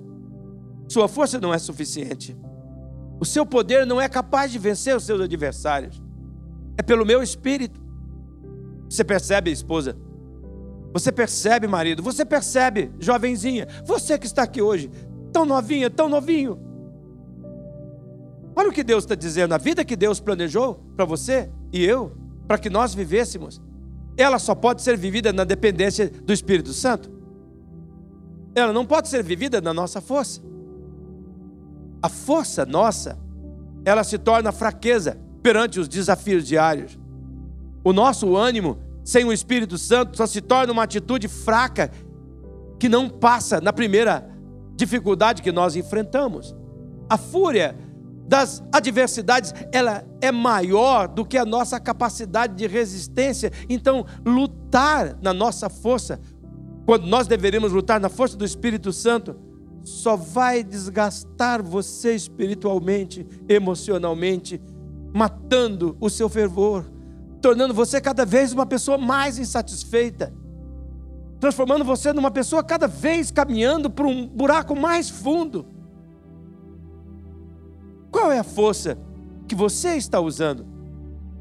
Sua 0.88 1.08
força 1.08 1.40
não 1.40 1.54
é 1.54 1.58
suficiente. 1.58 2.36
O 3.18 3.24
seu 3.24 3.46
poder 3.46 3.86
não 3.86 4.00
é 4.00 4.08
capaz 4.08 4.52
de 4.52 4.58
vencer 4.58 4.96
os 4.96 5.04
seus 5.04 5.20
adversários. 5.20 6.02
É 6.76 6.82
pelo 6.82 7.06
meu 7.06 7.22
espírito. 7.22 7.80
Você 8.88 9.02
percebe, 9.02 9.50
esposa? 9.50 9.96
Você 10.92 11.12
percebe, 11.12 11.66
marido? 11.66 12.02
Você 12.02 12.24
percebe, 12.24 12.90
jovenzinha? 12.98 13.66
Você 13.84 14.18
que 14.18 14.26
está 14.26 14.42
aqui 14.42 14.62
hoje, 14.62 14.90
tão 15.32 15.44
novinha, 15.44 15.90
tão 15.90 16.08
novinho. 16.08 16.58
Olha 18.54 18.70
o 18.70 18.72
que 18.72 18.82
Deus 18.82 19.04
está 19.04 19.14
dizendo. 19.14 19.52
A 19.52 19.58
vida 19.58 19.84
que 19.84 19.94
Deus 19.94 20.18
planejou 20.18 20.82
para 20.96 21.04
você 21.04 21.50
e 21.70 21.84
eu, 21.84 22.16
para 22.48 22.56
que 22.56 22.70
nós 22.70 22.94
vivêssemos, 22.94 23.60
ela 24.16 24.38
só 24.38 24.54
pode 24.54 24.80
ser 24.80 24.96
vivida 24.96 25.32
na 25.32 25.44
dependência 25.44 26.08
do 26.08 26.32
Espírito 26.32 26.72
Santo. 26.72 27.10
Ela 28.54 28.72
não 28.72 28.86
pode 28.86 29.08
ser 29.08 29.22
vivida 29.22 29.60
na 29.60 29.74
nossa 29.74 30.00
força. 30.00 30.40
A 32.02 32.08
força 32.08 32.64
nossa, 32.64 33.18
ela 33.84 34.02
se 34.02 34.16
torna 34.16 34.52
fraqueza 34.52 35.18
perante 35.42 35.78
os 35.78 35.86
desafios 35.86 36.46
diários. 36.46 36.98
O 37.84 37.92
nosso 37.92 38.34
ânimo 38.34 38.78
sem 39.06 39.24
o 39.24 39.32
Espírito 39.32 39.78
Santo 39.78 40.16
só 40.16 40.26
se 40.26 40.40
torna 40.40 40.72
uma 40.72 40.82
atitude 40.82 41.28
fraca 41.28 41.92
que 42.76 42.88
não 42.88 43.08
passa 43.08 43.60
na 43.60 43.72
primeira 43.72 44.28
dificuldade 44.74 45.42
que 45.42 45.52
nós 45.52 45.76
enfrentamos. 45.76 46.52
A 47.08 47.16
fúria 47.16 47.78
das 48.26 48.64
adversidades, 48.72 49.54
ela 49.72 50.04
é 50.20 50.32
maior 50.32 51.06
do 51.06 51.24
que 51.24 51.38
a 51.38 51.44
nossa 51.44 51.78
capacidade 51.78 52.56
de 52.56 52.66
resistência. 52.66 53.52
Então, 53.68 54.04
lutar 54.26 55.16
na 55.22 55.32
nossa 55.32 55.70
força, 55.70 56.20
quando 56.84 57.06
nós 57.06 57.28
deveríamos 57.28 57.70
lutar 57.70 58.00
na 58.00 58.08
força 58.08 58.36
do 58.36 58.44
Espírito 58.44 58.92
Santo, 58.92 59.36
só 59.84 60.16
vai 60.16 60.64
desgastar 60.64 61.62
você 61.62 62.12
espiritualmente, 62.12 63.24
emocionalmente, 63.48 64.60
matando 65.14 65.96
o 66.00 66.10
seu 66.10 66.28
fervor, 66.28 66.95
tornando 67.46 67.72
você 67.72 68.00
cada 68.00 68.24
vez 68.24 68.52
uma 68.52 68.66
pessoa 68.66 68.98
mais 68.98 69.38
insatisfeita, 69.38 70.34
transformando 71.38 71.84
você 71.84 72.12
numa 72.12 72.28
pessoa 72.28 72.64
cada 72.64 72.88
vez 72.88 73.30
caminhando 73.30 73.88
para 73.88 74.04
um 74.04 74.26
buraco 74.26 74.74
mais 74.74 75.08
fundo. 75.08 75.64
Qual 78.10 78.32
é 78.32 78.40
a 78.40 78.42
força 78.42 78.98
que 79.46 79.54
você 79.54 79.94
está 79.94 80.18
usando? 80.18 80.66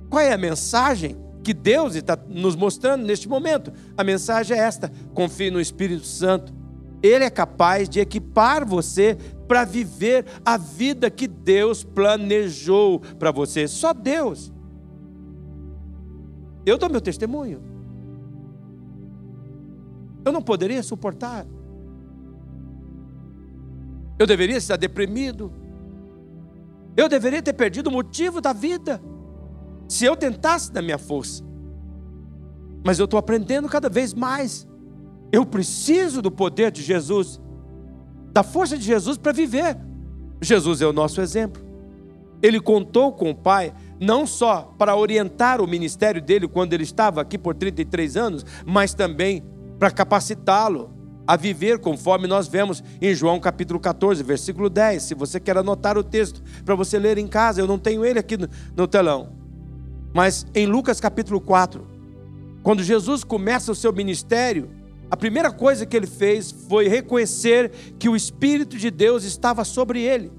Qual 0.07 0.21
é 0.21 0.31
a 0.31 0.37
mensagem 0.37 1.17
que 1.43 1.55
Deus 1.55 1.95
está 1.95 2.15
nos 2.29 2.55
mostrando 2.55 3.03
neste 3.03 3.27
momento? 3.27 3.73
A 3.97 4.03
mensagem 4.03 4.55
é 4.55 4.59
esta: 4.59 4.91
confie 5.11 5.49
no 5.49 5.59
Espírito 5.59 6.05
Santo. 6.05 6.53
Ele 7.01 7.23
é 7.23 7.31
capaz 7.31 7.89
de 7.89 7.99
equipar 7.99 8.63
você 8.63 9.17
para 9.47 9.65
viver 9.65 10.23
a 10.45 10.55
vida 10.55 11.09
que 11.09 11.27
Deus 11.27 11.83
planejou 11.83 12.99
para 13.17 13.31
você. 13.31 13.67
Só 13.67 13.91
Deus. 13.91 14.53
Eu 16.65 16.77
dou 16.77 16.89
meu 16.89 17.01
testemunho. 17.01 17.61
Eu 20.25 20.31
não 20.31 20.41
poderia 20.41 20.81
suportar. 20.81 21.45
Eu 24.17 24.25
deveria 24.25 24.57
estar 24.57 24.75
deprimido. 24.75 25.51
Eu 26.97 27.07
deveria 27.07 27.41
ter 27.41 27.53
perdido 27.53 27.87
o 27.87 27.91
motivo 27.91 28.41
da 28.41 28.53
vida. 28.53 29.01
Se 29.87 30.05
eu 30.05 30.15
tentasse 30.15 30.71
da 30.71 30.81
minha 30.81 30.97
força. 30.97 31.43
Mas 32.83 32.97
eu 32.97 33.05
estou 33.05 33.19
aprendendo 33.19 33.67
cada 33.67 33.89
vez 33.89 34.13
mais. 34.13 34.67
Eu 35.31 35.45
preciso 35.45 36.21
do 36.21 36.31
poder 36.31 36.71
de 36.71 36.81
Jesus, 36.81 37.41
da 38.31 38.43
força 38.43 38.77
de 38.77 38.83
Jesus 38.83 39.17
para 39.17 39.31
viver. 39.31 39.77
Jesus 40.41 40.81
é 40.81 40.87
o 40.87 40.93
nosso 40.93 41.19
exemplo. 41.19 41.64
Ele 42.41 42.59
contou 42.59 43.13
com 43.13 43.31
o 43.31 43.35
Pai 43.35 43.73
não 43.99 44.25
só 44.27 44.73
para 44.77 44.95
orientar 44.95 45.61
o 45.61 45.67
ministério 45.67 46.21
dele 46.21 46.47
quando 46.47 46.73
ele 46.73 46.83
estava 46.83 47.21
aqui 47.21 47.37
por 47.37 47.55
33 47.55 48.17
anos, 48.17 48.45
mas 48.65 48.93
também 48.93 49.43
para 49.79 49.91
capacitá-lo 49.91 50.95
a 51.27 51.35
viver 51.35 51.79
conforme 51.79 52.27
nós 52.27 52.47
vemos 52.47 52.83
em 53.01 53.13
João 53.13 53.39
capítulo 53.39 53.79
14, 53.79 54.21
versículo 54.23 54.69
10. 54.69 55.01
Se 55.01 55.15
você 55.15 55.39
quer 55.39 55.57
anotar 55.57 55.97
o 55.97 56.03
texto 56.03 56.41
para 56.63 56.75
você 56.75 56.99
ler 56.99 57.17
em 57.17 57.27
casa, 57.27 57.61
eu 57.61 57.67
não 57.67 57.79
tenho 57.79 58.05
ele 58.05 58.19
aqui 58.19 58.37
no, 58.75 58.87
telão. 58.87 59.33
Mas 60.13 60.45
em 60.53 60.65
Lucas 60.67 60.99
capítulo 60.99 61.41
4, 61.41 61.85
quando 62.61 62.83
Jesus 62.83 63.23
começa 63.23 63.71
o 63.71 63.75
seu 63.75 63.91
ministério, 63.91 64.69
a 65.09 65.17
primeira 65.17 65.51
coisa 65.51 65.85
que 65.85 65.95
ele 65.95 66.07
fez 66.07 66.51
foi 66.51 66.87
reconhecer 66.87 67.71
que 67.97 68.09
o 68.09 68.15
Espírito 68.15 68.77
de 68.77 68.89
Deus 68.89 69.23
estava 69.23 69.63
sobre 69.63 70.01
ele. 70.01 70.31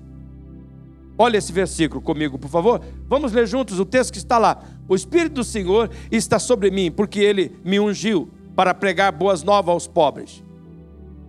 Olha 1.18 1.38
esse 1.38 1.52
versículo 1.52 2.00
comigo, 2.00 2.38
por 2.38 2.50
favor. 2.50 2.80
Vamos 3.08 3.32
ler 3.32 3.46
juntos 3.46 3.80
o 3.80 3.84
texto 3.84 4.12
que 4.12 4.18
está 4.18 4.38
lá. 4.38 4.62
O 4.88 4.94
Espírito 4.94 5.36
do 5.36 5.44
Senhor 5.44 5.90
está 6.10 6.38
sobre 6.38 6.70
mim, 6.70 6.90
porque 6.90 7.20
ele 7.20 7.56
me 7.64 7.80
ungiu 7.80 8.28
para 8.54 8.74
pregar 8.74 9.12
boas 9.12 9.42
novas 9.42 9.72
aos 9.72 9.86
pobres. 9.86 10.44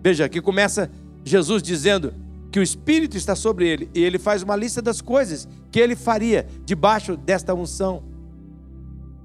Veja, 0.04 0.26
aqui 0.26 0.42
começa 0.42 0.92
Jesus 1.24 1.64
dizendo 1.64 2.14
que 2.52 2.60
o 2.60 2.64
Espírito 2.64 3.16
está 3.18 3.36
sobre 3.36 3.68
ele, 3.68 3.90
e 3.94 4.04
ele 4.04 4.20
faz 4.20 4.44
uma 4.44 4.56
lista 4.56 4.82
das 4.82 5.02
coisas 5.02 5.48
que 5.72 5.80
ele 5.80 5.96
faria 5.96 6.48
debaixo 6.66 7.16
desta 7.16 7.54
unção. 7.54 8.04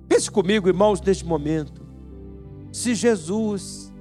Pense 0.08 0.30
comigo, 0.30 0.68
irmãos, 0.68 1.00
neste 1.00 1.24
momento. 1.24 1.82
Se 2.70 2.94
Jesus 2.94 3.92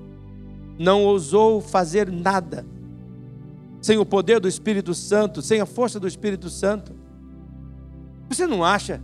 não 0.77 1.03
ousou 1.03 1.61
fazer 1.61 2.11
nada 2.11 2.65
sem 3.81 3.97
o 3.97 4.05
poder 4.05 4.39
do 4.39 4.47
Espírito 4.47 4.93
Santo, 4.93 5.41
sem 5.41 5.59
a 5.59 5.65
força 5.65 5.99
do 5.99 6.07
Espírito 6.07 6.49
Santo. 6.49 6.93
Você 8.29 8.45
não 8.45 8.63
acha 8.63 9.01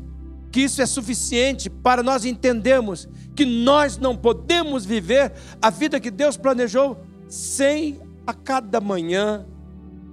que 0.51 0.61
isso 0.61 0.81
é 0.81 0.85
suficiente 0.85 1.69
para 1.69 2.01
nós 2.01 2.23
entendermos 2.23 3.09
que 3.35 3.45
nós 3.45 3.97
não 3.97 4.15
podemos 4.15 4.85
viver 4.85 5.33
a 5.61 5.69
vida 5.69 5.99
que 5.99 6.11
Deus 6.11 6.37
planejou 6.37 6.97
sem 7.27 7.99
a 8.25 8.33
cada 8.33 8.79
manhã 8.79 9.45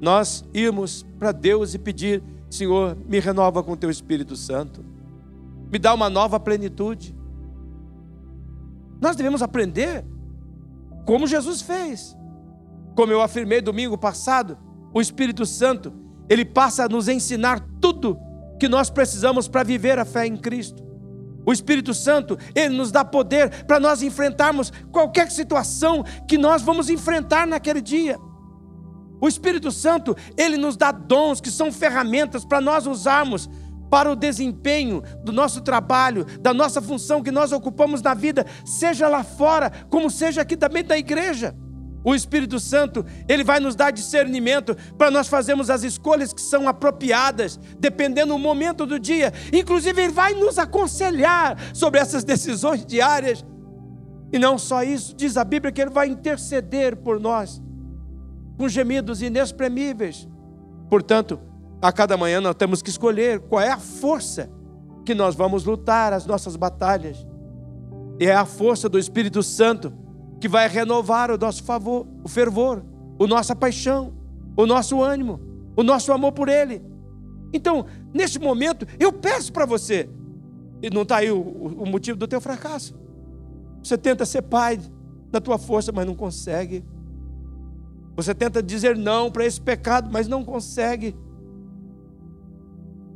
nós 0.01 0.45
irmos 0.53 1.05
para 1.19 1.33
Deus 1.33 1.75
e 1.75 1.79
pedir: 1.79 2.23
Senhor, 2.51 2.97
me 3.07 3.19
renova 3.21 3.63
com 3.63 3.77
teu 3.77 3.91
Espírito 3.91 4.37
Santo, 4.37 4.85
me 5.71 5.79
dá 5.79 5.95
uma 5.95 6.11
nova 6.11 6.39
plenitude. 6.39 7.15
Nós 9.01 9.17
devemos 9.17 9.43
aprender 9.43 10.05
como 11.05 11.27
Jesus 11.27 11.61
fez. 11.61 12.17
Como 12.95 13.13
eu 13.13 13.21
afirmei 13.21 13.61
domingo 13.61 13.99
passado, 13.99 14.57
o 14.93 15.01
Espírito 15.01 15.45
Santo, 15.45 15.93
ele 16.29 16.45
passa 16.45 16.85
a 16.85 16.89
nos 16.89 17.09
ensinar 17.09 17.61
tudo 17.81 18.19
que 18.59 18.69
nós 18.69 18.89
precisamos 18.89 19.49
para 19.49 19.65
viver 19.65 19.99
a 19.99 20.05
fé 20.05 20.27
em 20.27 20.37
Cristo. 20.37 20.83
O 21.47 21.53
Espírito 21.53 21.93
Santo, 21.93 22.39
ele 22.55 22.75
nos 22.75 22.91
dá 22.91 23.05
poder 23.05 23.65
para 23.65 23.79
nós 23.79 24.03
enfrentarmos 24.03 24.73
qualquer 24.91 25.31
situação 25.31 26.03
que 26.27 26.39
nós 26.39 26.63
vamos 26.63 26.89
enfrentar 26.89 27.47
naquele 27.47 27.81
dia. 27.81 28.17
O 29.21 29.29
Espírito 29.29 29.71
Santo, 29.71 30.17
ele 30.37 30.57
nos 30.57 30.77
dá 30.77 30.91
dons 30.93 31.41
que 31.41 31.51
são 31.51 31.73
ferramentas 31.73 32.45
para 32.45 32.61
nós 32.61 32.87
usarmos 32.87 33.49
para 33.91 34.11
o 34.11 34.17
desempenho 34.17 35.03
do 35.23 35.33
nosso 35.33 35.61
trabalho, 35.61 36.25
da 36.41 36.55
nossa 36.55 36.81
função 36.81 37.23
que 37.23 37.31
nós 37.31 37.53
ocupamos 37.53 38.01
na 38.03 38.15
vida, 38.15 38.47
seja 38.65 39.07
lá 39.09 39.23
fora, 39.23 39.71
como 39.91 40.11
seja 40.11 40.41
aqui 40.41 40.57
também 40.57 40.83
da 40.83 40.97
igreja. 40.97 41.55
O 42.05 42.15
Espírito 42.15 42.61
Santo, 42.61 43.05
ele 43.27 43.43
vai 43.43 43.59
nos 43.59 43.75
dar 43.75 43.91
discernimento 43.91 44.77
para 44.99 45.11
nós 45.11 45.27
fazermos 45.27 45.71
as 45.71 45.83
escolhas 45.83 46.35
que 46.35 46.43
são 46.43 46.69
apropriadas, 46.69 47.59
dependendo 47.79 48.35
do 48.35 48.39
momento 48.39 48.85
do 48.85 49.01
dia. 49.01 49.33
Inclusive, 49.51 50.03
ele 50.03 50.13
vai 50.13 50.35
nos 50.35 50.59
aconselhar 50.59 51.57
sobre 51.73 51.99
essas 51.99 52.23
decisões 52.23 52.85
diárias. 52.85 53.43
E 54.31 54.39
não 54.39 54.59
só 54.59 54.83
isso, 54.83 55.15
diz 55.17 55.39
a 55.39 55.45
Bíblia 55.45 55.73
que 55.73 55.81
ele 55.81 55.91
vai 55.91 56.09
interceder 56.09 56.95
por 56.95 57.19
nós 57.19 57.63
com 58.59 58.69
gemidos 58.69 59.23
inexprimíveis. 59.23 60.29
Portanto, 60.91 61.41
a 61.81 61.91
cada 61.91 62.17
manhã 62.17 62.41
nós 62.41 62.55
temos 62.55 62.83
que 62.83 62.91
escolher 62.91 63.41
qual 63.41 63.63
é 63.63 63.71
a 63.71 63.79
força 63.79 64.51
que 65.07 65.15
nós 65.15 65.35
vamos 65.35 65.65
lutar 65.65 66.13
as 66.13 66.27
nossas 66.27 66.55
batalhas. 66.55 67.27
E 68.21 68.27
é 68.27 68.35
a 68.35 68.45
força 68.45 68.89
do 68.89 68.99
Espírito 68.99 69.43
Santo 69.43 70.04
que 70.45 70.49
vai 70.49 70.69
renovar 70.69 71.31
o 71.31 71.39
nosso 71.39 71.65
favor, 71.65 72.07
o 72.23 72.29
fervor, 72.29 72.85
a 73.19 73.27
nossa 73.27 73.57
paixão, 73.57 74.13
o 74.55 74.67
nosso 74.67 75.03
ânimo, 75.03 75.41
o 75.75 75.83
nosso 75.83 76.13
amor 76.13 76.33
por 76.33 76.51
Ele. 76.51 76.83
Então, 77.51 77.87
neste 78.13 78.39
momento, 78.39 78.87
eu 79.01 79.11
peço 79.11 79.51
para 79.51 79.65
você, 79.65 80.07
e 80.83 80.91
não 80.91 81.01
está 81.01 81.17
aí 81.17 81.31
o, 81.31 81.41
o 81.41 81.87
motivo 81.87 82.19
do 82.19 82.29
teu 82.29 82.43
fracasso. 82.43 82.95
Você 83.83 83.97
tenta 83.97 84.27
ser 84.27 84.43
pai 84.43 84.79
da 85.31 85.41
tua 85.41 85.57
força, 85.57 85.91
mas 85.93 86.05
não 86.05 86.15
consegue. 86.15 86.85
Você 88.15 88.35
tenta 88.35 88.63
dizer 88.63 88.99
não 88.99 89.31
para 89.31 89.47
esse 89.47 89.59
pecado, 89.59 90.11
mas 90.13 90.29
não 90.29 90.45
consegue. 90.45 91.17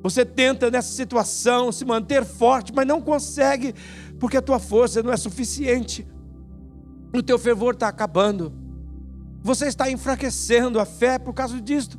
Você 0.03 0.25
tenta 0.25 0.71
nessa 0.71 0.95
situação 0.95 1.71
se 1.73 1.85
manter 1.85 2.25
forte, 2.25 2.73
mas 2.75 2.87
não 2.87 3.03
consegue, 3.03 3.75
porque 4.19 4.39
a 4.39 4.43
tua 4.43 4.59
força 4.59 5.03
não 5.03 5.13
é 5.13 5.17
suficiente 5.19 6.07
o 7.17 7.23
teu 7.23 7.39
fervor 7.39 7.75
está 7.75 7.89
acabando, 7.89 8.53
você 9.43 9.67
está 9.67 9.91
enfraquecendo 9.91 10.79
a 10.79 10.85
fé 10.85 11.19
por 11.19 11.33
causa 11.33 11.61
disto. 11.61 11.99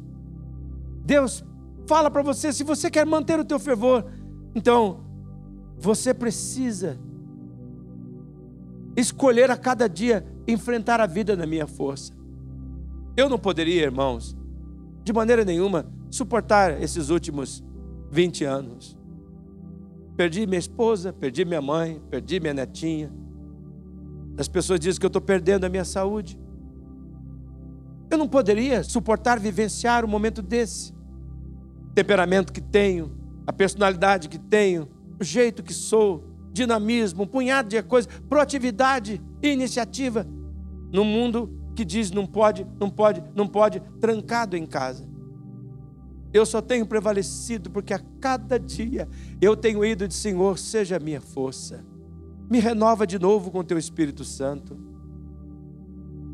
Deus 1.04 1.44
fala 1.88 2.12
para 2.12 2.22
você: 2.22 2.54
se 2.54 2.64
você 2.64 2.90
quer 2.92 3.06
manter 3.06 3.40
o 3.40 3.46
teu 3.46 3.60
fervor, 3.60 4.06
então 4.54 5.04
você 5.78 6.14
precisa 6.14 7.00
escolher 8.96 9.50
a 9.50 9.58
cada 9.58 9.88
dia 9.88 10.26
enfrentar 10.48 11.00
a 11.00 11.08
vida 11.08 11.36
na 11.36 11.46
minha 11.46 11.66
força. 11.66 12.14
Eu 13.16 13.30
não 13.30 13.40
poderia, 13.40 13.84
irmãos, 13.84 14.38
de 15.04 15.14
maneira 15.14 15.44
nenhuma, 15.44 15.86
suportar 16.10 16.82
esses 16.82 17.10
últimos 17.10 17.64
20 18.12 18.44
anos. 18.44 18.98
Perdi 20.16 20.46
minha 20.46 20.60
esposa, 20.60 21.14
perdi 21.14 21.46
minha 21.46 21.62
mãe, 21.62 22.02
perdi 22.10 22.40
minha 22.40 22.54
netinha, 22.54 23.12
as 24.40 24.48
pessoas 24.48 24.80
dizem 24.80 24.98
que 24.98 25.06
eu 25.06 25.10
estou 25.10 25.22
perdendo 25.22 25.66
a 25.66 25.70
minha 25.70 25.84
saúde. 25.84 26.40
Eu 28.10 28.18
não 28.18 28.28
poderia 28.28 28.84
suportar 28.84 29.38
vivenciar 29.38 30.06
um 30.06 30.08
momento 30.08 30.42
desse. 30.42 30.94
O 30.94 31.94
temperamento 31.94 32.54
que 32.54 32.62
tenho, 32.62 33.12
a 33.46 33.52
personalidade 33.52 34.30
que 34.30 34.40
tenho, 34.40 34.88
o 35.20 35.24
jeito 35.26 35.62
que 35.62 35.74
sou, 35.74 36.24
dinamismo, 36.54 37.24
um 37.24 37.28
punhado 37.28 37.68
de 37.68 37.84
coisas, 37.84 38.10
proatividade 38.30 39.22
e 39.44 39.50
iniciativa. 39.50 40.26
No 40.90 41.04
mundo 41.04 41.54
que 41.76 41.84
diz 41.84 42.10
não 42.10 42.26
pode, 42.26 42.66
não 42.80 42.90
pode, 42.90 43.22
não 43.36 43.46
pode, 43.46 43.82
trancado 44.00 44.56
em 44.56 44.66
casa. 44.66 45.06
Eu 46.32 46.46
só 46.46 46.62
tenho 46.62 46.86
prevalecido 46.86 47.70
porque 47.70 47.94
a 47.94 48.00
cada 48.22 48.58
dia 48.58 49.06
eu 49.42 49.58
tenho 49.58 49.84
ido 49.84 50.08
de 50.08 50.14
Senhor, 50.14 50.58
seja 50.58 50.96
a 50.96 51.00
minha 51.00 51.20
força 51.20 51.89
me 52.50 52.60
renova 52.60 53.06
de 53.06 53.20
novo 53.20 53.52
com 53.52 53.64
teu 53.64 53.78
Espírito 53.78 54.24
Santo. 54.24 54.78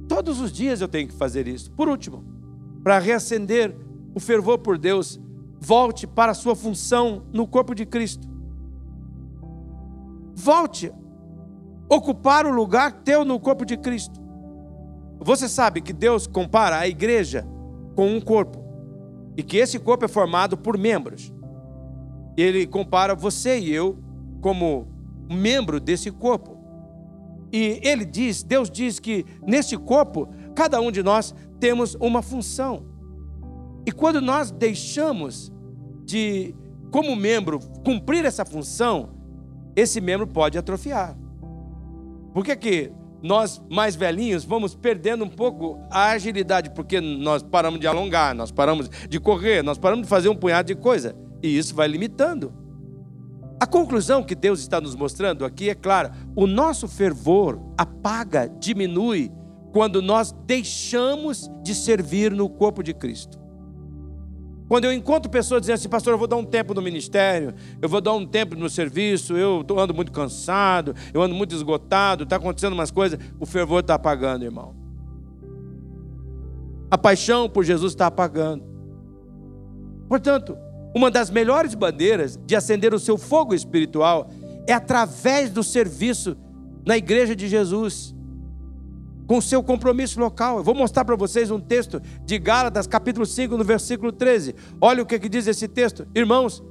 Todos 0.07 0.39
os 0.39 0.51
dias 0.51 0.79
eu 0.79 0.87
tenho 0.87 1.07
que 1.07 1.13
fazer 1.13 1.47
isso. 1.47 1.71
Por 1.71 1.89
último, 1.89 2.23
para 2.83 2.99
reacender 2.99 3.75
o 4.13 4.19
fervor 4.19 4.59
por 4.59 4.77
Deus, 4.77 5.19
volte 5.59 6.07
para 6.07 6.31
a 6.31 6.35
sua 6.35 6.55
função 6.55 7.23
no 7.33 7.45
corpo 7.45 7.75
de 7.75 7.85
Cristo. 7.85 8.27
Volte 10.33 10.93
ocupar 11.89 12.45
o 12.45 12.51
lugar 12.51 13.03
teu 13.03 13.25
no 13.25 13.39
corpo 13.39 13.65
de 13.65 13.75
Cristo. 13.75 14.21
Você 15.19 15.49
sabe 15.49 15.81
que 15.81 15.91
Deus 15.91 16.27
compara 16.27 16.77
a 16.77 16.87
igreja 16.87 17.47
com 17.95 18.15
um 18.15 18.21
corpo 18.21 18.63
e 19.35 19.43
que 19.43 19.57
esse 19.57 19.79
corpo 19.79 20.05
é 20.05 20.07
formado 20.07 20.57
por 20.57 20.77
membros. 20.77 21.33
Ele 22.37 22.67
compara 22.67 23.15
você 23.15 23.57
e 23.59 23.73
eu 23.73 23.97
como 24.41 24.94
membro 25.29 25.79
desse 25.79 26.11
corpo. 26.11 26.57
E 27.51 27.79
ele 27.83 28.05
diz, 28.05 28.43
Deus 28.43 28.69
diz 28.69 28.99
que 28.99 29.25
nesse 29.45 29.77
corpo, 29.77 30.29
cada 30.55 30.79
um 30.81 30.91
de 30.91 31.01
nós 31.01 31.33
temos 31.59 31.95
uma 31.95 32.21
função. 32.21 32.85
E 33.85 33.91
quando 33.91 34.19
nós 34.19 34.51
deixamos 34.51 35.51
de, 36.03 36.55
como 36.91 37.15
membro, 37.15 37.59
cumprir 37.83 38.25
essa 38.25 38.43
função, 38.43 39.09
esse 39.75 40.01
membro 40.01 40.27
pode 40.27 40.57
atrofiar. 40.57 41.17
Por 42.33 42.43
que, 42.43 42.55
que 42.55 42.91
nós, 43.21 43.61
mais 43.69 43.95
velhinhos, 43.95 44.43
vamos 44.43 44.75
perdendo 44.75 45.23
um 45.23 45.29
pouco 45.29 45.79
a 45.89 46.11
agilidade? 46.11 46.71
Porque 46.71 46.99
nós 46.99 47.41
paramos 47.41 47.79
de 47.79 47.87
alongar, 47.87 48.35
nós 48.35 48.51
paramos 48.51 48.89
de 48.89 49.19
correr, 49.19 49.63
nós 49.63 49.77
paramos 49.77 50.03
de 50.03 50.09
fazer 50.09 50.29
um 50.29 50.35
punhado 50.35 50.67
de 50.67 50.75
coisa. 50.75 51.15
E 51.41 51.57
isso 51.57 51.73
vai 51.75 51.87
limitando. 51.87 52.64
A 53.59 53.65
conclusão 53.65 54.23
que 54.23 54.35
Deus 54.35 54.59
está 54.59 54.81
nos 54.81 54.95
mostrando 54.95 55.45
aqui 55.45 55.69
é 55.69 55.75
clara: 55.75 56.11
o 56.35 56.45
nosso 56.45 56.87
fervor 56.87 57.59
apaga, 57.77 58.49
diminui, 58.59 59.31
quando 59.71 60.01
nós 60.01 60.33
deixamos 60.45 61.49
de 61.63 61.73
servir 61.73 62.31
no 62.31 62.49
corpo 62.49 62.83
de 62.83 62.93
Cristo. 62.93 63.45
Quando 64.67 64.85
eu 64.85 64.93
encontro 64.93 65.29
pessoas 65.29 65.61
dizendo 65.61 65.75
assim, 65.75 65.89
pastor, 65.89 66.13
eu 66.13 66.17
vou 66.17 66.27
dar 66.27 66.37
um 66.37 66.43
tempo 66.43 66.73
no 66.73 66.81
ministério, 66.81 67.53
eu 67.79 67.87
vou 67.87 68.01
dar 68.01 68.13
um 68.13 68.25
tempo 68.25 68.55
no 68.55 68.67
serviço, 68.67 69.37
eu 69.37 69.63
ando 69.77 69.93
muito 69.93 70.11
cansado, 70.11 70.95
eu 71.13 71.21
ando 71.21 71.35
muito 71.35 71.53
esgotado, 71.53 72.23
está 72.23 72.37
acontecendo 72.37 72.73
umas 72.73 72.89
coisas, 72.89 73.19
o 73.39 73.45
fervor 73.45 73.81
está 73.81 73.93
apagando, 73.93 74.43
irmão. 74.43 74.75
A 76.89 76.97
paixão 76.97 77.47
por 77.47 77.63
Jesus 77.63 77.93
está 77.93 78.07
apagando. 78.07 78.63
Portanto, 80.07 80.57
uma 80.95 81.11
das 81.11 81.29
melhores 81.29 81.75
bandeiras 81.75 82.39
de 82.45 82.55
acender 82.55 82.93
o 82.93 82.99
seu 82.99 83.17
fogo 83.17 83.53
espiritual 83.53 84.29
é 84.65 84.71
através 84.71 85.49
do 85.49 85.61
serviço 85.61 86.37
na 86.85 86.95
igreja 86.95 87.35
de 87.35 87.49
Jesus, 87.49 88.15
com 89.27 89.41
seu 89.41 89.61
compromisso 89.61 90.21
local. 90.21 90.57
Eu 90.57 90.63
vou 90.63 90.73
mostrar 90.73 91.03
para 91.03 91.17
vocês 91.17 91.51
um 91.51 91.59
texto 91.59 92.01
de 92.23 92.39
Gálatas, 92.39 92.87
capítulo 92.87 93.25
5, 93.25 93.57
no 93.57 93.63
versículo 93.65 94.09
13. 94.09 94.55
Olha 94.79 95.03
o 95.03 95.05
que, 95.05 95.19
que 95.19 95.27
diz 95.27 95.47
esse 95.47 95.67
texto. 95.67 96.07
Irmãos, 96.15 96.63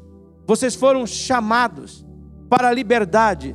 vocês 0.46 0.74
foram 0.74 1.06
chamados 1.06 2.06
para 2.48 2.68
a 2.68 2.72
liberdade, 2.72 3.54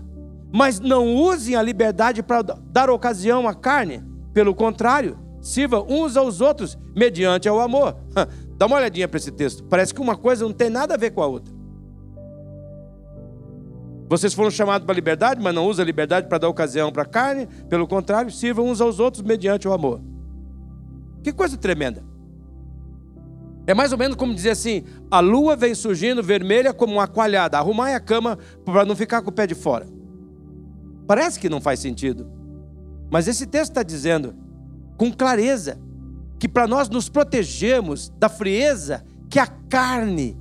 mas 0.53 0.79
não 0.79 1.15
usem 1.15 1.55
a 1.55 1.63
liberdade 1.63 2.21
para 2.21 2.43
dar 2.43 2.91
ocasião 2.91 3.47
à 3.47 3.55
carne. 3.55 4.03
Pelo 4.35 4.53
contrário, 4.53 5.17
sirva 5.41 5.81
uns 5.81 6.15
aos 6.15 6.41
outros 6.41 6.77
mediante 6.95 7.49
o 7.49 7.59
amor. 7.59 7.97
Dá 8.59 8.65
uma 8.65 8.75
olhadinha 8.75 9.07
para 9.07 9.17
esse 9.17 9.31
texto. 9.31 9.63
Parece 9.63 9.93
que 9.93 10.01
uma 10.01 10.17
coisa 10.17 10.43
não 10.43 10.51
tem 10.51 10.69
nada 10.69 10.95
a 10.95 10.97
ver 10.97 11.11
com 11.11 11.23
a 11.23 11.25
outra. 11.25 11.53
Vocês 14.09 14.33
foram 14.33 14.51
chamados 14.51 14.85
para 14.85 14.93
a 14.93 14.97
liberdade, 14.97 15.41
mas 15.41 15.55
não 15.55 15.65
usam 15.65 15.81
a 15.81 15.85
liberdade 15.85 16.27
para 16.27 16.39
dar 16.39 16.49
ocasião 16.49 16.91
para 16.91 17.03
a 17.03 17.05
carne. 17.05 17.47
Pelo 17.69 17.87
contrário, 17.87 18.29
sirvam 18.29 18.67
uns 18.67 18.81
aos 18.81 18.99
outros 18.99 19.23
mediante 19.23 19.65
o 19.65 19.71
amor. 19.71 20.01
Que 21.23 21.31
coisa 21.31 21.55
tremenda. 21.55 22.03
É 23.65 23.73
mais 23.73 23.93
ou 23.93 23.97
menos 23.97 24.17
como 24.17 24.35
dizer 24.35 24.49
assim: 24.49 24.83
a 25.09 25.21
lua 25.21 25.55
vem 25.55 25.73
surgindo 25.73 26.21
vermelha 26.21 26.73
como 26.73 26.95
uma 26.95 27.07
coalhada. 27.07 27.57
Arrumai 27.57 27.95
a 27.95 27.99
cama 28.01 28.37
para 28.65 28.83
não 28.83 28.93
ficar 28.93 29.21
com 29.21 29.29
o 29.29 29.33
pé 29.33 29.47
de 29.47 29.55
fora. 29.55 29.87
Parece 31.07 31.39
que 31.39 31.47
não 31.47 31.61
faz 31.61 31.79
sentido. 31.79 32.29
Mas 33.09 33.25
esse 33.25 33.47
texto 33.47 33.71
está 33.71 33.83
dizendo 33.83 34.35
com 34.97 35.13
clareza 35.13 35.79
que 36.39 36.47
para 36.47 36.65
nós 36.65 36.89
nos 36.89 37.09
protegermos 37.09 38.09
da 38.17 38.29
frieza 38.29 39.03
que 39.29 39.37
a 39.37 39.45
carne, 39.45 40.39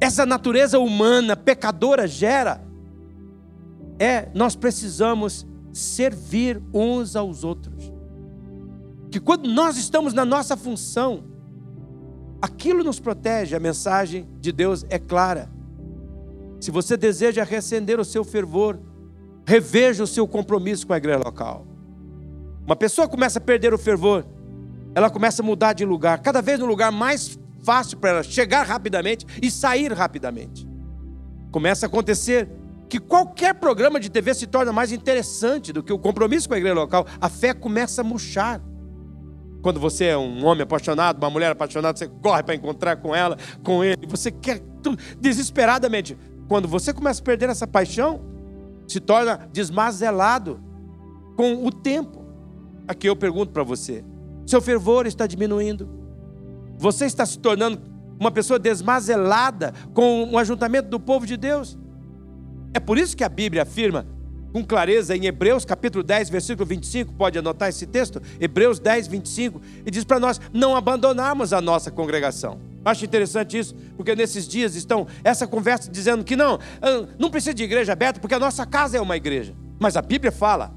essa 0.00 0.24
natureza 0.24 0.78
humana 0.78 1.36
pecadora 1.36 2.06
gera, 2.06 2.64
é 3.98 4.30
nós 4.32 4.54
precisamos 4.54 5.46
servir 5.72 6.62
uns 6.72 7.16
aos 7.16 7.42
outros. 7.42 7.92
Que 9.10 9.20
quando 9.20 9.48
nós 9.48 9.76
estamos 9.76 10.14
na 10.14 10.24
nossa 10.24 10.56
função, 10.56 11.24
aquilo 12.40 12.84
nos 12.84 13.00
protege, 13.00 13.56
a 13.56 13.60
mensagem 13.60 14.28
de 14.40 14.52
Deus 14.52 14.86
é 14.88 14.98
clara. 14.98 15.50
Se 16.60 16.70
você 16.70 16.96
deseja 16.96 17.42
reacender 17.42 17.98
o 17.98 18.04
seu 18.04 18.24
fervor, 18.24 18.78
reveja 19.44 20.04
o 20.04 20.06
seu 20.06 20.28
compromisso 20.28 20.86
com 20.86 20.92
a 20.92 20.96
igreja 20.96 21.18
local. 21.18 21.66
Uma 22.64 22.76
pessoa 22.76 23.08
começa 23.08 23.38
a 23.38 23.42
perder 23.42 23.74
o 23.74 23.78
fervor, 23.78 24.24
ela 24.94 25.10
começa 25.10 25.42
a 25.42 25.44
mudar 25.44 25.72
de 25.72 25.84
lugar, 25.84 26.20
cada 26.20 26.40
vez 26.40 26.58
no 26.58 26.66
lugar 26.66 26.92
mais 26.92 27.38
fácil 27.62 27.98
para 27.98 28.10
ela 28.10 28.22
chegar 28.22 28.66
rapidamente 28.66 29.26
e 29.40 29.50
sair 29.50 29.92
rapidamente. 29.92 30.66
Começa 31.50 31.86
a 31.86 31.88
acontecer 31.88 32.48
que 32.88 32.98
qualquer 32.98 33.54
programa 33.54 33.98
de 33.98 34.10
TV 34.10 34.34
se 34.34 34.46
torna 34.46 34.72
mais 34.72 34.92
interessante 34.92 35.72
do 35.72 35.82
que 35.82 35.92
o 35.92 35.98
compromisso 35.98 36.48
com 36.48 36.54
a 36.54 36.58
igreja 36.58 36.74
local. 36.74 37.06
A 37.20 37.28
fé 37.28 37.54
começa 37.54 38.02
a 38.02 38.04
murchar. 38.04 38.60
Quando 39.62 39.78
você 39.78 40.06
é 40.06 40.18
um 40.18 40.44
homem 40.44 40.62
apaixonado, 40.62 41.16
uma 41.16 41.30
mulher 41.30 41.52
apaixonada, 41.52 41.96
você 41.96 42.08
corre 42.08 42.42
para 42.42 42.54
encontrar 42.54 42.96
com 42.96 43.14
ela, 43.14 43.38
com 43.62 43.82
ele, 43.82 44.06
você 44.06 44.30
quer 44.30 44.60
tudo 44.82 44.98
desesperadamente. 45.20 46.18
Quando 46.48 46.68
você 46.68 46.92
começa 46.92 47.22
a 47.22 47.24
perder 47.24 47.48
essa 47.48 47.66
paixão, 47.66 48.20
se 48.86 49.00
torna 49.00 49.48
desmazelado 49.52 50.60
com 51.36 51.64
o 51.64 51.70
tempo. 51.70 52.26
Aqui 52.86 53.08
eu 53.08 53.16
pergunto 53.16 53.52
para 53.52 53.62
você: 53.62 54.04
seu 54.46 54.60
fervor 54.60 55.06
está 55.06 55.26
diminuindo? 55.26 55.88
Você 56.78 57.06
está 57.06 57.24
se 57.24 57.38
tornando 57.38 57.80
uma 58.18 58.30
pessoa 58.30 58.58
desmazelada 58.58 59.72
com 59.94 60.30
o 60.30 60.38
ajuntamento 60.38 60.88
do 60.88 61.00
povo 61.00 61.26
de 61.26 61.36
Deus? 61.36 61.78
É 62.74 62.80
por 62.80 62.98
isso 62.98 63.16
que 63.16 63.24
a 63.24 63.28
Bíblia 63.28 63.62
afirma 63.62 64.06
com 64.52 64.62
clareza 64.62 65.16
em 65.16 65.24
Hebreus 65.24 65.64
capítulo 65.64 66.04
10, 66.04 66.28
versículo 66.28 66.66
25, 66.66 67.14
pode 67.14 67.38
anotar 67.38 67.70
esse 67.70 67.86
texto? 67.86 68.20
Hebreus 68.38 68.78
10, 68.78 69.06
25, 69.06 69.60
e 69.86 69.90
diz 69.90 70.04
para 70.04 70.20
nós 70.20 70.40
não 70.52 70.76
abandonarmos 70.76 71.52
a 71.52 71.60
nossa 71.60 71.90
congregação. 71.90 72.60
Acho 72.84 73.04
interessante 73.04 73.58
isso, 73.58 73.74
porque 73.96 74.14
nesses 74.14 74.46
dias 74.46 74.74
estão 74.74 75.06
essa 75.24 75.46
conversa 75.46 75.90
dizendo 75.90 76.22
que 76.22 76.36
não, 76.36 76.58
ah, 76.82 77.06
não 77.18 77.30
precisa 77.30 77.54
de 77.54 77.62
igreja 77.62 77.92
aberta, 77.92 78.20
porque 78.20 78.34
a 78.34 78.38
nossa 78.38 78.66
casa 78.66 78.98
é 78.98 79.00
uma 79.00 79.16
igreja. 79.16 79.54
Mas 79.80 79.96
a 79.96 80.02
Bíblia 80.02 80.30
fala 80.30 80.74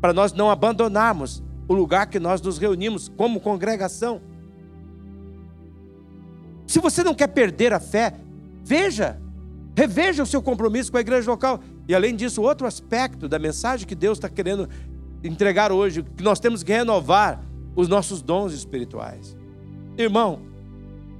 para 0.00 0.12
nós 0.12 0.32
não 0.32 0.50
abandonarmos 0.50 1.42
o 1.68 1.74
lugar 1.74 2.08
que 2.08 2.18
nós 2.18 2.40
nos 2.40 2.58
reunimos 2.58 3.08
como 3.08 3.40
congregação. 3.40 4.20
Se 6.66 6.80
você 6.80 7.04
não 7.04 7.14
quer 7.14 7.28
perder 7.28 7.72
a 7.72 7.78
fé, 7.78 8.14
veja 8.64 9.20
Reveja 9.78 10.24
o 10.24 10.26
seu 10.26 10.42
compromisso 10.42 10.90
com 10.90 10.98
a 10.98 11.00
igreja 11.00 11.30
local. 11.30 11.60
E 11.86 11.94
além 11.94 12.16
disso, 12.16 12.42
outro 12.42 12.66
aspecto 12.66 13.28
da 13.28 13.38
mensagem 13.38 13.86
que 13.86 13.94
Deus 13.94 14.18
está 14.18 14.28
querendo 14.28 14.68
entregar 15.22 15.70
hoje, 15.70 16.02
que 16.02 16.24
nós 16.24 16.40
temos 16.40 16.64
que 16.64 16.72
renovar 16.72 17.40
os 17.76 17.86
nossos 17.86 18.20
dons 18.20 18.52
espirituais. 18.52 19.36
Irmão, 19.96 20.40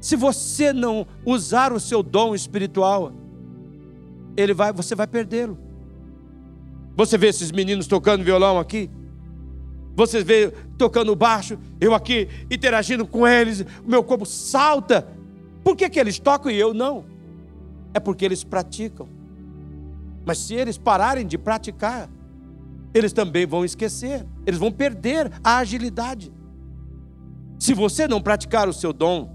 se 0.01 0.16
você 0.16 0.72
não 0.72 1.07
usar 1.24 1.72
o 1.72 1.78
seu 1.78 2.03
dom 2.03 2.34
espiritual, 2.34 3.12
ele 4.36 4.53
vai, 4.53 4.72
você 4.72 4.96
vai 4.96 5.07
perdê-lo. 5.07 5.57
Você 6.96 7.16
vê 7.16 7.28
esses 7.28 7.53
meninos 7.53 7.86
tocando 7.86 8.24
violão 8.24 8.59
aqui? 8.59 8.90
Você 9.99 10.24
vê 10.24 10.51
tocando 10.78 11.14
baixo, 11.14 11.59
eu 11.80 11.92
aqui 11.92 12.28
interagindo 12.51 13.07
com 13.07 13.26
eles, 13.26 13.61
o 13.84 13.90
meu 13.90 14.03
corpo 14.03 14.24
salta. 14.24 15.07
Por 15.62 15.76
que, 15.76 15.90
que 15.90 16.01
eles 16.01 16.18
tocam 16.18 16.51
e 16.51 16.59
eu 16.59 16.72
não? 16.72 17.18
é 17.92 18.01
porque 18.01 18.24
eles 18.24 18.44
praticam. 18.44 19.09
Mas 20.24 20.38
se 20.38 20.55
eles 20.55 20.76
pararem 20.78 21.26
de 21.26 21.38
praticar, 21.38 22.09
eles 22.92 23.12
também 23.12 23.46
vão 23.46 23.64
esquecer, 23.64 24.26
eles 24.46 24.59
vão 24.59 24.70
perder 24.70 25.30
a 25.42 25.59
agilidade. 25.59 26.32
Se 27.59 27.74
você 27.74 28.07
não 28.07 28.20
praticar 28.20 28.68
o 28.68 28.72
seu 28.72 28.92
dom, 28.92 29.30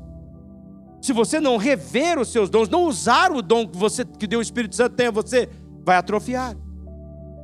se 1.01 1.11
você 1.11 1.39
não 1.39 1.57
rever 1.57 2.17
os 2.17 2.29
seus 2.29 2.49
dons, 2.49 2.69
não 2.69 2.85
usar 2.85 3.31
o 3.31 3.41
dom 3.41 3.67
que 3.67 3.77
você 3.77 4.05
que 4.05 4.25
deu 4.25 4.39
o 4.39 4.41
Espírito 4.41 4.75
Santo 4.75 4.95
tem 4.95 5.07
a 5.07 5.11
você, 5.11 5.49
vai 5.83 5.97
atrofiar. 5.97 6.55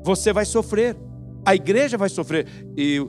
Você 0.03 0.31
vai 0.31 0.45
sofrer. 0.45 0.95
A 1.49 1.55
igreja 1.55 1.97
vai 1.97 2.09
sofrer. 2.09 2.47
E 2.77 2.99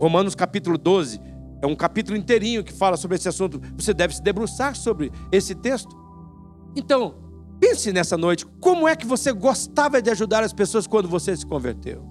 Romanos 0.00 0.34
capítulo 0.34 0.78
12 0.78 1.20
é 1.60 1.66
um 1.66 1.76
capítulo 1.76 2.16
inteirinho 2.16 2.64
que 2.64 2.72
fala 2.72 2.96
sobre 2.96 3.16
esse 3.16 3.28
assunto. 3.28 3.60
Você 3.76 3.92
deve 3.92 4.14
se 4.14 4.22
debruçar 4.22 4.74
sobre 4.74 5.12
esse 5.30 5.54
texto. 5.54 5.94
Então, 6.74 7.22
Pense 7.62 7.92
nessa 7.92 8.18
noite, 8.18 8.44
como 8.60 8.88
é 8.88 8.96
que 8.96 9.06
você 9.06 9.32
gostava 9.32 10.02
de 10.02 10.10
ajudar 10.10 10.42
as 10.42 10.52
pessoas 10.52 10.84
quando 10.84 11.08
você 11.08 11.36
se 11.36 11.46
converteu? 11.46 12.04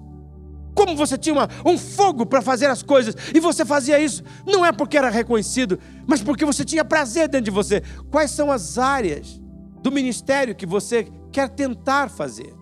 Como 0.74 0.96
você 0.96 1.18
tinha 1.18 1.34
uma, 1.34 1.46
um 1.62 1.76
fogo 1.76 2.24
para 2.24 2.40
fazer 2.40 2.70
as 2.70 2.82
coisas 2.82 3.14
e 3.34 3.38
você 3.38 3.62
fazia 3.62 4.00
isso, 4.00 4.22
não 4.46 4.64
é 4.64 4.72
porque 4.72 4.96
era 4.96 5.10
reconhecido, 5.10 5.78
mas 6.06 6.22
porque 6.22 6.46
você 6.46 6.64
tinha 6.64 6.82
prazer 6.82 7.28
dentro 7.28 7.44
de 7.44 7.50
você. 7.50 7.82
Quais 8.10 8.30
são 8.30 8.50
as 8.50 8.78
áreas 8.78 9.42
do 9.82 9.92
ministério 9.92 10.54
que 10.54 10.64
você 10.64 11.06
quer 11.30 11.50
tentar 11.50 12.08
fazer? 12.08 12.54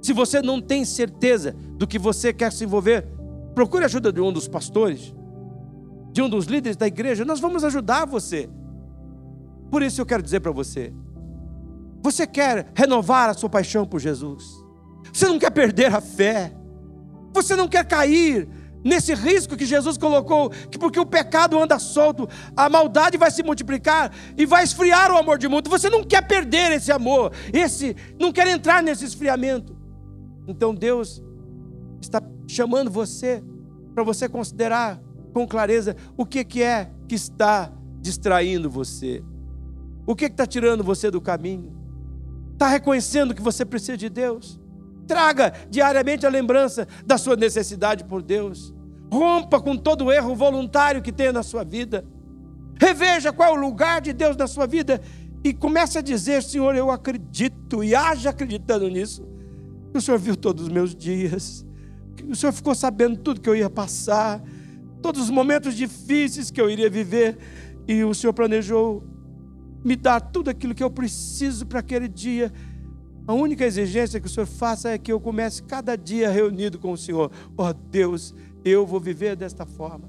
Se 0.00 0.14
você 0.14 0.40
não 0.40 0.62
tem 0.62 0.86
certeza 0.86 1.54
do 1.82 1.86
que 1.88 1.98
você 1.98 2.32
quer 2.32 2.52
se 2.52 2.62
envolver, 2.62 3.04
procure 3.56 3.82
a 3.82 3.86
ajuda 3.86 4.12
de 4.12 4.20
um 4.20 4.32
dos 4.32 4.46
pastores, 4.46 5.12
de 6.12 6.22
um 6.22 6.28
dos 6.28 6.44
líderes 6.44 6.76
da 6.76 6.86
igreja, 6.86 7.24
nós 7.24 7.40
vamos 7.40 7.64
ajudar 7.64 8.06
você. 8.06 8.48
Por 9.68 9.82
isso 9.82 10.00
eu 10.00 10.06
quero 10.06 10.22
dizer 10.22 10.38
para 10.38 10.52
você, 10.52 10.94
você 12.00 12.24
quer 12.24 12.70
renovar 12.72 13.28
a 13.28 13.34
sua 13.34 13.48
paixão 13.48 13.84
por 13.84 13.98
Jesus? 13.98 14.44
Você 15.12 15.26
não 15.26 15.40
quer 15.40 15.50
perder 15.50 15.92
a 15.92 16.00
fé? 16.00 16.52
Você 17.34 17.56
não 17.56 17.66
quer 17.66 17.84
cair 17.84 18.48
nesse 18.84 19.12
risco 19.12 19.56
que 19.56 19.66
Jesus 19.66 19.98
colocou, 19.98 20.50
que 20.50 20.78
porque 20.78 21.00
o 21.00 21.06
pecado 21.06 21.60
anda 21.60 21.80
solto, 21.80 22.28
a 22.56 22.68
maldade 22.68 23.18
vai 23.18 23.32
se 23.32 23.42
multiplicar 23.42 24.12
e 24.38 24.46
vai 24.46 24.62
esfriar 24.62 25.10
o 25.10 25.16
amor 25.16 25.36
de 25.36 25.48
mundo. 25.48 25.68
Você 25.68 25.90
não 25.90 26.04
quer 26.04 26.28
perder 26.28 26.70
esse 26.70 26.92
amor, 26.92 27.32
esse 27.52 27.96
não 28.20 28.30
quer 28.30 28.46
entrar 28.46 28.84
nesse 28.84 29.04
esfriamento. 29.04 29.76
Então 30.46 30.72
Deus 30.72 31.20
está 32.06 32.22
chamando 32.46 32.90
você 32.90 33.42
para 33.94 34.04
você 34.04 34.28
considerar 34.28 35.00
com 35.32 35.46
clareza 35.46 35.96
o 36.16 36.26
que, 36.26 36.44
que 36.44 36.62
é 36.62 36.90
que 37.08 37.14
está 37.14 37.72
distraindo 38.00 38.68
você, 38.68 39.22
o 40.06 40.14
que 40.14 40.26
está 40.26 40.46
tirando 40.46 40.82
você 40.82 41.10
do 41.10 41.20
caminho. 41.20 41.72
Está 42.52 42.68
reconhecendo 42.68 43.34
que 43.34 43.42
você 43.42 43.64
precisa 43.64 43.96
de 43.96 44.08
Deus? 44.08 44.60
Traga 45.06 45.52
diariamente 45.68 46.26
a 46.26 46.30
lembrança 46.30 46.86
da 47.04 47.18
sua 47.18 47.36
necessidade 47.36 48.04
por 48.04 48.22
Deus. 48.22 48.74
Rompa 49.10 49.60
com 49.60 49.76
todo 49.76 50.12
erro 50.12 50.34
voluntário 50.34 51.02
que 51.02 51.12
tem 51.12 51.32
na 51.32 51.42
sua 51.42 51.64
vida. 51.64 52.04
Reveja 52.80 53.32
qual 53.32 53.50
é 53.50 53.52
o 53.52 53.60
lugar 53.60 54.00
de 54.00 54.12
Deus 54.12 54.36
na 54.36 54.46
sua 54.46 54.66
vida 54.66 55.00
e 55.44 55.52
comece 55.52 55.98
a 55.98 56.02
dizer: 56.02 56.42
Senhor, 56.42 56.74
eu 56.74 56.90
acredito 56.90 57.82
e 57.82 57.94
haja 57.94 58.30
acreditando 58.30 58.88
nisso. 58.88 59.26
O 59.94 60.00
Senhor 60.00 60.18
viu 60.18 60.36
todos 60.36 60.64
os 60.64 60.68
meus 60.70 60.94
dias, 60.94 61.66
o 62.28 62.36
Senhor 62.36 62.52
ficou 62.52 62.74
sabendo 62.74 63.16
tudo 63.18 63.40
que 63.40 63.48
eu 63.48 63.56
ia 63.56 63.70
passar, 63.70 64.42
todos 65.00 65.22
os 65.22 65.30
momentos 65.30 65.74
difíceis 65.74 66.50
que 66.50 66.60
eu 66.60 66.70
iria 66.70 66.88
viver, 66.88 67.38
e 67.86 68.04
o 68.04 68.14
Senhor 68.14 68.32
planejou 68.32 69.02
me 69.84 69.96
dar 69.96 70.20
tudo 70.20 70.48
aquilo 70.48 70.74
que 70.74 70.82
eu 70.82 70.90
preciso 70.90 71.66
para 71.66 71.80
aquele 71.80 72.08
dia. 72.08 72.52
A 73.26 73.32
única 73.32 73.64
exigência 73.64 74.20
que 74.20 74.26
o 74.26 74.30
Senhor 74.30 74.46
faça 74.46 74.90
é 74.90 74.98
que 74.98 75.12
eu 75.12 75.20
comece 75.20 75.62
cada 75.62 75.96
dia 75.96 76.30
reunido 76.30 76.78
com 76.78 76.92
o 76.92 76.96
Senhor. 76.96 77.30
Oh 77.56 77.72
Deus, 77.72 78.34
eu 78.64 78.86
vou 78.86 79.00
viver 79.00 79.36
desta 79.36 79.66
forma. 79.66 80.08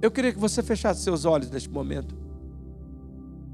Eu 0.00 0.10
queria 0.10 0.32
que 0.32 0.38
você 0.38 0.62
fechasse 0.62 1.02
seus 1.02 1.24
olhos 1.24 1.50
neste 1.50 1.68
momento. 1.68 2.16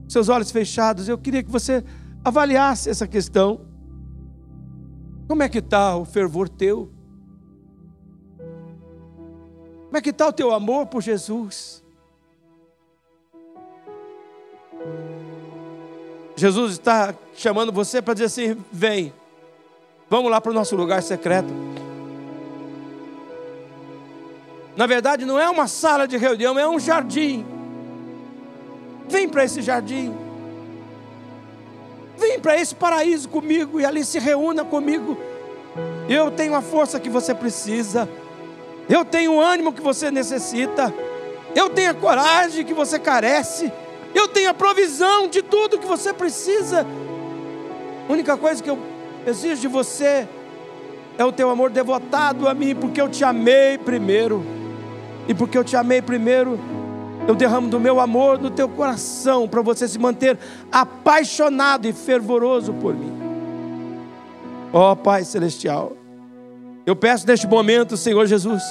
Seus 0.08 0.28
olhos 0.28 0.50
fechados, 0.50 1.08
eu 1.08 1.18
queria 1.18 1.42
que 1.42 1.50
você 1.50 1.82
avaliasse 2.24 2.88
essa 2.88 3.06
questão. 3.06 3.62
Como 5.26 5.42
é 5.42 5.48
que 5.48 5.58
está 5.58 5.96
o 5.96 6.04
fervor 6.04 6.48
teu? 6.48 6.92
Como 9.96 10.00
é 10.00 10.02
que 10.02 10.10
está 10.10 10.28
o 10.28 10.32
teu 10.32 10.52
amor 10.52 10.84
por 10.84 11.00
Jesus? 11.00 11.82
Jesus 16.36 16.72
está 16.72 17.14
chamando 17.34 17.72
você 17.72 18.02
para 18.02 18.12
dizer 18.12 18.26
assim: 18.26 18.62
vem, 18.70 19.10
vamos 20.10 20.30
lá 20.30 20.38
para 20.38 20.50
o 20.50 20.54
nosso 20.54 20.76
lugar 20.76 21.02
secreto. 21.02 21.48
Na 24.76 24.86
verdade, 24.86 25.24
não 25.24 25.40
é 25.40 25.48
uma 25.48 25.66
sala 25.66 26.06
de 26.06 26.18
reunião, 26.18 26.58
é 26.58 26.68
um 26.68 26.78
jardim. 26.78 27.46
Vem 29.08 29.26
para 29.26 29.44
esse 29.44 29.62
jardim. 29.62 30.14
Vem 32.18 32.38
para 32.38 32.60
esse 32.60 32.74
paraíso 32.74 33.30
comigo 33.30 33.80
e 33.80 33.86
ali 33.86 34.04
se 34.04 34.18
reúna 34.18 34.62
comigo. 34.62 35.16
Eu 36.06 36.30
tenho 36.30 36.54
a 36.54 36.60
força 36.60 37.00
que 37.00 37.08
você 37.08 37.34
precisa. 37.34 38.06
Eu 38.88 39.04
tenho 39.04 39.34
o 39.34 39.40
ânimo 39.40 39.72
que 39.72 39.82
você 39.82 40.10
necessita. 40.10 40.92
Eu 41.54 41.70
tenho 41.70 41.90
a 41.90 41.94
coragem 41.94 42.64
que 42.64 42.74
você 42.74 42.98
carece. 42.98 43.72
Eu 44.14 44.28
tenho 44.28 44.50
a 44.50 44.54
provisão 44.54 45.28
de 45.28 45.42
tudo 45.42 45.78
que 45.78 45.86
você 45.86 46.12
precisa. 46.12 46.86
A 48.08 48.12
única 48.12 48.36
coisa 48.36 48.62
que 48.62 48.70
eu 48.70 48.78
exijo 49.26 49.60
de 49.62 49.68
você 49.68 50.28
é 51.18 51.24
o 51.24 51.32
teu 51.32 51.50
amor 51.50 51.70
devotado 51.70 52.48
a 52.48 52.54
mim, 52.54 52.74
porque 52.74 53.00
eu 53.00 53.08
te 53.08 53.24
amei 53.24 53.78
primeiro. 53.78 54.44
E 55.28 55.34
porque 55.34 55.58
eu 55.58 55.64
te 55.64 55.76
amei 55.76 56.00
primeiro, 56.00 56.58
eu 57.26 57.34
derramo 57.34 57.68
do 57.68 57.80
meu 57.80 57.98
amor 57.98 58.38
no 58.38 58.50
teu 58.50 58.68
coração 58.68 59.48
para 59.48 59.60
você 59.60 59.88
se 59.88 59.98
manter 59.98 60.38
apaixonado 60.70 61.88
e 61.88 61.92
fervoroso 61.92 62.72
por 62.74 62.94
mim. 62.94 63.12
Ó 64.72 64.92
oh, 64.92 64.96
Pai 64.96 65.24
Celestial, 65.24 65.92
eu 66.86 66.94
peço 66.94 67.26
neste 67.26 67.48
momento, 67.48 67.96
Senhor 67.96 68.24
Jesus, 68.26 68.62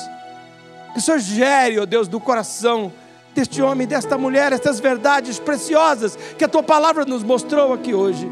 que 0.93 0.99
o 0.99 1.01
Senhor 1.01 1.19
gere, 1.19 1.77
ó 1.77 1.83
oh 1.83 1.85
Deus, 1.85 2.07
do 2.07 2.17
coração 2.17 2.91
deste 3.35 3.61
homem, 3.61 3.85
desta 3.85 4.17
mulher, 4.17 4.53
estas 4.53 4.79
verdades 4.79 5.37
preciosas 5.37 6.17
que 6.37 6.45
a 6.45 6.47
tua 6.47 6.63
palavra 6.63 7.03
nos 7.03 7.21
mostrou 7.21 7.73
aqui 7.73 7.93
hoje. 7.93 8.31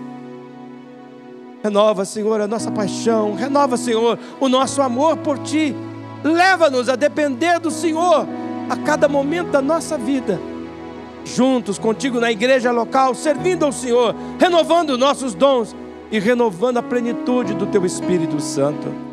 Renova, 1.62 2.06
Senhor, 2.06 2.40
a 2.40 2.48
nossa 2.48 2.72
paixão, 2.72 3.36
renova, 3.36 3.76
Senhor, 3.76 4.18
o 4.40 4.48
nosso 4.48 4.82
amor 4.82 5.18
por 5.18 5.38
Ti. 5.40 5.76
Leva-nos 6.24 6.88
a 6.88 6.96
depender 6.96 7.60
do 7.60 7.70
Senhor 7.70 8.26
a 8.70 8.78
cada 8.78 9.10
momento 9.10 9.52
da 9.52 9.62
nossa 9.62 9.98
vida. 9.98 10.40
Juntos 11.26 11.78
contigo 11.78 12.22
na 12.22 12.32
igreja 12.32 12.72
local, 12.72 13.14
servindo 13.14 13.66
ao 13.66 13.74
Senhor, 13.74 14.16
renovando 14.40 14.98
nossos 14.98 15.34
dons 15.34 15.76
e 16.10 16.20
renovando 16.20 16.78
a 16.78 16.84
plenitude 16.84 17.54
do 17.54 17.66
Teu 17.66 17.86
Espírito 17.86 18.40
Santo. 18.40 19.13